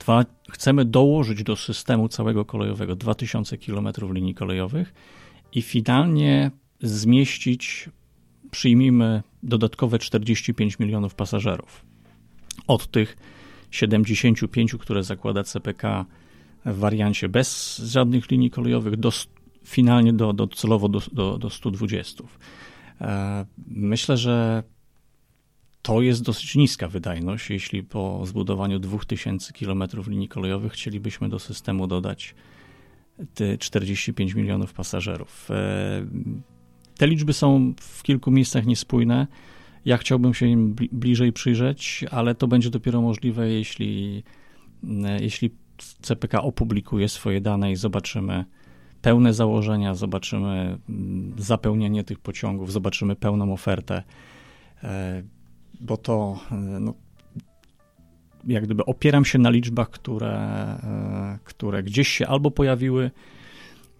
dwa, 0.00 0.24
chcemy 0.50 0.84
dołożyć 0.84 1.42
do 1.42 1.56
systemu 1.56 2.08
całego 2.08 2.44
kolejowego 2.44 2.96
2000 2.96 3.58
km 3.58 3.88
linii 4.12 4.34
kolejowych, 4.34 4.94
i 5.52 5.62
finalnie 5.62 6.50
zmieścić, 6.82 7.88
przyjmijmy, 8.50 9.22
dodatkowe 9.42 9.98
45 9.98 10.78
milionów 10.78 11.14
pasażerów. 11.14 11.93
Od 12.66 12.90
tych 12.90 13.16
75, 13.70 14.76
które 14.80 15.02
zakłada 15.02 15.44
CPK 15.44 16.06
w 16.66 16.78
wariancie 16.78 17.28
bez 17.28 17.76
żadnych 17.76 18.30
linii 18.30 18.50
kolejowych, 18.50 18.96
do, 18.96 19.10
finalnie 19.64 20.12
do, 20.12 20.32
do 20.32 20.46
celowo 20.46 20.88
do, 20.88 21.02
do, 21.12 21.38
do 21.38 21.50
120. 21.50 22.24
E, 23.00 23.46
myślę, 23.68 24.16
że 24.16 24.62
to 25.82 26.02
jest 26.02 26.22
dosyć 26.22 26.54
niska 26.54 26.88
wydajność, 26.88 27.50
jeśli 27.50 27.82
po 27.82 28.26
zbudowaniu 28.26 28.78
2000 28.78 29.52
km 29.52 29.84
linii 30.06 30.28
kolejowych 30.28 30.72
chcielibyśmy 30.72 31.28
do 31.28 31.38
systemu 31.38 31.86
dodać 31.86 32.34
te 33.34 33.58
45 33.58 34.34
milionów 34.34 34.72
pasażerów. 34.72 35.50
E, 35.50 36.06
te 36.98 37.06
liczby 37.06 37.32
są 37.32 37.74
w 37.80 38.02
kilku 38.02 38.30
miejscach 38.30 38.66
niespójne. 38.66 39.26
Ja 39.84 39.96
chciałbym 39.96 40.34
się 40.34 40.46
im 40.46 40.74
bliżej 40.92 41.32
przyjrzeć, 41.32 42.04
ale 42.10 42.34
to 42.34 42.48
będzie 42.48 42.70
dopiero 42.70 43.00
możliwe, 43.00 43.48
jeśli, 43.48 44.22
e, 45.04 45.22
jeśli 45.22 45.50
CPK 46.02 46.42
opublikuje 46.42 47.08
swoje 47.08 47.40
dane 47.40 47.72
i 47.72 47.76
zobaczymy 47.76 48.44
pełne 49.02 49.34
założenia, 49.34 49.94
zobaczymy 49.94 50.78
mm, 50.88 51.34
zapełnienie 51.38 52.04
tych 52.04 52.18
pociągów, 52.18 52.72
zobaczymy 52.72 53.16
pełną 53.16 53.52
ofertę, 53.52 54.02
e, 54.82 55.22
bo 55.80 55.96
to 55.96 56.40
no, 56.80 56.94
jak 58.46 58.64
gdyby 58.64 58.84
opieram 58.84 59.24
się 59.24 59.38
na 59.38 59.50
liczbach, 59.50 59.90
które, 59.90 60.32
e, 60.32 61.38
które 61.44 61.82
gdzieś 61.82 62.08
się 62.08 62.26
albo 62.26 62.50
pojawiły 62.50 63.04
e, 63.04 63.33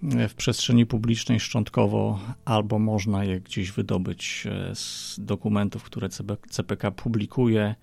w 0.02 0.34
przestrzeni 0.34 0.86
publicznej 0.86 1.40
szczątkowo, 1.40 2.20
albo 2.44 2.78
można 2.78 3.24
je 3.24 3.40
gdzieś 3.40 3.72
wydobyć 3.72 4.46
e, 4.46 4.74
z 4.74 5.16
dokumentów, 5.22 5.82
które 5.82 6.08
CPK 6.50 6.90
publikuje 6.90 7.74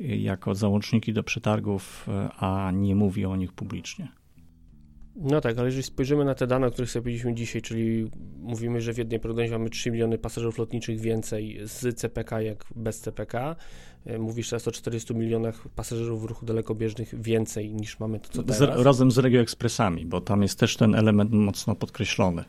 jako 0.00 0.54
załączniki 0.54 1.12
do 1.12 1.22
przetargów, 1.22 2.06
a 2.36 2.70
nie 2.74 2.94
mówi 2.94 3.24
o 3.24 3.36
nich 3.36 3.52
publicznie. 3.52 4.08
No 5.16 5.40
tak, 5.40 5.58
ale 5.58 5.66
jeżeli 5.66 5.82
spojrzymy 5.82 6.24
na 6.24 6.34
te 6.34 6.46
dane, 6.46 6.66
o 6.66 6.70
których 6.70 6.90
sobie 6.90 7.02
powiedzieliśmy 7.02 7.34
dzisiaj, 7.34 7.62
czyli 7.62 8.10
mówimy, 8.38 8.80
że 8.80 8.92
w 8.92 8.98
jednej 8.98 9.20
prognozie 9.20 9.50
mamy 9.50 9.70
3 9.70 9.90
miliony 9.90 10.18
pasażerów 10.18 10.58
lotniczych 10.58 11.00
więcej 11.00 11.58
z 11.64 11.98
CPK 11.98 12.40
jak 12.40 12.64
bez 12.76 13.00
CPK, 13.00 13.56
e, 14.04 14.18
mówisz 14.18 14.48
teraz 14.48 14.68
o 14.68 14.72
400 14.72 15.14
milionach 15.14 15.68
pasażerów 15.68 16.22
w 16.22 16.24
ruchu 16.24 16.46
dalekobieżnych 16.46 17.22
więcej 17.22 17.72
niż 17.72 18.00
mamy 18.00 18.20
to, 18.20 18.28
co 18.28 18.42
teraz. 18.42 18.58
Z, 18.58 18.84
razem 18.84 19.10
z 19.10 19.18
regioekspresami, 19.18 20.06
bo 20.06 20.20
tam 20.20 20.42
jest 20.42 20.58
też 20.58 20.76
ten 20.76 20.94
element 20.94 21.32
mocno 21.32 21.74
podkreślony. 21.74 22.44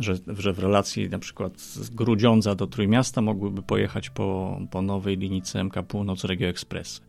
Że, 0.00 0.14
że 0.38 0.52
w 0.52 0.58
relacji 0.58 1.08
na 1.08 1.18
przykład 1.18 1.60
z 1.60 1.90
Grudziądza 1.90 2.54
do 2.54 2.66
Trójmiasta 2.66 3.20
mogłyby 3.20 3.62
pojechać 3.62 4.10
po, 4.10 4.60
po 4.70 4.82
nowej 4.82 5.16
linii 5.16 5.42
CMK 5.42 5.82
Północ 5.88 6.24
Regio 6.24 6.48
Express. 6.48 7.00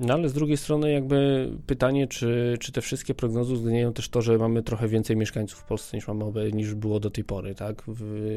No 0.00 0.14
ale 0.14 0.28
z 0.28 0.32
drugiej 0.32 0.56
strony 0.56 0.92
jakby 0.92 1.50
pytanie, 1.66 2.06
czy, 2.06 2.56
czy 2.60 2.72
te 2.72 2.80
wszystkie 2.80 3.14
prognozy 3.14 3.52
uwzględniają 3.52 3.92
też 3.92 4.08
to, 4.08 4.22
że 4.22 4.38
mamy 4.38 4.62
trochę 4.62 4.88
więcej 4.88 5.16
mieszkańców 5.16 5.58
w 5.58 5.64
Polsce 5.64 5.96
niż 5.96 6.08
mamy 6.08 6.52
niż 6.52 6.74
było 6.74 7.00
do 7.00 7.10
tej 7.10 7.24
pory, 7.24 7.54
tak? 7.54 7.82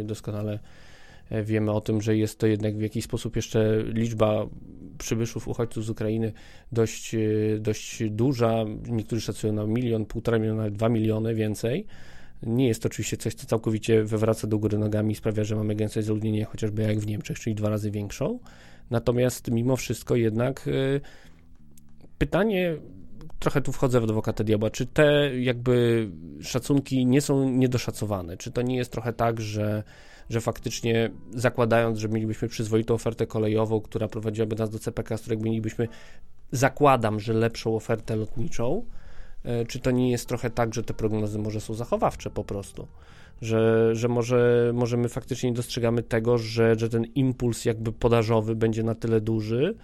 Doskonale 0.04 0.60
Wiemy 1.44 1.72
o 1.72 1.82
tym, 1.82 2.02
że 2.02 2.18
jest 2.18 2.40
to 2.40 2.48
jednak 2.48 2.78
w 2.78 2.82
jakiś 2.82 3.06
sposób 3.06 3.36
jeszcze 3.36 3.84
liczba 3.86 4.46
przybyszów, 4.98 5.48
uchodźców 5.48 5.86
z 5.86 5.90
Ukrainy 5.90 6.34
dość, 6.72 7.16
dość 7.60 8.04
duża. 8.10 8.66
Niektórzy 8.90 9.22
szacują 9.22 9.54
na 9.54 9.66
milion, 9.66 10.06
półtora 10.06 10.40
miliona, 10.40 10.70
dwa 10.70 10.90
miliony 10.90 11.36
więcej. 11.36 11.86
Nie 12.44 12.68
jest 12.68 12.82
to 12.82 12.88
oczywiście 12.88 13.18
coś, 13.18 13.34
co 13.34 13.48
całkowicie 13.48 14.04
wywraca 14.04 14.48
do 14.48 14.58
góry 14.58 14.78
nogami 14.78 15.12
i 15.12 15.16
sprawia, 15.16 15.44
że 15.44 15.56
mamy 15.56 15.76
gęstość 15.76 16.08
zaludnienia 16.08 16.46
chociażby 16.46 16.82
jak 16.82 17.00
w 17.00 17.08
Niemczech, 17.08 17.40
czyli 17.40 17.56
dwa 17.56 17.70
razy 17.70 17.92
większą. 17.92 18.40
Natomiast 18.90 19.52
mimo 19.52 19.76
wszystko 19.76 20.16
jednak 20.16 20.68
y, 20.68 21.02
pytanie, 22.26 22.76
trochę 23.40 23.62
tu 23.62 23.72
wchodzę 23.72 24.00
w 24.00 24.04
adwokatę 24.04 24.44
diabła, 24.44 24.70
czy 24.70 24.86
te 24.86 25.40
jakby 25.40 26.08
szacunki 26.42 27.06
nie 27.06 27.22
są 27.22 27.50
niedoszacowane? 27.50 28.38
Czy 28.38 28.52
to 28.52 28.62
nie 28.62 28.76
jest 28.76 28.92
trochę 28.92 29.14
tak, 29.14 29.42
że, 29.42 29.84
że 30.30 30.42
faktycznie 30.42 31.12
zakładając, 31.32 32.00
że 32.00 32.10
mielibyśmy 32.10 32.48
przyzwoitą 32.48 32.94
ofertę 32.94 33.28
kolejową, 33.28 33.82
która 33.82 34.08
prowadziłaby 34.08 34.56
nas 34.56 34.70
do 34.70 34.80
CPK, 34.80 35.18
z 35.18 35.22
której 35.22 35.40
mielibyśmy, 35.40 35.88
zakładam, 36.52 37.20
że 37.20 37.34
lepszą 37.34 37.76
ofertę 37.76 38.16
lotniczą, 38.16 38.86
E, 39.44 39.66
czy 39.66 39.80
to 39.80 39.92
nie 39.92 40.12
jest 40.12 40.28
trochę 40.28 40.50
tak, 40.50 40.74
że 40.74 40.84
te 40.84 40.94
prognozy 40.94 41.40
może 41.40 41.62
są 41.62 41.74
zachowawcze 41.74 42.30
po 42.30 42.44
prostu? 42.44 42.88
Że, 43.42 43.90
że 43.96 44.08
może, 44.08 44.72
może 44.74 44.98
my 44.98 45.10
faktycznie 45.10 45.50
nie 45.50 45.56
dostrzegamy 45.56 46.04
tego, 46.04 46.38
że, 46.38 46.76
że 46.80 46.90
ten 46.90 47.06
impuls 47.06 47.66
jakby 47.66 47.92
podażowy 47.92 48.56
będzie 48.56 48.84
na 48.84 48.96
tyle 48.96 49.22
duży, 49.22 49.76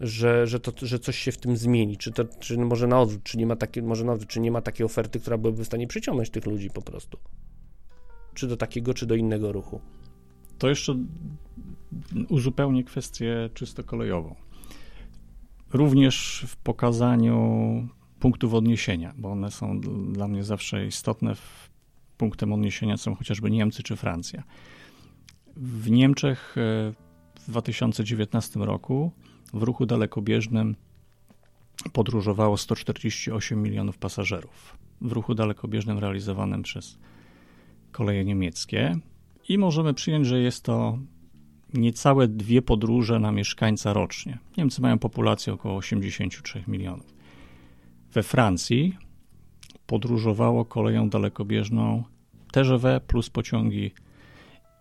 że, 0.00 0.46
że, 0.46 0.60
to, 0.60 0.86
że 0.86 0.98
coś 0.98 1.18
się 1.18 1.32
w 1.32 1.38
tym 1.38 1.56
zmieni, 1.56 1.96
czy, 1.96 2.12
to, 2.12 2.24
czy 2.24 2.58
może 2.58 2.86
na 2.86 3.00
odwrót, 3.00 3.22
czy 3.22 3.38
nie 3.38 3.46
ma 3.46 3.56
takiej, 3.56 3.82
może 3.82 4.04
na 4.04 4.12
odwrót, 4.12 4.30
czy 4.30 4.40
nie 4.40 4.50
ma 4.50 4.60
takiej 4.60 4.86
oferty, 4.86 5.20
która 5.20 5.38
byłaby 5.38 5.64
w 5.64 5.66
stanie 5.66 5.86
przyciągnąć 5.86 6.30
tych 6.30 6.46
ludzi 6.46 6.70
po 6.70 6.82
prostu. 6.82 7.18
Czy 8.34 8.46
do 8.46 8.56
takiego, 8.56 8.94
czy 8.94 9.06
do 9.06 9.14
innego 9.14 9.52
ruchu. 9.52 9.80
To 10.58 10.68
jeszcze 10.68 10.96
uzupełnię 12.28 12.84
kwestię 12.84 13.50
czysto 13.54 13.84
kolejową. 13.84 14.34
Również 15.72 16.44
w 16.48 16.56
pokazaniu 16.56 17.88
punktów 18.20 18.54
odniesienia, 18.54 19.14
bo 19.18 19.30
one 19.30 19.50
są 19.50 19.80
dla 20.12 20.28
mnie 20.28 20.44
zawsze 20.44 20.86
istotne. 20.86 21.34
Punktem 22.16 22.52
odniesienia 22.52 22.96
są 22.96 23.14
chociażby 23.14 23.50
Niemcy 23.50 23.82
czy 23.82 23.96
Francja. 23.96 24.42
W 25.56 25.90
Niemczech 25.90 26.56
e, 26.58 26.92
w 27.40 27.50
2019 27.50 28.60
roku 28.60 29.12
w 29.52 29.62
ruchu 29.62 29.86
dalekobieżnym 29.86 30.76
podróżowało 31.92 32.56
148 32.56 33.62
milionów 33.62 33.98
pasażerów. 33.98 34.78
W 35.00 35.12
ruchu 35.12 35.34
dalekobieżnym 35.34 35.98
realizowanym 35.98 36.62
przez 36.62 36.98
koleje 37.92 38.24
niemieckie 38.24 38.98
i 39.48 39.58
możemy 39.58 39.94
przyjąć, 39.94 40.26
że 40.26 40.40
jest 40.40 40.64
to 40.64 40.98
niecałe 41.74 42.28
dwie 42.28 42.62
podróże 42.62 43.18
na 43.18 43.32
mieszkańca 43.32 43.92
rocznie. 43.92 44.38
Niemcy 44.56 44.82
mają 44.82 44.98
populację 44.98 45.52
około 45.52 45.76
83 45.76 46.64
milionów. 46.68 47.14
We 48.12 48.22
Francji 48.22 48.96
podróżowało 49.86 50.64
koleją 50.64 51.08
dalekobieżną 51.08 52.04
TGV 52.52 53.00
plus 53.06 53.30
pociągi 53.30 53.90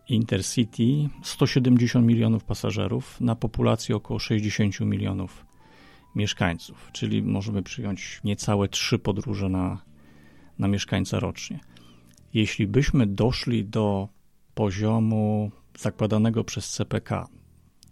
Intercity 0.10 1.10
170 1.24 2.08
milionów 2.08 2.44
pasażerów 2.44 3.22
na 3.22 3.36
populację 3.36 3.96
około 3.96 4.20
60 4.20 4.80
milionów 4.80 5.46
mieszkańców, 6.16 6.90
czyli 6.94 7.24
możemy 7.24 7.64
przyjąć 7.64 8.22
niecałe 8.24 8.68
trzy 8.68 9.00
podróże 9.00 9.50
na, 9.50 9.82
na 10.60 10.68
mieszkańca 10.68 11.20
rocznie. 11.20 11.60
Jeśli 12.34 12.68
byśmy 12.68 13.08
doszli 13.08 13.66
do 13.66 14.08
poziomu 14.54 15.52
zakładanego 15.78 16.44
przez 16.44 16.70
CPK, 16.70 17.28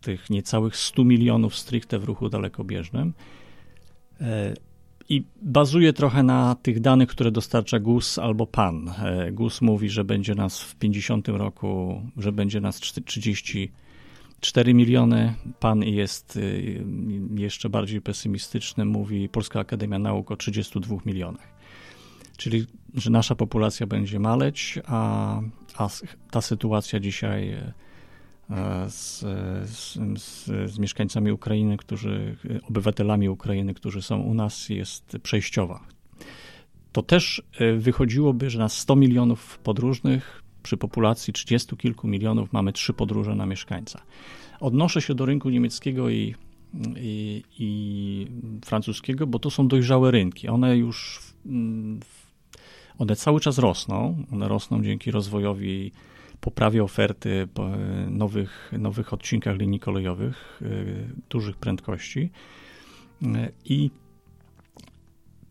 tych 0.01 0.29
niecałych 0.29 0.75
100 0.75 1.03
milionów 1.03 1.55
stricte 1.55 1.99
w 1.99 2.03
ruchu 2.03 2.29
dalekobieżnym, 2.29 3.13
e, 4.21 4.53
i 5.09 5.23
bazuje 5.41 5.93
trochę 5.93 6.23
na 6.23 6.55
tych 6.55 6.79
danych, 6.79 7.09
które 7.09 7.31
dostarcza 7.31 7.79
GUS 7.79 8.19
albo 8.19 8.47
PAN. 8.47 8.89
E, 8.89 9.31
GUS 9.31 9.61
mówi, 9.61 9.89
że 9.89 10.03
będzie 10.03 10.35
nas 10.35 10.61
w 10.61 10.75
50 10.75 11.27
roku, 11.27 12.01
że 12.17 12.31
będzie 12.31 12.61
nas 12.61 12.79
34 12.79 14.73
miliony. 14.73 15.33
PAN 15.59 15.83
jest 15.83 16.37
y, 16.37 16.83
jeszcze 17.35 17.69
bardziej 17.69 18.01
pesymistyczny, 18.01 18.85
mówi 18.85 19.29
Polska 19.29 19.59
Akademia 19.59 19.99
Nauk 19.99 20.31
o 20.31 20.35
32 20.35 20.97
milionach. 21.05 21.55
Czyli, 22.37 22.65
że 22.93 23.11
nasza 23.11 23.35
populacja 23.35 23.87
będzie 23.87 24.19
maleć, 24.19 24.79
a, 24.85 25.39
a 25.77 25.89
ta 26.31 26.41
sytuacja 26.41 26.99
dzisiaj 26.99 27.49
e, 27.49 27.73
z, 28.87 29.19
z, 29.69 29.97
z, 30.21 30.45
z, 30.71 30.79
mieszkańcami 30.79 31.31
Ukrainy, 31.31 31.77
którzy, 31.77 32.37
obywatelami 32.69 33.29
Ukrainy, 33.29 33.73
którzy 33.73 34.01
są 34.01 34.21
u 34.21 34.33
nas, 34.33 34.69
jest 34.69 35.17
przejściowa. 35.23 35.79
To 36.91 37.01
też 37.01 37.43
e, 37.59 37.73
wychodziłoby, 37.73 38.49
że 38.49 38.59
na 38.59 38.69
100 38.69 38.95
milionów 38.95 39.59
podróżnych 39.59 40.43
przy 40.63 40.77
populacji 40.77 41.33
30 41.33 41.77
kilku 41.77 42.07
milionów 42.07 42.53
mamy 42.53 42.73
trzy 42.73 42.93
podróże 42.93 43.35
na 43.35 43.45
mieszkańca. 43.45 44.01
Odnoszę 44.59 45.01
się 45.01 45.15
do 45.15 45.25
rynku 45.25 45.49
niemieckiego 45.49 46.09
i, 46.09 46.35
i, 46.97 47.43
i 47.59 48.27
francuskiego, 48.65 49.27
bo 49.27 49.39
to 49.39 49.51
są 49.51 49.67
dojrzałe 49.67 50.11
rynki. 50.11 50.47
One 50.47 50.77
już 50.77 51.19
one 52.97 53.15
cały 53.15 53.39
czas 53.39 53.57
rosną. 53.57 54.23
One 54.31 54.47
rosną 54.47 54.83
dzięki 54.83 55.11
rozwojowi 55.11 55.91
poprawie 56.45 56.83
oferty 56.83 57.47
nowych, 58.07 58.71
nowych 58.79 59.13
odcinkach 59.13 59.57
linii 59.57 59.79
kolejowych 59.79 60.61
y, 60.61 61.07
dużych 61.29 61.57
prędkości. 61.57 62.29
Y, 63.21 63.51
I 63.65 63.91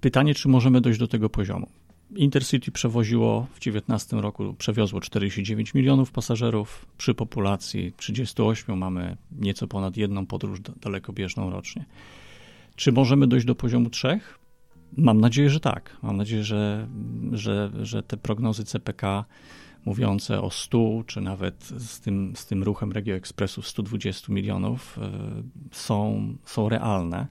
pytanie, 0.01 0.35
czy 0.35 0.49
możemy 0.49 0.81
dojść 0.81 0.99
do 0.99 1.09
tego 1.09 1.31
poziomu. 1.31 1.69
Intercity 2.17 2.73
przewoziło 2.73 3.41
w 3.41 3.61
2019 3.61 4.17
roku, 4.17 4.55
przewiozło 4.59 5.01
49 5.01 5.75
milionów 5.75 6.13
pasażerów. 6.13 6.87
Przy 6.99 7.15
populacji 7.15 7.93
38 7.97 8.79
mamy 8.79 9.17
nieco 9.39 9.67
ponad 9.67 9.97
jedną 9.97 10.27
podróż 10.27 10.61
dalekobieżną 10.61 11.51
rocznie. 11.51 11.85
Czy 12.77 12.93
możemy 12.93 13.27
dojść 13.27 13.47
do 13.47 13.55
poziomu 13.55 13.91
3? 13.91 14.21
Mam 14.97 15.21
nadzieję, 15.21 15.51
że 15.51 15.61
tak. 15.61 15.97
Mam 16.03 16.17
nadzieję, 16.17 16.45
że, 16.45 16.89
że, 17.33 17.71
że 17.83 18.03
te 18.03 18.17
prognozy 18.17 18.65
CPK 18.65 19.25
mówiące 19.85 20.43
o 20.43 20.51
100, 20.51 21.05
czy 21.07 21.20
nawet 21.20 21.64
z 21.64 22.01
tym, 22.01 22.37
z 22.37 22.47
tym 22.47 22.62
ruchem 22.62 22.93
Regio 22.93 23.14
Expressu 23.14 23.62
120 23.62 24.32
milionów 24.32 24.99
e, 24.99 25.11
są, 25.72 26.28
są 26.45 26.68
realne. 26.68 27.26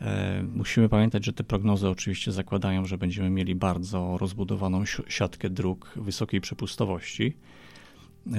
E, 0.00 0.42
musimy 0.54 0.88
pamiętać, 0.88 1.24
że 1.24 1.32
te 1.32 1.44
prognozy 1.44 1.88
oczywiście 1.88 2.32
zakładają, 2.32 2.84
że 2.84 2.98
będziemy 2.98 3.30
mieli 3.30 3.54
bardzo 3.54 4.18
rozbudowaną 4.18 4.84
siatkę 5.08 5.50
dróg 5.50 5.92
wysokiej 5.96 6.40
przepustowości. 6.40 7.36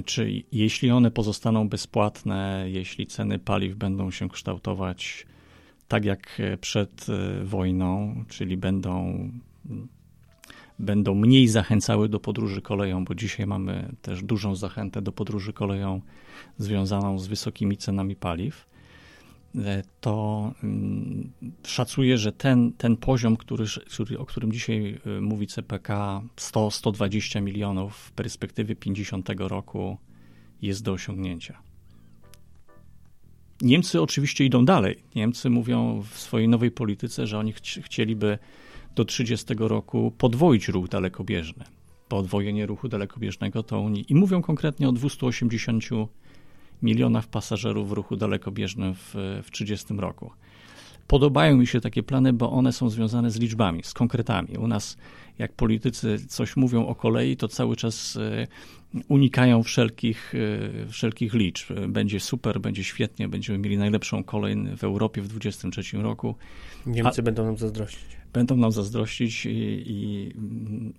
Czy 0.06 0.44
jeśli 0.52 0.92
one 0.92 1.12
pozostaną 1.12 1.70
bezpłatne, 1.70 2.66
jeśli 2.68 3.08
ceny 3.08 3.40
paliw 3.40 3.76
będą 3.76 4.12
się 4.12 4.30
kształtować 4.30 5.26
tak 5.88 6.06
jak 6.06 6.42
przed 6.62 7.06
e, 7.10 7.44
wojną, 7.44 8.24
czyli 8.28 8.58
będą 8.58 9.30
będą 10.84 11.16
mniej 11.16 11.48
zachęcały 11.48 12.10
do 12.10 12.20
podróży 12.20 12.62
koleją, 12.62 13.06
bo 13.06 13.16
dzisiaj 13.16 13.48
mamy 13.48 13.96
też 14.02 14.24
dużą 14.24 14.56
zachętę 14.56 15.02
do 15.02 15.12
podróży 15.12 15.54
koleją 15.54 16.02
związaną 16.58 17.20
z 17.20 17.28
wysokimi 17.28 17.78
cenami 17.78 18.16
paliw, 18.16 18.66
e, 19.56 19.84
to 20.02 20.52
mm, 20.64 21.32
szacuję, 21.66 22.18
że 22.18 22.32
ten, 22.32 22.74
ten 22.74 22.98
poziom, 22.98 23.38
który, 23.38 23.66
o 24.18 24.26
którym 24.26 24.52
dzisiaj 24.52 25.00
e, 25.06 25.22
mówi 25.22 25.48
CPK, 25.48 26.22
100-120 26.36 27.42
milionów 27.42 27.96
w 27.96 28.12
perspektywie 28.12 28.76
50 28.76 29.30
roku 29.38 29.98
jest 30.62 30.84
do 30.84 30.92
osiągnięcia. 30.92 31.62
Niemcy 33.62 34.02
oczywiście 34.02 34.46
idą 34.46 34.66
dalej. 34.66 35.04
Niemcy 35.16 35.50
mówią 35.50 36.04
w 36.10 36.20
swojej 36.20 36.48
nowej 36.48 36.72
polityce, 36.72 37.28
że 37.28 37.40
oni 37.40 37.54
ch 37.54 37.62
chcieliby 37.84 38.38
30 38.96 39.46
roku 39.58 40.14
podwoić 40.18 40.68
ruch 40.68 40.88
dalekobieżny. 40.88 41.66
Podwojenie 42.08 42.66
ruchu 42.66 42.88
dalekobieżnego 42.88 43.64
to 43.64 43.80
Unii. 43.80 44.06
I 44.10 44.16
mówią 44.16 44.42
konkretnie 44.42 44.90
o 44.90 44.92
280 44.92 45.84
milionach 46.82 47.28
pasażerów 47.28 47.90
w 47.90 47.92
ruchu 47.92 48.16
dalekobieżnym 48.16 48.94
w, 48.96 49.16
w 49.44 49.52
30 49.52 49.94
roku. 49.94 50.32
Podobają 51.08 51.58
mi 51.58 51.68
się 51.68 51.82
takie 51.82 52.04
plany, 52.04 52.34
bo 52.34 52.52
one 52.52 52.74
są 52.74 52.90
związane 52.90 53.32
z 53.32 53.40
liczbami, 53.40 53.84
z 53.84 53.94
konkretami. 53.94 54.58
U 54.58 54.68
nas, 54.68 54.98
jak 55.40 55.54
politycy 55.54 56.28
coś 56.28 56.56
mówią 56.56 56.88
o 56.88 56.96
kolei, 56.96 57.38
to 57.38 57.48
cały 57.48 57.76
czas 57.76 58.18
e, 58.18 58.48
unikają 59.08 59.64
wszelkich, 59.64 60.34
e, 60.86 60.88
wszelkich 60.88 61.34
liczb. 61.34 61.74
Będzie 61.88 62.20
super, 62.20 62.62
będzie 62.62 62.84
świetnie, 62.84 63.28
będziemy 63.28 63.60
mieli 63.60 63.78
najlepszą 63.78 64.24
kolej 64.24 64.56
w 64.78 64.84
Europie 64.84 65.22
w 65.22 65.28
2023 65.28 65.98
roku. 65.98 66.36
Niemcy 66.86 67.22
A... 67.22 67.24
będą 67.24 67.46
nam 67.46 67.58
zazdrościć. 67.58 68.23
Będą 68.34 68.56
nam 68.56 68.72
zazdrościć, 68.72 69.46
i, 69.46 69.84
i, 69.86 70.34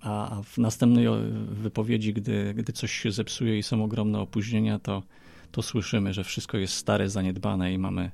a 0.01 0.41
w 0.43 0.57
następnej 0.57 1.07
wypowiedzi, 1.47 2.13
gdy, 2.13 2.53
gdy 2.53 2.73
coś 2.73 2.91
się 2.91 3.11
zepsuje 3.11 3.57
i 3.57 3.63
są 3.63 3.83
ogromne 3.83 4.19
opóźnienia, 4.19 4.79
to, 4.79 5.03
to 5.51 5.61
słyszymy, 5.61 6.13
że 6.13 6.23
wszystko 6.23 6.57
jest 6.57 6.73
stare, 6.73 7.09
zaniedbane 7.09 7.73
i 7.73 7.77
mamy, 7.77 8.11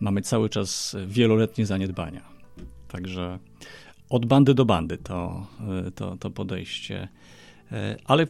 mamy 0.00 0.22
cały 0.22 0.48
czas 0.48 0.96
wieloletnie 1.06 1.66
zaniedbania. 1.66 2.22
Także 2.88 3.38
od 4.08 4.26
bandy 4.26 4.54
do 4.54 4.64
bandy 4.64 4.98
to, 4.98 5.46
to, 5.94 6.16
to 6.16 6.30
podejście. 6.30 7.08
E, 7.72 7.96
ale 8.04 8.26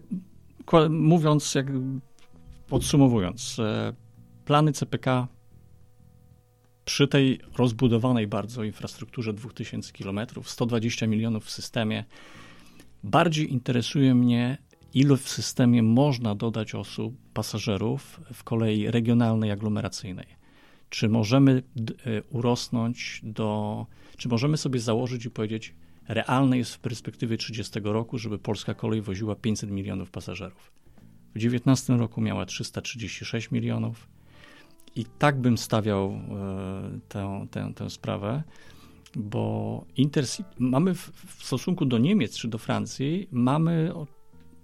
mówiąc, 0.90 1.54
jak 1.54 1.66
podsumowując, 2.68 3.58
e, 3.58 3.92
plany 4.44 4.72
CPK 4.72 5.28
przy 6.92 7.08
tej 7.08 7.40
rozbudowanej 7.56 8.26
bardzo 8.26 8.64
infrastrukturze 8.64 9.32
2000 9.32 9.92
km, 9.92 10.20
120 10.44 11.06
milionów 11.06 11.44
w 11.44 11.50
systemie, 11.50 12.04
bardziej 13.04 13.52
interesuje 13.52 14.14
mnie, 14.14 14.58
ile 14.94 15.16
w 15.16 15.28
systemie 15.28 15.82
można 15.82 16.34
dodać 16.34 16.74
osób, 16.74 17.14
pasażerów 17.34 18.20
w 18.32 18.44
kolei 18.44 18.90
regionalnej, 18.90 19.50
aglomeracyjnej. 19.50 20.26
Czy 20.88 21.08
możemy 21.08 21.62
e, 22.06 22.22
urosnąć 22.22 23.20
do, 23.22 23.86
czy 24.16 24.28
możemy 24.28 24.56
sobie 24.56 24.80
założyć 24.80 25.24
i 25.24 25.30
powiedzieć, 25.30 25.74
realne 26.08 26.58
jest 26.58 26.74
w 26.74 26.78
perspektywie 26.78 27.36
30 27.36 27.80
roku, 27.84 28.18
żeby 28.18 28.38
polska 28.38 28.74
kolej 28.74 29.02
woziła 29.02 29.36
500 29.36 29.70
milionów 29.70 30.10
pasażerów. 30.10 30.72
W 31.34 31.38
19 31.38 31.96
roku 31.96 32.20
miała 32.20 32.46
336 32.46 33.50
milionów, 33.50 34.08
i 34.96 35.04
tak 35.04 35.40
bym 35.40 35.58
stawiał 35.58 36.04
e, 36.10 36.98
tę, 37.08 37.46
tę, 37.50 37.72
tę 37.74 37.90
sprawę, 37.90 38.42
bo 39.16 39.84
Intercity, 39.96 40.50
mamy 40.58 40.94
w, 40.94 41.12
w, 41.26 41.44
stosunku 41.44 41.84
do 41.84 41.98
Niemiec 41.98 42.36
czy 42.36 42.48
do 42.48 42.58
Francji, 42.58 43.28
mamy 43.32 43.92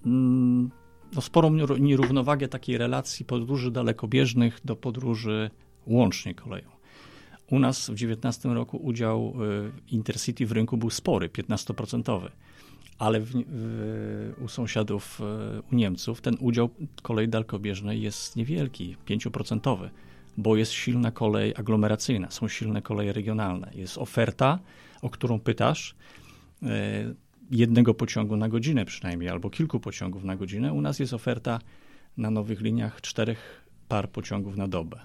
mm, 0.06 0.70
no, 1.14 1.20
sporą 1.20 1.50
nierównowagę 1.78 2.48
takiej 2.48 2.78
relacji 2.78 3.24
podróży 3.24 3.70
dalekobieżnych 3.70 4.60
do 4.64 4.76
podróży 4.76 5.50
łącznie 5.86 6.34
koleją. 6.34 6.70
U 7.50 7.58
nas 7.58 7.82
w 7.82 7.86
2019 7.86 8.48
roku 8.48 8.76
udział 8.76 9.34
e, 9.34 9.94
Intercity 9.94 10.46
w 10.46 10.52
rynku 10.52 10.76
był 10.76 10.90
spory, 10.90 11.28
15%, 11.28 12.28
ale 12.98 13.20
w, 13.20 13.32
w, 13.32 14.34
u 14.44 14.48
sąsiadów, 14.48 15.20
e, 15.20 15.62
u 15.72 15.74
Niemców, 15.74 16.20
ten 16.20 16.36
udział 16.40 16.70
kolei 17.02 17.28
dalekobieżnej 17.28 18.02
jest 18.02 18.36
niewielki, 18.36 18.96
5% 19.06 19.88
bo 20.38 20.56
jest 20.56 20.72
silna 20.72 21.10
kolej 21.10 21.54
aglomeracyjna, 21.56 22.30
są 22.30 22.48
silne 22.48 22.82
koleje 22.82 23.12
regionalne. 23.12 23.70
Jest 23.74 23.98
oferta, 23.98 24.58
o 25.02 25.10
którą 25.10 25.40
pytasz, 25.40 25.94
e, 26.62 27.14
jednego 27.50 27.94
pociągu 27.94 28.36
na 28.36 28.48
godzinę 28.48 28.84
przynajmniej, 28.84 29.30
albo 29.30 29.50
kilku 29.50 29.80
pociągów 29.80 30.24
na 30.24 30.36
godzinę. 30.36 30.72
U 30.72 30.80
nas 30.80 30.98
jest 30.98 31.12
oferta 31.12 31.58
na 32.16 32.30
nowych 32.30 32.60
liniach 32.60 33.00
czterech 33.00 33.64
par 33.88 34.10
pociągów 34.10 34.56
na 34.56 34.68
dobę. 34.68 35.00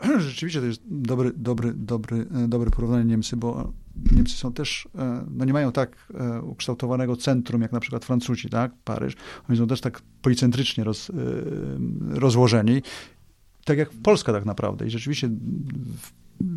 Rzeczywiście 0.18 0.60
to 0.60 0.66
jest 0.66 0.82
dobry, 0.86 1.32
dobry, 1.36 1.72
dobry, 1.74 2.26
e, 2.44 2.48
dobry 2.48 2.70
porównanie 2.70 3.04
Niemcy, 3.04 3.36
bo 3.36 3.72
Niemcy 4.12 4.36
są 4.36 4.52
też, 4.52 4.88
e, 4.98 5.24
no 5.30 5.44
nie 5.44 5.52
mają 5.52 5.72
tak 5.72 6.12
ukształtowanego 6.42 7.16
centrum 7.16 7.62
jak 7.62 7.72
na 7.72 7.80
przykład 7.80 8.04
Francuzi, 8.04 8.48
tak, 8.48 8.72
Paryż. 8.84 9.14
Oni 9.48 9.58
są 9.58 9.66
też 9.66 9.80
tak 9.80 10.02
policentrycznie 10.22 10.84
roz, 10.84 11.12
rozłożeni 12.10 12.82
tak 13.66 13.78
jak 13.78 13.90
Polska 13.90 14.32
tak 14.32 14.44
naprawdę. 14.44 14.86
I 14.86 14.90
rzeczywiście 14.90 15.30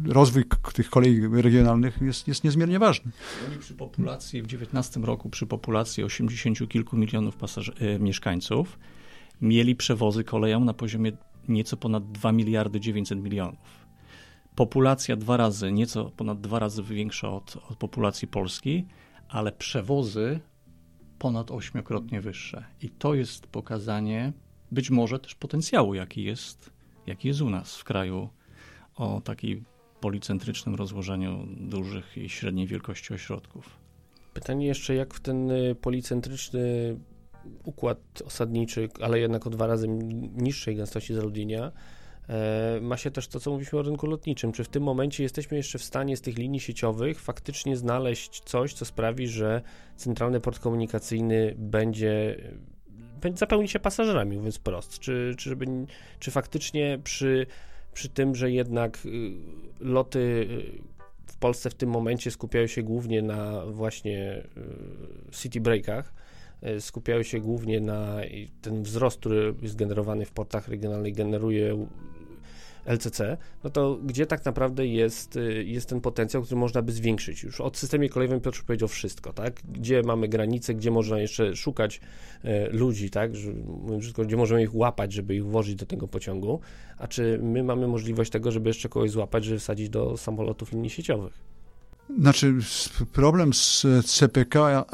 rozwój 0.05 0.45
tych 0.73 0.89
kolei 0.89 1.21
regionalnych 1.31 2.01
jest, 2.01 2.27
jest 2.27 2.43
niezmiernie 2.43 2.79
ważny. 2.79 3.11
Oni 3.47 3.57
przy 3.57 3.73
populacji 3.73 4.41
w 4.41 4.47
19 4.47 4.99
roku, 4.99 5.29
przy 5.29 5.47
populacji 5.47 6.03
80 6.03 6.69
kilku 6.69 6.97
milionów 6.97 7.35
e, 7.79 7.99
mieszkańców, 7.99 8.79
mieli 9.41 9.75
przewozy 9.75 10.23
koleją 10.23 10.65
na 10.65 10.73
poziomie 10.73 11.11
nieco 11.47 11.77
ponad 11.77 12.11
2 12.11 12.31
miliardy 12.31 12.79
900 12.79 13.23
milionów. 13.23 13.87
Populacja 14.55 15.15
dwa 15.15 15.37
razy, 15.37 15.71
nieco 15.71 16.11
ponad 16.17 16.41
dwa 16.41 16.59
razy 16.59 16.83
większa 16.83 17.29
od, 17.29 17.57
od 17.69 17.77
populacji 17.77 18.27
Polski, 18.27 18.85
ale 19.29 19.51
przewozy 19.51 20.39
ponad 21.19 21.51
ośmiokrotnie 21.51 22.21
wyższe. 22.21 22.65
I 22.81 22.89
to 22.89 23.13
jest 23.13 23.47
pokazanie 23.47 24.33
być 24.71 24.89
może 24.89 25.19
też 25.19 25.35
potencjału, 25.35 25.93
jaki 25.93 26.23
jest 26.23 26.78
jaki 27.07 27.27
jest 27.27 27.41
u 27.41 27.49
nas 27.49 27.77
w 27.77 27.83
kraju 27.83 28.29
o 28.95 29.21
takim 29.21 29.65
policentrycznym 30.01 30.75
rozłożeniu 30.75 31.47
dużych 31.57 32.17
i 32.17 32.29
średniej 32.29 32.67
wielkości 32.67 33.13
ośrodków. 33.13 33.79
Pytanie 34.33 34.67
jeszcze, 34.67 34.95
jak 34.95 35.13
w 35.13 35.19
ten 35.19 35.51
y, 35.51 35.75
policentryczny 35.75 36.95
układ 37.63 37.99
osadniczy, 38.25 38.89
ale 39.01 39.19
jednak 39.19 39.47
o 39.47 39.49
dwa 39.49 39.67
razy 39.67 39.87
niższej 39.87 40.75
gęstości 40.75 41.13
zaludnienia, 41.13 41.71
e, 42.29 42.79
ma 42.81 42.97
się 42.97 43.11
też 43.11 43.27
to, 43.27 43.39
co 43.39 43.51
mówiliśmy 43.51 43.79
o 43.79 43.81
rynku 43.81 44.07
lotniczym. 44.07 44.51
Czy 44.51 44.63
w 44.63 44.67
tym 44.67 44.83
momencie 44.83 45.23
jesteśmy 45.23 45.57
jeszcze 45.57 45.79
w 45.79 45.83
stanie 45.83 46.17
z 46.17 46.21
tych 46.21 46.37
linii 46.37 46.59
sieciowych 46.59 47.21
faktycznie 47.21 47.77
znaleźć 47.77 48.41
coś, 48.41 48.73
co 48.73 48.85
sprawi, 48.85 49.27
że 49.27 49.61
centralny 49.95 50.39
port 50.39 50.59
komunikacyjny 50.59 51.55
będzie 51.57 52.37
zapełni 53.35 53.67
się 53.67 53.79
pasażerami, 53.79 54.37
mówiąc 54.37 54.57
wprost. 54.57 54.99
Czy, 54.99 55.35
czy, 55.37 55.49
żeby, 55.49 55.65
czy 56.19 56.31
faktycznie 56.31 56.99
przy, 57.03 57.45
przy 57.93 58.09
tym, 58.09 58.35
że 58.35 58.51
jednak 58.51 59.05
y, 59.05 59.31
loty 59.79 60.19
y, 60.19 60.81
w 61.25 61.37
Polsce 61.37 61.69
w 61.69 61.75
tym 61.75 61.89
momencie 61.89 62.31
skupiają 62.31 62.67
się 62.67 62.83
głównie 62.83 63.21
na 63.21 63.65
właśnie 63.65 64.43
y, 65.29 65.31
city 65.31 65.61
breakach, 65.61 66.13
skupiają 66.79 67.23
się 67.23 67.39
głównie 67.39 67.81
na 67.81 68.17
ten 68.61 68.83
wzrost, 68.83 69.19
który 69.19 69.53
jest 69.61 69.75
generowany 69.75 70.25
w 70.25 70.31
portach 70.31 70.67
regionalnych, 70.67 71.15
generuje 71.15 71.87
LCC, 72.85 73.37
no 73.63 73.69
to 73.69 73.99
gdzie 74.03 74.25
tak 74.25 74.45
naprawdę 74.45 74.87
jest, 74.87 75.35
y, 75.35 75.63
jest 75.63 75.89
ten 75.89 76.01
potencjał, 76.01 76.43
który 76.43 76.59
można 76.59 76.81
by 76.81 76.91
zwiększyć? 76.91 77.43
Już 77.43 77.61
od 77.61 77.77
systemie 77.77 78.09
kolejowym 78.09 78.41
Piotr 78.41 78.63
powiedział 78.63 78.87
wszystko, 78.87 79.33
tak? 79.33 79.61
Gdzie 79.73 80.03
mamy 80.03 80.27
granice, 80.27 80.75
gdzie 80.75 80.91
można 80.91 81.19
jeszcze 81.19 81.55
szukać 81.55 82.01
e, 82.43 82.69
ludzi, 82.69 83.09
tak? 83.09 83.31
Wszystko, 84.01 84.25
gdzie 84.25 84.37
możemy 84.37 84.63
ich 84.63 84.75
łapać, 84.75 85.13
żeby 85.13 85.35
ich 85.35 85.45
włożyć 85.45 85.75
do 85.75 85.85
tego 85.85 86.07
pociągu, 86.07 86.59
a 86.97 87.07
czy 87.07 87.39
my 87.43 87.63
mamy 87.63 87.87
możliwość 87.87 88.31
tego, 88.31 88.51
żeby 88.51 88.69
jeszcze 88.69 88.89
kogoś 88.89 89.11
złapać, 89.11 89.45
żeby 89.45 89.59
wsadzić 89.59 89.89
do 89.89 90.17
samolotów 90.17 90.71
linii 90.71 90.89
sieciowych? 90.89 91.49
Znaczy, 92.17 92.55
problem 93.13 93.53
z 93.53 93.85
CPK, 94.05 94.85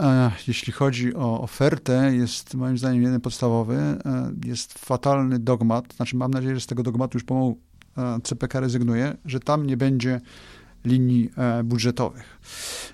jeśli 0.47 0.73
chodzi 0.73 1.15
o 1.15 1.41
ofertę, 1.41 2.15
jest 2.15 2.53
moim 2.53 2.77
zdaniem 2.77 3.03
jeden 3.03 3.21
podstawowy. 3.21 3.75
E, 3.75 4.31
jest 4.45 4.79
fatalny 4.79 5.39
dogmat. 5.39 5.93
Znaczy, 5.93 6.15
mam 6.15 6.31
nadzieję, 6.31 6.55
że 6.55 6.61
z 6.61 6.67
tego 6.67 6.83
dogmatu 6.83 7.17
już 7.17 7.23
pomału 7.23 7.59
CPK 8.23 8.59
rezygnuje, 8.59 9.17
że 9.25 9.39
tam 9.39 9.65
nie 9.65 9.77
będzie 9.77 10.21
linii 10.85 11.29
e, 11.37 11.63
budżetowych. 11.63 12.39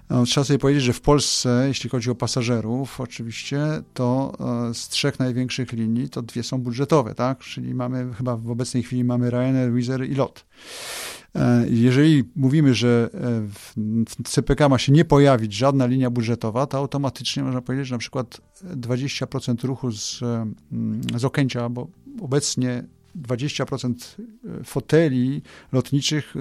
No, 0.10 0.26
trzeba 0.26 0.46
sobie 0.46 0.60
powiedzieć, 0.60 0.84
że 0.84 0.94
w 0.94 1.02
Polsce, 1.02 1.64
jeśli 1.68 1.90
chodzi 1.90 2.10
o 2.10 2.16
pasażerów, 2.16 3.02
oczywiście, 3.02 3.60
to 3.94 4.34
e, 4.70 4.74
z 4.74 4.90
trzech 4.90 5.20
największych 5.20 5.72
linii 5.72 6.10
to 6.10 6.22
dwie 6.22 6.44
są 6.44 6.58
budżetowe, 6.58 7.16
tak? 7.16 7.40
Czyli 7.40 7.74
mamy 7.74 8.14
chyba 8.14 8.38
w 8.38 8.52
obecnej 8.52 8.84
chwili 8.84 9.04
mamy 9.04 9.30
Ryanair, 9.30 9.74
Wizz 9.74 9.90
i 10.10 10.16
LOT. 10.16 10.46
Jeżeli 11.70 12.24
mówimy, 12.36 12.74
że 12.74 13.10
w 13.56 14.24
CPK 14.24 14.70
ma 14.70 14.78
się 14.78 14.92
nie 14.92 15.06
pojawić 15.06 15.54
żadna 15.54 15.86
linia 15.86 16.10
budżetowa, 16.10 16.68
to 16.68 16.78
automatycznie 16.78 17.44
można 17.44 17.62
powiedzieć, 17.62 17.88
że 17.88 17.96
na 17.96 18.00
przykład 18.00 18.42
20% 18.64 19.66
ruchu 19.66 19.92
z, 19.92 20.20
z 21.16 21.26
Okęcia, 21.26 21.70
bo 21.70 21.88
obecnie 22.22 22.84
20% 23.16 23.94
e, 24.60 24.64
foteli 24.64 25.42
lotniczych 25.72 26.34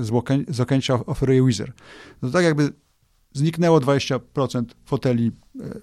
z, 0.48 0.60
Okęcia 0.60 1.06
oferuje 1.06 1.46
Wizz 1.46 1.62
No 2.22 2.30
tak 2.30 2.44
jakby 2.44 2.72
zniknęło 3.32 3.80
20% 3.80 4.64
foteli. 4.84 5.32
E, 5.60 5.78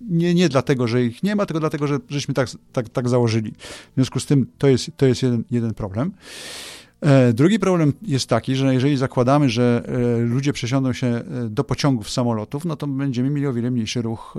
nie, 0.00 0.34
nie 0.34 0.48
dlatego, 0.48 0.88
że 0.88 1.04
ich 1.04 1.22
nie 1.22 1.36
ma, 1.36 1.46
tylko 1.46 1.60
dlatego, 1.60 1.86
że 1.86 1.98
żeśmy 2.08 2.34
tak, 2.34 2.48
tak, 2.72 2.88
tak 2.88 3.08
założyli. 3.08 3.52
W 3.90 3.94
związku 3.94 4.20
z 4.20 4.26
tym 4.26 4.46
to 4.58 4.68
jest, 4.68 4.90
to 4.96 5.06
jest 5.06 5.22
jeden, 5.22 5.44
jeden 5.50 5.74
problem. 5.74 6.12
E, 7.04 7.32
drugi 7.32 7.58
problem 7.58 7.92
jest 8.02 8.28
taki, 8.28 8.56
że 8.56 8.74
jeżeli 8.74 8.96
zakładamy, 8.96 9.48
że 9.48 9.82
e, 9.86 10.18
ludzie 10.18 10.52
przesiądą 10.52 10.92
się 10.92 11.06
e, 11.06 11.22
do 11.50 11.64
pociągów, 11.64 12.10
samolotów, 12.10 12.64
no 12.64 12.76
to 12.76 12.86
będziemy 12.86 13.30
mieli 13.30 13.46
o 13.46 13.52
wiele 13.52 13.70
mniejszy 13.70 14.02
ruch 14.02 14.34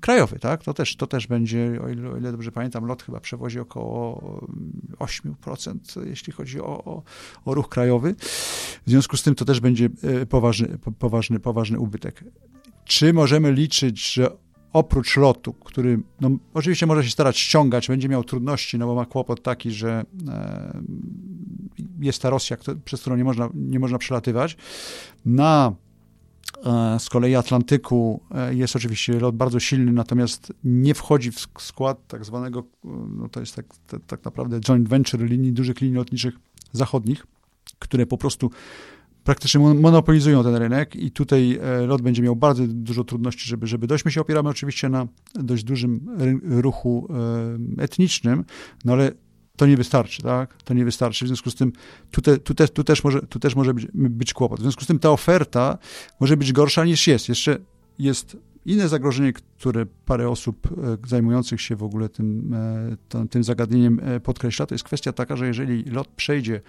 krajowy, 0.00 0.38
tak? 0.38 0.62
To 0.62 0.74
też, 0.74 0.96
to 0.96 1.06
też 1.06 1.26
będzie, 1.26 1.80
o 1.84 1.88
ile, 1.88 2.10
o 2.10 2.16
ile 2.16 2.32
dobrze 2.32 2.52
pamiętam, 2.52 2.84
lot 2.84 3.02
chyba 3.02 3.20
przewozi 3.20 3.60
około 3.60 4.20
8%, 4.98 6.06
jeśli 6.06 6.32
chodzi 6.32 6.60
o, 6.60 6.84
o, 6.84 7.02
o 7.44 7.54
ruch 7.54 7.68
krajowy. 7.68 8.14
W 8.86 8.90
związku 8.90 9.16
z 9.16 9.22
tym 9.22 9.34
to 9.34 9.44
też 9.44 9.60
będzie 9.60 9.88
poważny, 10.28 10.78
poważny, 10.98 11.40
poważny 11.40 11.78
ubytek. 11.78 12.24
Czy 12.84 13.12
możemy 13.12 13.52
liczyć, 13.52 14.12
że 14.12 14.30
oprócz 14.72 15.16
lotu, 15.16 15.52
który 15.52 16.00
no, 16.20 16.30
oczywiście 16.54 16.86
może 16.86 17.04
się 17.04 17.10
starać 17.10 17.38
ściągać, 17.38 17.88
będzie 17.88 18.08
miał 18.08 18.24
trudności, 18.24 18.78
no 18.78 18.86
bo 18.86 18.94
ma 18.94 19.06
kłopot 19.06 19.42
taki, 19.42 19.70
że 19.70 20.04
e, 20.28 20.80
jest 22.00 22.22
ta 22.22 22.30
Rosja, 22.30 22.56
przez 22.84 23.00
którą 23.00 23.16
nie 23.16 23.24
można, 23.24 23.48
nie 23.54 23.78
można 23.78 23.98
przelatywać, 23.98 24.56
na 25.24 25.72
z 26.98 27.08
kolei 27.08 27.34
Atlantyku 27.34 28.20
jest 28.50 28.76
oczywiście 28.76 29.20
lot 29.20 29.36
bardzo 29.36 29.60
silny, 29.60 29.92
natomiast 29.92 30.52
nie 30.64 30.94
wchodzi 30.94 31.30
w 31.30 31.40
skład 31.58 32.06
tak 32.08 32.24
zwanego, 32.24 32.64
no 33.16 33.28
to 33.28 33.40
jest 33.40 33.56
tak, 33.56 33.66
tak 34.06 34.24
naprawdę 34.24 34.60
joint 34.60 34.88
venture 34.88 35.20
linii, 35.20 35.52
dużych 35.52 35.80
linii 35.80 35.96
lotniczych 35.96 36.34
zachodnich, 36.72 37.26
które 37.78 38.06
po 38.06 38.18
prostu 38.18 38.50
praktycznie 39.24 39.60
monopolizują 39.60 40.42
ten 40.42 40.54
rynek 40.54 40.96
i 40.96 41.10
tutaj 41.10 41.58
e, 41.62 41.86
LOT 41.86 42.02
będzie 42.02 42.22
miał 42.22 42.36
bardzo 42.36 42.64
dużo 42.66 43.04
trudności, 43.04 43.48
żeby, 43.48 43.66
żeby 43.66 43.86
dojść. 43.86 44.04
My 44.04 44.10
się 44.10 44.20
opieramy 44.20 44.48
oczywiście 44.48 44.88
na 44.88 45.06
dość 45.34 45.64
dużym 45.64 46.06
ruchu 46.42 47.08
e, 47.78 47.82
etnicznym, 47.82 48.44
no 48.84 48.92
ale 48.92 49.12
to 49.56 49.66
nie 49.66 49.76
wystarczy, 49.76 50.22
tak? 50.22 50.62
To 50.62 50.74
nie 50.74 50.84
wystarczy. 50.84 51.24
W 51.24 51.28
związku 51.28 51.50
z 51.50 51.54
tym 51.54 51.72
tu, 52.10 52.22
te, 52.22 52.38
tu, 52.38 52.54
te, 52.54 52.68
tu 52.68 52.84
też 52.84 53.04
może, 53.04 53.20
tu 53.20 53.38
też 53.38 53.56
może 53.56 53.74
być, 53.74 53.86
być 53.94 54.34
kłopot. 54.34 54.58
W 54.58 54.62
związku 54.62 54.84
z 54.84 54.86
tym 54.86 54.98
ta 54.98 55.10
oferta 55.10 55.78
może 56.20 56.36
być 56.36 56.52
gorsza 56.52 56.84
niż 56.84 57.06
jest. 57.06 57.28
Jeszcze 57.28 57.58
jest 57.98 58.36
inne 58.66 58.88
zagrożenie, 58.88 59.32
które 59.32 59.86
parę 59.86 60.28
osób 60.28 60.66
e, 60.66 61.08
zajmujących 61.08 61.60
się 61.60 61.76
w 61.76 61.82
ogóle 61.82 62.08
tym, 62.08 62.56
tym 63.30 63.44
zagadnieniem 63.44 64.00
podkreśla, 64.22 64.66
to 64.66 64.74
jest 64.74 64.84
kwestia 64.84 65.12
taka, 65.12 65.36
że 65.36 65.46
jeżeli 65.46 65.82
lot 65.84 66.08
przejdzie 66.08 66.60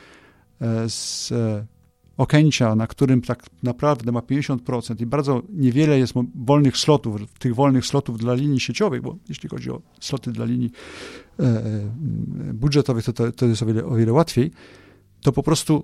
z 0.88 1.34
Okęcia, 2.18 2.76
na 2.76 2.88
którym 2.88 3.22
tak 3.22 3.46
naprawdę 3.64 4.12
ma 4.12 4.20
50% 4.20 5.02
i 5.02 5.06
bardzo 5.06 5.42
niewiele 5.50 6.00
jest 6.00 6.14
wolnych 6.36 6.78
slotów, 6.78 7.22
tych 7.40 7.56
wolnych 7.56 7.86
slotów 7.86 8.18
dla 8.18 8.34
linii 8.34 8.60
sieciowych, 8.60 9.02
bo 9.02 9.18
jeśli 9.30 9.50
chodzi 9.50 9.72
o 9.72 9.82
sloty 10.00 10.32
dla 10.32 10.46
linii 10.46 10.72
e, 11.40 11.44
e 11.44 12.54
budżetowych, 12.54 13.06
to, 13.06 13.14
to, 13.14 13.32
to 13.32 13.46
jest 13.46 13.64
o 13.64 13.66
wiele, 13.66 13.86
o 13.86 13.96
wiele 13.96 14.14
łatwiej, 14.14 14.52
to 15.22 15.32
po 15.32 15.44
prostu 15.44 15.84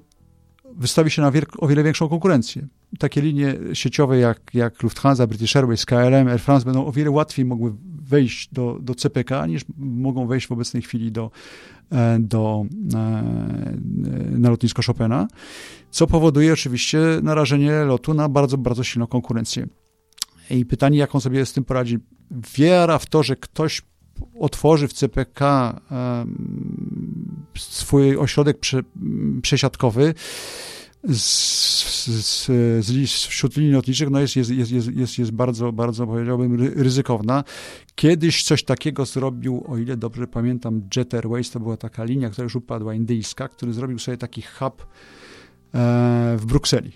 wystawi 0.76 1.12
się 1.12 1.22
na 1.22 1.32
o 1.58 1.68
wiele 1.68 1.84
większą 1.84 2.10
konkurencję. 2.10 2.68
Takie 3.00 3.22
linie 3.22 3.56
sieciowe 3.74 4.18
jak, 4.18 4.42
jak 4.54 4.84
Lufthansa, 4.84 5.28
British 5.28 5.56
Airways, 5.56 5.86
KLM, 5.86 6.28
Air 6.28 6.42
France 6.42 6.66
będą 6.66 6.86
o 6.86 6.92
wiele 6.92 7.12
łatwiej 7.12 7.46
mogły 7.46 7.74
wejść 8.08 8.50
do, 8.52 8.78
do 8.82 8.96
CPK, 8.96 9.46
niż 9.46 9.62
mogą 9.78 10.28
wejść 10.28 10.48
w 10.48 10.52
obecnej 10.52 10.84
chwili 10.84 11.12
do, 11.12 11.32
e, 11.92 12.18
do, 12.20 12.66
e, 12.94 13.24
na 14.32 14.50
lotnisko 14.50 14.82
Chopina, 14.82 15.28
co 15.92 16.08
powoduje 16.08 16.54
oczywiście 16.54 17.00
narażenie 17.24 17.72
lotu 17.72 18.14
na 18.14 18.30
bardzo, 18.30 18.58
bardzo 18.58 18.84
silną 18.84 19.08
konkurencję. 19.08 19.68
I 20.50 20.66
pytanie, 20.66 20.98
jak 20.98 21.16
on 21.16 21.22
sobie 21.22 21.46
z 21.46 21.54
tym 21.54 21.64
poradzi. 21.64 21.98
Wiara 22.58 22.98
w 23.00 23.06
to, 23.06 23.24
że 23.24 23.36
ktoś 23.36 23.82
otworzy 24.40 24.88
w 24.88 24.94
CPK 24.94 25.76
swój 27.58 28.18
ośrodek 28.18 28.60
prze, 28.60 28.82
przesiadkowy 29.42 30.14
z, 31.04 31.24
z, 32.06 32.46
z, 32.86 33.26
wśród 33.28 33.58
linii 33.58 33.72
lotniczych 33.74 34.10
no 34.10 34.20
jest, 34.20 34.36
jest, 34.36 34.52
jest, 34.52 34.72
jest, 34.72 35.20
jest 35.20 35.32
bardzo, 35.32 35.72
bardzo 35.72 36.08
powiedziałbym 36.08 36.56
ryzykowna. 36.76 37.44
Kiedyś 37.96 38.44
coś 38.44 38.64
takiego 38.64 39.06
zrobił, 39.06 39.64
o 39.68 39.78
ile 39.78 39.98
dobrze 39.98 40.28
pamiętam, 40.28 40.82
Jet 40.96 41.14
Airways, 41.14 41.52
to 41.52 41.60
była 41.60 41.78
taka 41.78 42.04
linia, 42.04 42.30
która 42.30 42.44
już 42.44 42.56
upadła, 42.56 42.94
indyjska, 42.94 43.48
który 43.48 43.74
zrobił 43.74 44.00
sobie 44.00 44.18
taki 44.18 44.42
hub 44.42 44.82
e, 44.82 46.36
w 46.38 46.46
Brukseli. 46.46 46.92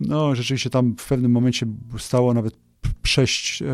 No, 0.00 0.34
rzeczywiście 0.34 0.70
tam 0.70 0.94
w 0.98 1.08
pewnym 1.08 1.30
momencie 1.32 1.66
stało 1.98 2.34
nawet 2.34 2.63
przejść 3.02 3.62
e, 3.62 3.66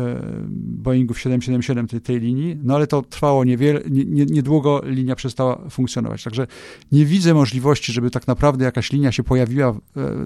Boeingów 0.51 1.19
777 1.19 1.87
tej, 1.87 2.01
tej 2.01 2.19
linii, 2.19 2.57
no 2.63 2.75
ale 2.75 2.87
to 2.87 3.01
trwało 3.01 3.43
niewiele, 3.43 3.81
nie, 3.89 4.25
niedługo 4.25 4.81
linia 4.85 5.15
przestała 5.15 5.69
funkcjonować. 5.69 6.23
Także 6.23 6.47
nie 6.91 7.05
widzę 7.05 7.33
możliwości, 7.33 7.93
żeby 7.93 8.11
tak 8.11 8.27
naprawdę 8.27 8.65
jakaś 8.65 8.91
linia 8.91 9.11
się 9.11 9.23
pojawiła 9.23 9.79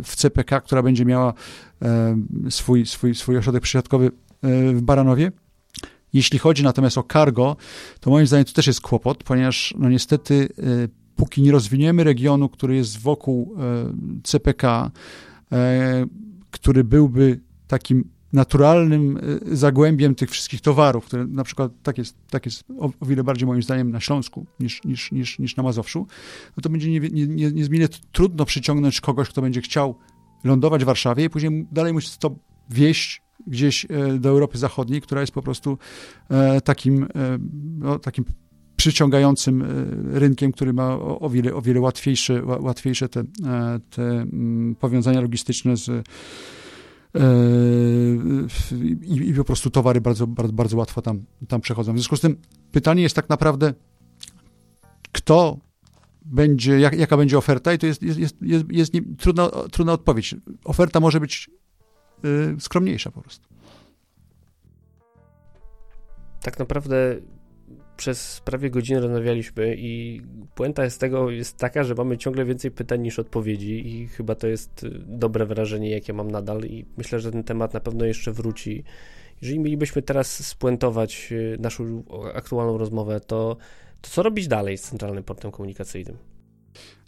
w 0.03 0.15
CPK, 0.15 0.61
która 0.61 0.83
będzie 0.83 1.05
miała 1.05 1.33
e, 1.81 2.17
swój, 2.49 2.85
swój, 2.85 3.15
swój 3.15 3.37
ośrodek 3.37 3.63
przysiadkowy 3.63 4.05
e, 4.05 4.73
w 4.73 4.81
Baranowie. 4.81 5.31
Jeśli 6.13 6.39
chodzi 6.39 6.63
natomiast 6.63 6.97
o 6.97 7.03
cargo, 7.03 7.55
to 7.99 8.09
moim 8.09 8.27
zdaniem 8.27 8.45
to 8.45 8.53
też 8.53 8.67
jest 8.67 8.81
kłopot, 8.81 9.23
ponieważ 9.23 9.73
no 9.77 9.89
niestety 9.89 10.49
póki 11.15 11.41
nie 11.41 11.51
rozwiniemy 11.51 12.03
regionu, 12.03 12.49
który 12.49 12.75
jest 12.75 12.99
wokół 12.99 13.55
CPK, 14.23 14.91
który 16.51 16.83
byłby 16.83 17.39
takim 17.67 18.14
naturalnym 18.33 19.17
y, 19.51 19.57
zagłębiem 19.57 20.15
tych 20.15 20.29
wszystkich 20.29 20.61
towarów, 20.61 21.05
które 21.05 21.27
na 21.27 21.43
przykład 21.43 21.71
tak 21.83 21.97
jest, 21.97 22.17
tak 22.29 22.45
jest 22.45 22.63
o, 22.79 22.89
o 22.99 23.05
wiele 23.05 23.23
bardziej 23.23 23.47
moim 23.47 23.63
zdaniem 23.63 23.91
na 23.91 23.99
Śląsku 23.99 24.45
niż, 24.59 24.83
niż, 24.83 25.11
niż, 25.11 25.39
niż 25.39 25.55
na 25.55 25.63
Mazowszu, 25.63 26.07
no 26.57 26.61
to 26.61 26.69
będzie 26.69 26.91
nie, 26.91 26.99
nie, 26.99 27.27
nie, 27.27 27.51
niezmiernie 27.51 27.87
trudno 28.11 28.45
przyciągnąć 28.45 29.01
kogoś, 29.01 29.29
kto 29.29 29.41
będzie 29.41 29.61
chciał 29.61 29.95
lądować 30.43 30.83
w 30.83 30.85
Warszawie 30.85 31.25
i 31.25 31.29
później 31.29 31.67
dalej 31.71 31.93
musi 31.93 32.09
to 32.19 32.35
wieść 32.69 33.21
gdzieś 33.47 33.85
e, 33.85 34.19
do 34.19 34.29
Europy 34.29 34.57
Zachodniej, 34.57 35.01
która 35.01 35.21
jest 35.21 35.33
po 35.33 35.41
prostu 35.41 35.77
e, 36.29 36.61
takim, 36.61 37.03
e, 37.03 37.07
no, 37.79 37.99
takim 37.99 38.25
przyciągającym 38.75 39.63
rynkiem, 40.13 40.51
który 40.51 40.73
ma 40.73 40.99
o 40.99 41.29
wiele, 41.29 41.53
o 41.53 41.61
wiele 41.61 41.79
łatwiejsze, 41.79 42.45
łatwiejsze 42.45 43.09
te, 43.09 43.23
te 43.89 44.03
mm, 44.03 44.75
powiązania 44.75 45.21
logistyczne 45.21 45.77
z 45.77 46.07
i, 49.01 49.29
i 49.29 49.33
po 49.33 49.43
prostu 49.43 49.69
towary 49.69 50.01
bardzo, 50.01 50.27
bardzo, 50.27 50.53
bardzo 50.53 50.77
łatwo 50.77 51.01
tam, 51.01 51.25
tam 51.47 51.61
przechodzą. 51.61 51.93
W 51.93 51.95
związku 51.95 52.15
z 52.15 52.21
tym 52.21 52.37
pytanie 52.71 53.03
jest 53.03 53.15
tak 53.15 53.29
naprawdę, 53.29 53.73
kto 55.11 55.57
będzie, 56.25 56.79
jak, 56.79 56.93
jaka 56.93 57.17
będzie 57.17 57.37
oferta 57.37 57.73
i 57.73 57.77
to 57.77 57.85
jest, 57.85 58.01
jest, 58.01 58.19
jest, 58.19 58.35
jest, 58.41 58.65
jest 58.69 58.93
nie, 58.93 59.01
trudna, 59.17 59.49
trudna 59.71 59.93
odpowiedź. 59.93 60.35
Oferta 60.63 60.99
może 60.99 61.19
być 61.19 61.49
y, 62.25 62.55
skromniejsza 62.59 63.11
po 63.11 63.21
prostu. 63.21 63.47
Tak 66.41 66.59
naprawdę 66.59 67.15
przez 67.97 68.41
prawie 68.45 68.69
godzinę 68.69 68.99
rozmawialiśmy 68.99 69.75
i 69.77 70.21
puenta 70.55 70.89
z 70.89 70.97
tego 70.97 71.29
jest 71.29 71.57
taka, 71.57 71.83
że 71.83 71.95
mamy 71.95 72.17
ciągle 72.17 72.45
więcej 72.45 72.71
pytań 72.71 73.01
niż 73.01 73.19
odpowiedzi 73.19 73.87
i 73.87 74.07
chyba 74.07 74.35
to 74.35 74.47
jest 74.47 74.83
y, 74.83 74.89
dobre 75.07 75.45
wrażenie, 75.45 75.89
jakie 75.89 76.13
mam 76.13 76.31
nadal 76.31 76.61
i 76.63 76.85
myślę, 76.97 77.19
że 77.19 77.31
ten 77.31 77.43
temat 77.43 77.73
na 77.73 77.79
pewno 77.79 78.05
jeszcze 78.05 78.31
wróci. 78.31 78.83
Jeżeli 79.41 79.59
mielibyśmy 79.59 80.01
teraz 80.01 80.47
spuentować 80.47 81.27
y, 81.31 81.57
naszą 81.59 82.03
aktualną 82.33 82.77
rozmowę, 82.77 83.19
to, 83.19 83.57
to 84.01 84.09
co 84.09 84.23
robić 84.23 84.47
dalej 84.47 84.77
z 84.77 84.81
Centralnym 84.81 85.23
Portem 85.23 85.51
Komunikacyjnym? 85.51 86.17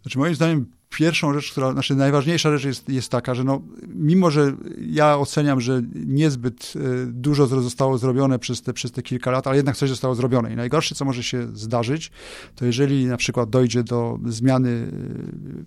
Znaczy 0.01 0.19
moim 0.19 0.35
zdaniem 0.35 0.76
pierwszą 0.89 1.33
rzecz, 1.33 1.51
która, 1.51 1.71
znaczy 1.71 1.95
najważniejsza 1.95 2.51
rzecz 2.51 2.65
jest, 2.65 2.89
jest 2.89 3.09
taka, 3.09 3.35
że 3.35 3.43
no, 3.43 3.61
mimo, 3.87 4.31
że 4.31 4.53
ja 4.79 5.17
oceniam, 5.17 5.61
że 5.61 5.81
niezbyt 5.95 6.73
e, 6.75 6.79
dużo 7.05 7.47
zostało 7.47 7.97
zrobione 7.97 8.39
przez 8.39 8.61
te, 8.61 8.73
przez 8.73 8.91
te 8.91 9.01
kilka 9.01 9.31
lat, 9.31 9.47
ale 9.47 9.55
jednak 9.55 9.77
coś 9.77 9.89
zostało 9.89 10.15
zrobione. 10.15 10.53
I 10.53 10.55
najgorsze, 10.55 10.95
co 10.95 11.05
może 11.05 11.23
się 11.23 11.47
zdarzyć, 11.53 12.11
to 12.55 12.65
jeżeli 12.65 13.05
na 13.05 13.17
przykład 13.17 13.49
dojdzie 13.49 13.83
do 13.83 14.19
zmiany 14.25 14.91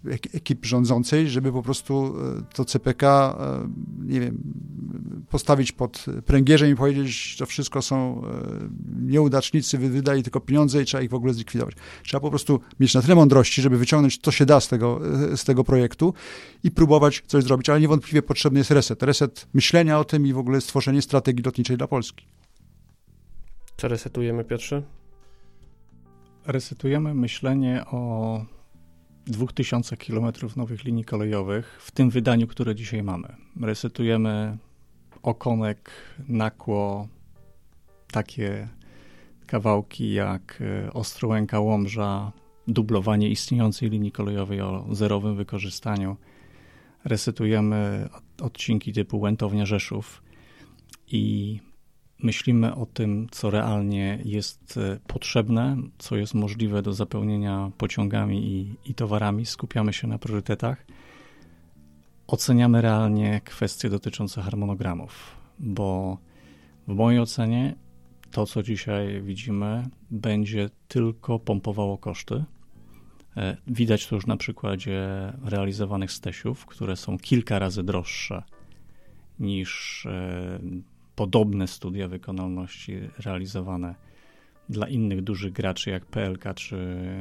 e, 0.07 0.13
ekip 0.13 0.67
rządzącej, 0.67 1.29
żeby 1.29 1.53
po 1.53 1.63
prostu 1.63 2.15
e, 2.39 2.55
to 2.55 2.65
CPK, 2.65 3.37
nie 4.03 4.21
wiem, 4.21 4.39
postawić 5.29 5.73
pod 5.73 6.07
pręgierzem 6.27 6.71
i 6.71 6.77
powiedzieć, 6.77 7.09
że 7.09 7.39
to 7.39 7.47
wszystko 7.47 7.83
są 7.83 8.23
nieudacznicy, 9.01 9.79
wydali 9.79 10.23
tylko 10.23 10.41
pieniądze 10.41 10.83
i 10.83 10.85
trzeba 10.85 11.03
ich 11.03 11.11
w 11.11 11.15
ogóle 11.15 11.35
zlikwidować. 11.35 11.75
Trzeba 12.03 12.21
po 12.21 12.31
prostu 12.31 12.61
mieć 12.81 12.95
na 12.95 13.03
tyle 13.03 13.15
mądrości, 13.15 13.63
żeby 13.63 13.79
wyciągnąć, 13.79 14.19
co 14.19 14.31
się 14.31 14.47
da 14.47 14.61
z 14.61 14.69
tego, 14.69 15.01
z 15.37 15.45
tego 15.45 15.65
projektu 15.65 16.15
i 16.65 16.71
próbować 16.71 17.23
coś 17.27 17.45
zrobić. 17.45 17.69
Ale 17.69 17.81
niewątpliwie 17.81 18.23
potrzebny 18.23 18.61
jest 18.61 18.71
reset. 18.71 19.03
Reset 19.03 19.47
myślenia 19.55 19.99
o 19.99 20.05
tym 20.05 20.27
i 20.27 20.33
w 20.33 20.39
ogóle 20.39 20.61
stworzenie 20.61 21.03
strategii 21.03 21.45
lotniczej 21.45 21.77
dla 21.77 21.87
Polski. 21.87 22.27
Co 23.77 23.89
resetujemy, 23.89 24.45
Piotrze? 24.45 24.83
Resetujemy 26.47 27.15
myślenie 27.15 27.85
o 27.87 28.45
2000 29.27 29.97
km 29.97 30.33
nowych 30.57 30.85
linii 30.85 31.05
kolejowych 31.05 31.79
w 31.81 31.91
tym 31.91 32.11
wydaniu, 32.11 32.47
które 32.47 32.75
dzisiaj 32.75 33.03
mamy. 33.03 33.37
Resetujemy 33.61 34.59
okonek, 35.23 35.91
nakło, 36.29 37.09
takie 38.13 38.69
kawałki 39.47 40.13
jak 40.13 40.63
e, 40.87 40.93
Ostrołęka, 40.93 41.61
Łomża, 41.61 42.33
dublowanie 42.73 43.29
istniejącej 43.29 43.91
linii 43.91 44.13
kolejowej 44.13 44.61
o 44.61 44.87
zerowym 44.91 45.37
wykorzystaniu. 45.37 46.17
Resetujemy 47.05 48.09
odcinki 48.43 48.93
typu 48.93 49.21
Łętownia 49.21 49.67
Rzeszów 49.67 50.23
i 51.09 51.59
myślimy 52.23 52.75
o 52.75 52.87
tym, 52.87 53.27
co 53.31 53.51
realnie 53.51 54.19
jest 54.25 54.77
e, 54.77 54.99
potrzebne, 55.07 55.77
co 55.99 56.17
jest 56.17 56.35
możliwe 56.35 56.83
do 56.83 56.93
zapełnienia 56.93 57.71
pociągami 57.79 58.47
i, 58.47 58.77
i 58.91 58.95
towarami. 58.95 59.47
Skupiamy 59.47 59.93
się 59.93 60.09
na 60.09 60.19
priorytetach. 60.19 60.87
Oceniamy 62.27 62.83
realnie 62.83 63.41
kwestie 63.45 63.91
dotyczące 63.91 64.43
harmonogramów, 64.43 65.37
bo 65.59 66.19
w 66.89 66.95
mojej 66.95 67.21
ocenie 67.21 67.77
to, 68.31 68.47
co 68.47 68.63
dzisiaj 68.63 69.23
widzimy, 69.23 69.89
będzie 70.11 70.71
tylko 70.89 71.39
pompowało 71.39 71.99
koszty. 71.99 72.45
E, 73.37 73.57
widać 73.67 74.07
to 74.07 74.15
już 74.15 74.27
na 74.27 74.37
przykładzie 74.37 75.09
realizowanych 75.45 76.13
stesiów, 76.13 76.67
które 76.67 76.97
są 76.97 77.19
kilka 77.19 77.59
razy 77.59 77.83
droższe 77.83 78.43
niż 79.39 80.07
e, 80.07 80.61
podobne 81.15 81.69
studia 81.69 82.09
wykonalności 82.09 83.01
realizowane 83.19 83.95
dla 84.69 84.89
innych 84.89 85.23
dużych 85.23 85.53
graczy 85.53 85.91
jak 85.91 86.07
PLK 86.07 86.55
czy, 86.55 86.77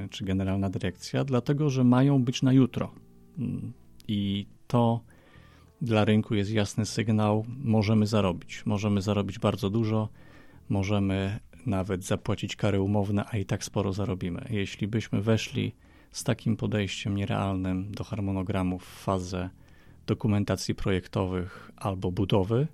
czy 0.10 0.26
Generalna 0.26 0.70
Dyrekcja, 0.70 1.24
dlatego 1.24 1.70
że 1.70 1.84
mają 1.84 2.24
być 2.24 2.42
na 2.42 2.54
jutro. 2.54 2.92
Mm, 3.38 3.74
I 4.08 4.48
to 4.68 5.02
dla 5.82 6.06
rynku 6.06 6.36
jest 6.36 6.52
jasny 6.52 6.86
sygnał, 6.86 7.46
możemy 7.64 8.08
zarobić. 8.08 8.66
Możemy 8.66 9.02
zarobić 9.02 9.40
bardzo 9.40 9.70
dużo, 9.70 10.10
możemy 10.70 11.40
nawet 11.66 12.04
zapłacić 12.04 12.56
kary 12.56 12.82
umowne, 12.82 13.26
a 13.32 13.38
i 13.38 13.46
tak 13.46 13.64
sporo 13.64 13.94
zarobimy. 13.94 14.46
Jeśli 14.50 14.88
byśmy 14.88 15.22
weszli 15.22 15.76
z 16.12 16.24
takim 16.24 16.58
podejściem 16.58 17.16
nierealnym 17.16 17.92
do 17.92 18.04
harmonogramów 18.04 18.84
w 18.84 19.04
fazę 19.04 19.50
dokumentacji 20.08 20.76
projektowych 20.76 21.72
albo 21.78 22.12
budowy, 22.12 22.68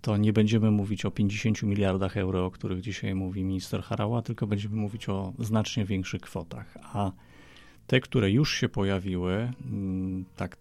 to 0.00 0.16
nie 0.16 0.32
będziemy 0.32 0.70
mówić 0.70 1.04
o 1.04 1.10
50 1.10 1.62
miliardach 1.62 2.16
euro, 2.16 2.46
o 2.46 2.50
których 2.50 2.80
dzisiaj 2.80 3.14
mówi 3.14 3.44
minister 3.44 3.82
Harała, 3.82 4.22
tylko 4.22 4.46
będziemy 4.46 4.76
mówić 4.76 5.08
o 5.08 5.32
znacznie 5.38 5.84
większych 5.84 6.20
kwotach. 6.20 6.78
A 6.82 7.12
te, 7.86 8.00
które 8.00 8.30
już 8.30 8.54
się 8.54 8.68
pojawiły, 8.68 9.52
mm, 9.66 10.24
tak 10.36 10.56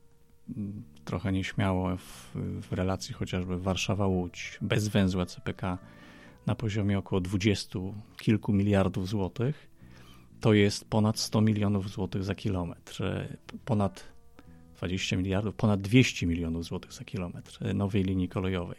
mm, 0.57 0.83
trochę 1.05 1.31
nieśmiało 1.31 1.97
w, 1.97 2.31
w 2.61 2.73
relacji 2.73 3.13
chociażby 3.13 3.57
Warszawa-Łódź, 3.57 4.57
bez 4.61 4.87
węzła 4.87 5.25
CPK 5.25 5.77
na 6.45 6.55
poziomie 6.55 6.97
około 6.97 7.21
20 7.21 7.79
kilku 8.17 8.53
miliardów 8.53 9.07
złotych, 9.07 9.68
to 10.39 10.53
jest 10.53 10.89
ponad 10.89 11.19
100 11.19 11.41
milionów 11.41 11.89
złotych 11.89 12.23
za 12.23 12.35
kilometr. 12.35 13.03
Ponad 13.65 14.03
20 14.77 15.17
miliardów, 15.17 15.55
ponad 15.55 15.81
200 15.81 16.27
milionów 16.27 16.65
złotych 16.65 16.93
za 16.93 17.03
kilometr 17.03 17.75
nowej 17.75 18.03
linii 18.03 18.29
kolejowej. 18.29 18.77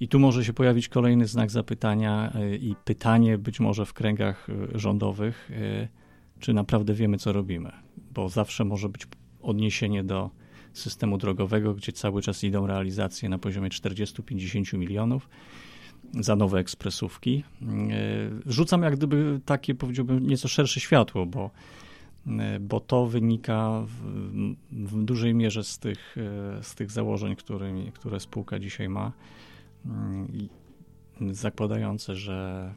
I 0.00 0.08
tu 0.08 0.18
może 0.18 0.44
się 0.44 0.52
pojawić 0.52 0.88
kolejny 0.88 1.26
znak 1.26 1.50
zapytania 1.50 2.32
e, 2.34 2.56
i 2.56 2.74
pytanie 2.84 3.38
być 3.38 3.60
może 3.60 3.86
w 3.86 3.92
kręgach 3.92 4.48
e, 4.50 4.78
rządowych, 4.78 5.50
e, 5.50 5.88
czy 6.40 6.52
naprawdę 6.52 6.94
wiemy, 6.94 7.18
co 7.18 7.32
robimy, 7.32 7.72
bo 8.14 8.28
zawsze 8.28 8.64
może 8.64 8.88
być 8.88 9.06
odniesienie 9.42 10.04
do 10.04 10.30
systemu 10.72 11.18
drogowego, 11.18 11.74
gdzie 11.74 11.92
cały 11.92 12.22
czas 12.22 12.44
idą 12.44 12.66
realizacje 12.66 13.28
na 13.28 13.38
poziomie 13.38 13.68
40-50 13.68 14.78
milionów 14.78 15.28
za 16.20 16.36
nowe 16.36 16.58
ekspresówki. 16.58 17.44
Rzucam 18.46 18.82
jak 18.82 18.96
gdyby 18.96 19.40
takie, 19.44 19.74
powiedziałbym, 19.74 20.26
nieco 20.26 20.48
szersze 20.48 20.80
światło, 20.80 21.26
bo, 21.26 21.50
bo 22.60 22.80
to 22.80 23.06
wynika 23.06 23.82
w, 23.86 24.02
w 24.70 25.04
dużej 25.04 25.34
mierze 25.34 25.64
z 25.64 25.78
tych, 25.78 26.16
z 26.62 26.74
tych 26.74 26.90
założeń, 26.90 27.36
którymi, 27.36 27.92
które 27.92 28.20
spółka 28.20 28.58
dzisiaj 28.58 28.88
ma 28.88 29.12
zakładające, 31.30 32.16
że 32.16 32.72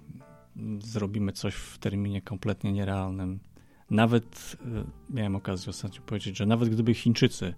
zrobimy 0.79 1.31
coś 1.31 1.53
w 1.53 1.77
terminie 1.77 2.21
kompletnie 2.21 2.71
nierealnym. 2.71 3.39
Nawet 3.89 4.57
miałem 5.09 5.35
okazję 5.35 5.69
ostatnio 5.69 6.01
powiedzieć, 6.01 6.37
że 6.37 6.45
nawet 6.45 6.69
gdyby 6.69 6.93
Chińczycy, 6.93 7.53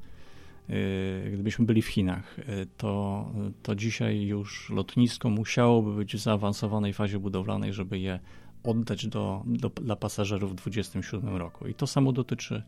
gdybyśmy 1.34 1.66
byli 1.66 1.82
w 1.82 1.88
Chinach, 1.88 2.40
y, 2.40 2.44
to, 2.78 3.26
to 3.64 3.76
dzisiaj 3.76 4.22
już 4.22 4.70
lotnisko 4.70 5.30
musiałoby 5.30 5.96
być 5.96 6.16
w 6.16 6.20
zaawansowanej 6.20 6.94
fazie 6.94 7.20
budowlanej, 7.20 7.74
żeby 7.74 8.00
je 8.00 8.20
oddać 8.64 9.08
do, 9.08 9.44
do, 9.46 9.70
dla 9.70 9.96
pasażerów 9.96 10.52
w 10.52 10.56
2027 10.56 11.36
roku. 11.36 11.68
I 11.68 11.74
to 11.74 11.88
samo 11.88 12.12
dotyczy 12.12 12.64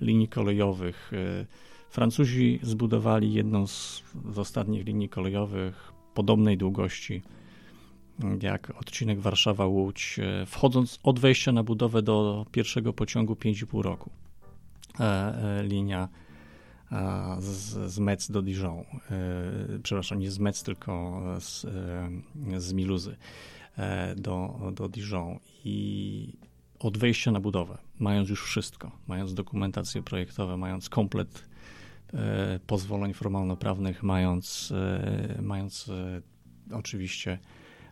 linii 0.00 0.28
kolejowych. 0.28 1.12
Francuzi 1.90 2.60
zbudowali 2.62 3.32
jedną 3.32 3.66
z, 3.66 4.02
z 4.32 4.38
ostatnich 4.38 4.86
linii 4.86 5.08
kolejowych 5.08 5.92
podobnej 6.14 6.58
długości 6.58 7.22
jak 8.42 8.72
odcinek 8.80 9.20
Warszawa-Łódź, 9.20 10.18
e, 10.18 10.46
wchodząc 10.46 10.98
od 11.02 11.18
wejścia 11.18 11.52
na 11.52 11.62
budowę 11.62 12.02
do 12.02 12.46
pierwszego 12.52 12.92
pociągu 12.92 13.34
5,5 13.34 13.82
roku. 13.82 14.10
E, 15.00 15.04
e, 15.04 15.62
linia 15.62 16.08
z, 17.38 17.92
z 17.92 17.98
Metz 17.98 18.30
do 18.30 18.42
Dijon. 18.42 18.84
Przepraszam, 19.82 20.18
nie 20.18 20.30
z 20.30 20.38
Metz, 20.38 20.62
tylko 20.62 21.22
z, 21.40 21.66
z 22.58 22.72
Miluzy 22.72 23.16
do, 24.16 24.60
do 24.72 24.88
Dijon. 24.88 25.38
I 25.64 26.32
od 26.78 26.98
wejścia 26.98 27.30
na 27.30 27.40
budowę, 27.40 27.78
mając 27.98 28.28
już 28.28 28.44
wszystko, 28.44 28.90
mając 29.06 29.34
dokumentacje 29.34 30.02
projektowe, 30.02 30.56
mając 30.56 30.88
komplet 30.88 31.50
E, 32.14 32.60
pozwoleń 32.66 33.14
formalno-prawnych, 33.14 34.02
mając, 34.02 34.72
e, 34.76 35.42
mając 35.42 35.88
e, 35.88 36.76
oczywiście 36.76 37.38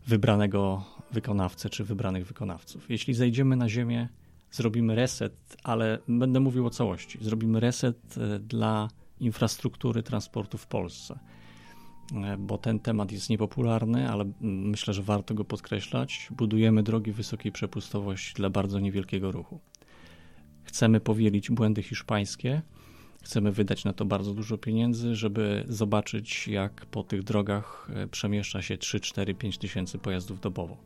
wybranego 0.07 0.85
wykonawcę 1.13 1.71
czy 1.71 1.85
wybranych 1.85 2.27
wykonawców. 2.27 2.91
Jeśli 2.91 3.15
zejdziemy 3.15 3.57
na 3.57 3.69
ziemię, 3.69 4.09
zrobimy 4.51 4.95
reset, 4.95 5.57
ale 5.65 5.99
będę 6.09 6.41
mówił 6.41 6.67
o 6.67 6.71
całości. 6.71 7.19
Zrobimy 7.21 7.61
reset 7.61 8.15
dla 8.41 8.89
infrastruktury 9.21 10.03
transportu 10.03 10.59
w 10.59 10.67
Polsce, 10.67 11.19
bo 12.39 12.59
ten 12.59 12.81
temat 12.81 13.13
jest 13.13 13.31
niepopularny, 13.31 14.11
ale 14.11 14.33
myślę, 14.41 14.95
że 14.95 15.03
warto 15.03 15.35
go 15.35 15.45
podkreślać. 15.45 16.29
Budujemy 16.31 16.83
drogi 16.83 17.13
wysokiej 17.13 17.53
przepustowości 17.53 18.35
dla 18.35 18.51
bardzo 18.51 18.81
niewielkiego 18.81 19.33
ruchu. 19.33 19.61
Chcemy 20.65 21.01
powielić 21.01 21.51
błędy 21.51 21.83
hiszpańskie, 21.83 22.63
Chcemy 23.23 23.53
wydać 23.53 23.85
na 23.85 23.93
to 23.93 24.05
bardzo 24.05 24.35
dużo 24.35 24.59
pieniędzy, 24.59 25.15
żeby 25.15 25.65
zobaczyć, 25.69 26.49
jak 26.49 26.87
po 26.87 27.03
tych 27.03 27.23
drogach 27.23 27.91
e, 27.95 28.07
przemieszcza 28.07 28.63
się 28.63 28.79
3, 28.79 29.01
4, 29.01 29.35
5 29.35 29.59
tysięcy 29.59 29.99
pojazdów 29.99 30.41
dobowo. 30.41 30.77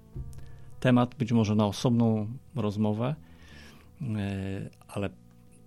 Temat 0.81 1.15
być 1.15 1.33
może 1.33 1.55
na 1.55 1.67
osobną 1.67 2.29
rozmowę, 2.55 3.15
e, 3.15 3.32
ale 4.89 5.11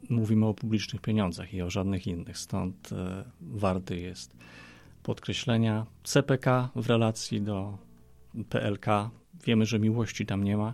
mówimy 0.09 0.45
o 0.45 0.53
publicznych 0.53 1.01
pieniądzach 1.01 1.53
i 1.53 1.61
o 1.61 1.69
żadnych 1.69 2.07
innych, 2.07 2.37
stąd 2.37 2.91
e, 2.91 3.23
warty 3.41 3.99
jest 3.99 4.37
podkreślenia 5.03 5.85
CPK 6.03 6.69
w 6.75 6.87
relacji 6.87 7.41
do 7.41 7.77
PLK. 8.49 8.85
Wiemy, 9.45 9.65
że 9.65 9.79
miłości 9.79 10.25
tam 10.25 10.43
nie 10.43 10.57
ma 10.57 10.73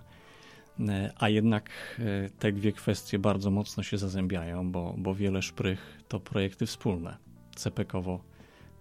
E, 0.89 1.13
a 1.17 1.29
jednak 1.29 1.69
e, 1.99 2.29
te 2.29 2.51
dwie 2.51 2.71
kwestie 2.71 3.19
bardzo 3.19 3.51
mocno 3.51 3.83
się 3.83 3.97
zazębiają, 3.97 4.71
bo, 4.71 4.95
bo 4.97 5.15
wiele 5.15 5.41
szprych 5.41 6.03
to 6.07 6.19
projekty 6.19 6.65
wspólne, 6.65 7.17
CPK-owo, 7.55 8.19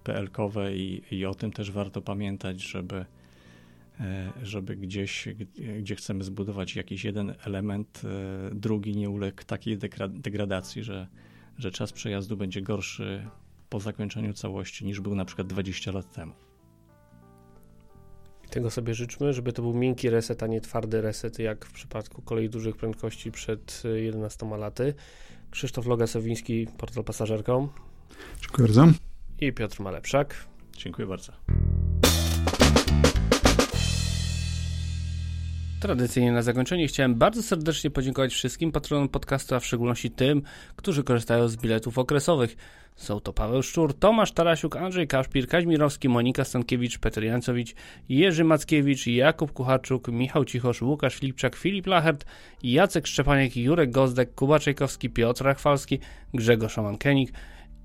PL-kowe 0.05 0.77
i, 0.77 1.03
i 1.11 1.27
o 1.27 1.35
tym 1.35 1.53
też 1.53 1.71
warto 1.71 2.03
pamiętać, 2.03 2.63
żeby, 2.63 2.97
e, 2.97 3.07
żeby 4.43 4.77
gdzieś, 4.77 5.29
gdzie 5.79 5.97
chcemy 5.97 6.25
zbudować 6.25 6.77
jakiś 6.77 7.05
jeden 7.05 7.35
element, 7.45 8.03
drugi 8.53 8.97
nie 8.97 9.11
uległ 9.11 9.45
takiej 9.47 9.79
degradacji, 10.09 10.85
że, 10.85 11.07
że 11.59 11.71
czas 11.71 11.93
przejazdu 11.93 12.37
będzie 12.37 12.63
gorszy 12.63 13.27
po 13.69 13.81
zakończeniu 13.81 14.33
całości 14.33 14.85
niż 14.85 15.01
był 15.01 15.15
na 15.15 15.25
przykład 15.25 15.47
20 15.47 15.93
lat 15.93 16.13
temu. 16.13 16.33
Tego 18.51 18.71
sobie 18.71 18.95
życzmy, 18.95 19.33
żeby 19.33 19.53
to 19.53 19.63
był 19.63 19.75
miękki 19.75 20.11
reset, 20.11 20.43
a 20.43 20.47
nie 20.47 20.61
twardy 20.61 21.01
reset, 21.01 21.39
jak 21.39 21.67
w 21.67 21.73
przypadku 21.73 22.23
kolei 22.23 22.49
dużych 22.49 22.77
prędkości 22.77 23.33
przed 23.33 23.83
11 23.95 24.47
y, 24.47 24.59
laty. 24.59 24.95
Krzysztof 25.51 25.87
Logasowiński, 25.87 26.67
portal 26.79 27.05
pasażerką. 27.05 27.69
Dziękuję 28.41 28.69
bardzo. 28.69 28.87
I 29.41 29.53
Piotr 29.53 29.81
Malepszak. 29.81 30.35
Dziękuję 30.77 31.09
bardzo. 31.09 31.33
Tradycyjnie 35.81 36.33
na 36.33 36.43
zakończenie 36.43 36.89
chciałem 36.89 37.15
bardzo 37.15 37.43
serdecznie 37.43 37.91
podziękować 37.91 38.33
wszystkim 38.33 38.73
patronom 38.73 39.09
podcastu, 39.09 39.55
a 39.55 39.61
w 39.61 39.67
szczególności 39.67 40.11
tym, 40.11 40.43
którzy 40.77 41.05
korzystają 41.05 41.49
z 41.49 41.57
biletów 41.57 41.99
okresowych. 41.99 42.57
Są 42.97 43.21
to 43.21 43.33
Paweł 43.33 43.63
Szczur, 43.63 43.95
Tomasz 43.95 44.33
Tarasiuk, 44.33 44.77
Andrzej 44.77 45.09
Kaszpir, 45.09 45.49
Kaźmirowski, 45.49 46.09
Monika 46.09 46.45
Stankiewicz, 46.45 46.99
Petr 46.99 47.23
Jancowicz, 47.23 47.75
Jerzy 48.09 48.45
Mackiewicz, 48.45 49.07
Jakub 49.07 49.53
Kucharczuk, 49.53 50.09
Michał 50.09 50.45
Cichosz, 50.45 50.83
Łukasz 50.83 51.15
Filipczak, 51.15 51.57
Filip 51.57 51.87
Lachert, 51.87 52.25
Jacek 52.63 53.07
Szczepaniak, 53.07 53.57
Jurek 53.57 53.91
Gozdek, 53.91 54.35
Kuba 54.35 54.59
Czajkowski, 54.59 55.11
Piotr 55.11 55.45
Rachwalski, 55.45 55.99
Grzegorz 56.35 56.73
Szamankenik, 56.73 57.33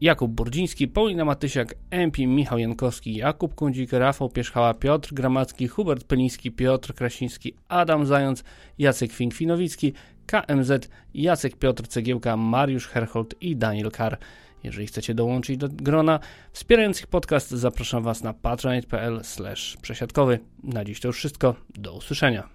Jakub 0.01 0.31
Burdziński, 0.31 0.87
Paulina 0.87 1.25
Matysiak, 1.25 1.75
MP 1.91 2.27
Michał 2.27 2.57
Jankowski, 2.57 3.15
Jakub 3.15 3.55
Kundzik, 3.55 3.93
Rafał 3.93 4.29
Pierzchała, 4.29 4.73
Piotr 4.73 5.13
Gramacki, 5.13 5.67
Hubert 5.67 6.03
Peliński, 6.03 6.51
Piotr 6.51 6.93
Krasiński, 6.93 7.53
Adam 7.67 8.05
Zając, 8.05 8.43
Jacek 8.77 9.11
Fink-Finowicki, 9.11 9.91
KMZ, 10.25 10.89
Jacek 11.13 11.55
Piotr 11.55 11.87
Cegiełka, 11.87 12.37
Mariusz 12.37 12.87
Herhold 12.87 13.35
i 13.41 13.55
Daniel 13.55 13.91
Kar. 13.91 14.17
Jeżeli 14.63 14.87
chcecie 14.87 15.13
dołączyć 15.13 15.57
do 15.57 15.69
grona 15.69 16.19
wspierających 16.51 17.07
podcast, 17.07 17.49
zapraszam 17.49 18.03
Was 18.03 18.23
na 18.23 18.33
patronite.pl 18.33 19.21
przesiadkowy. 19.81 20.39
Na 20.63 20.85
dziś 20.85 20.99
to 20.99 21.07
już 21.07 21.17
wszystko. 21.17 21.55
Do 21.69 21.93
usłyszenia. 21.93 22.54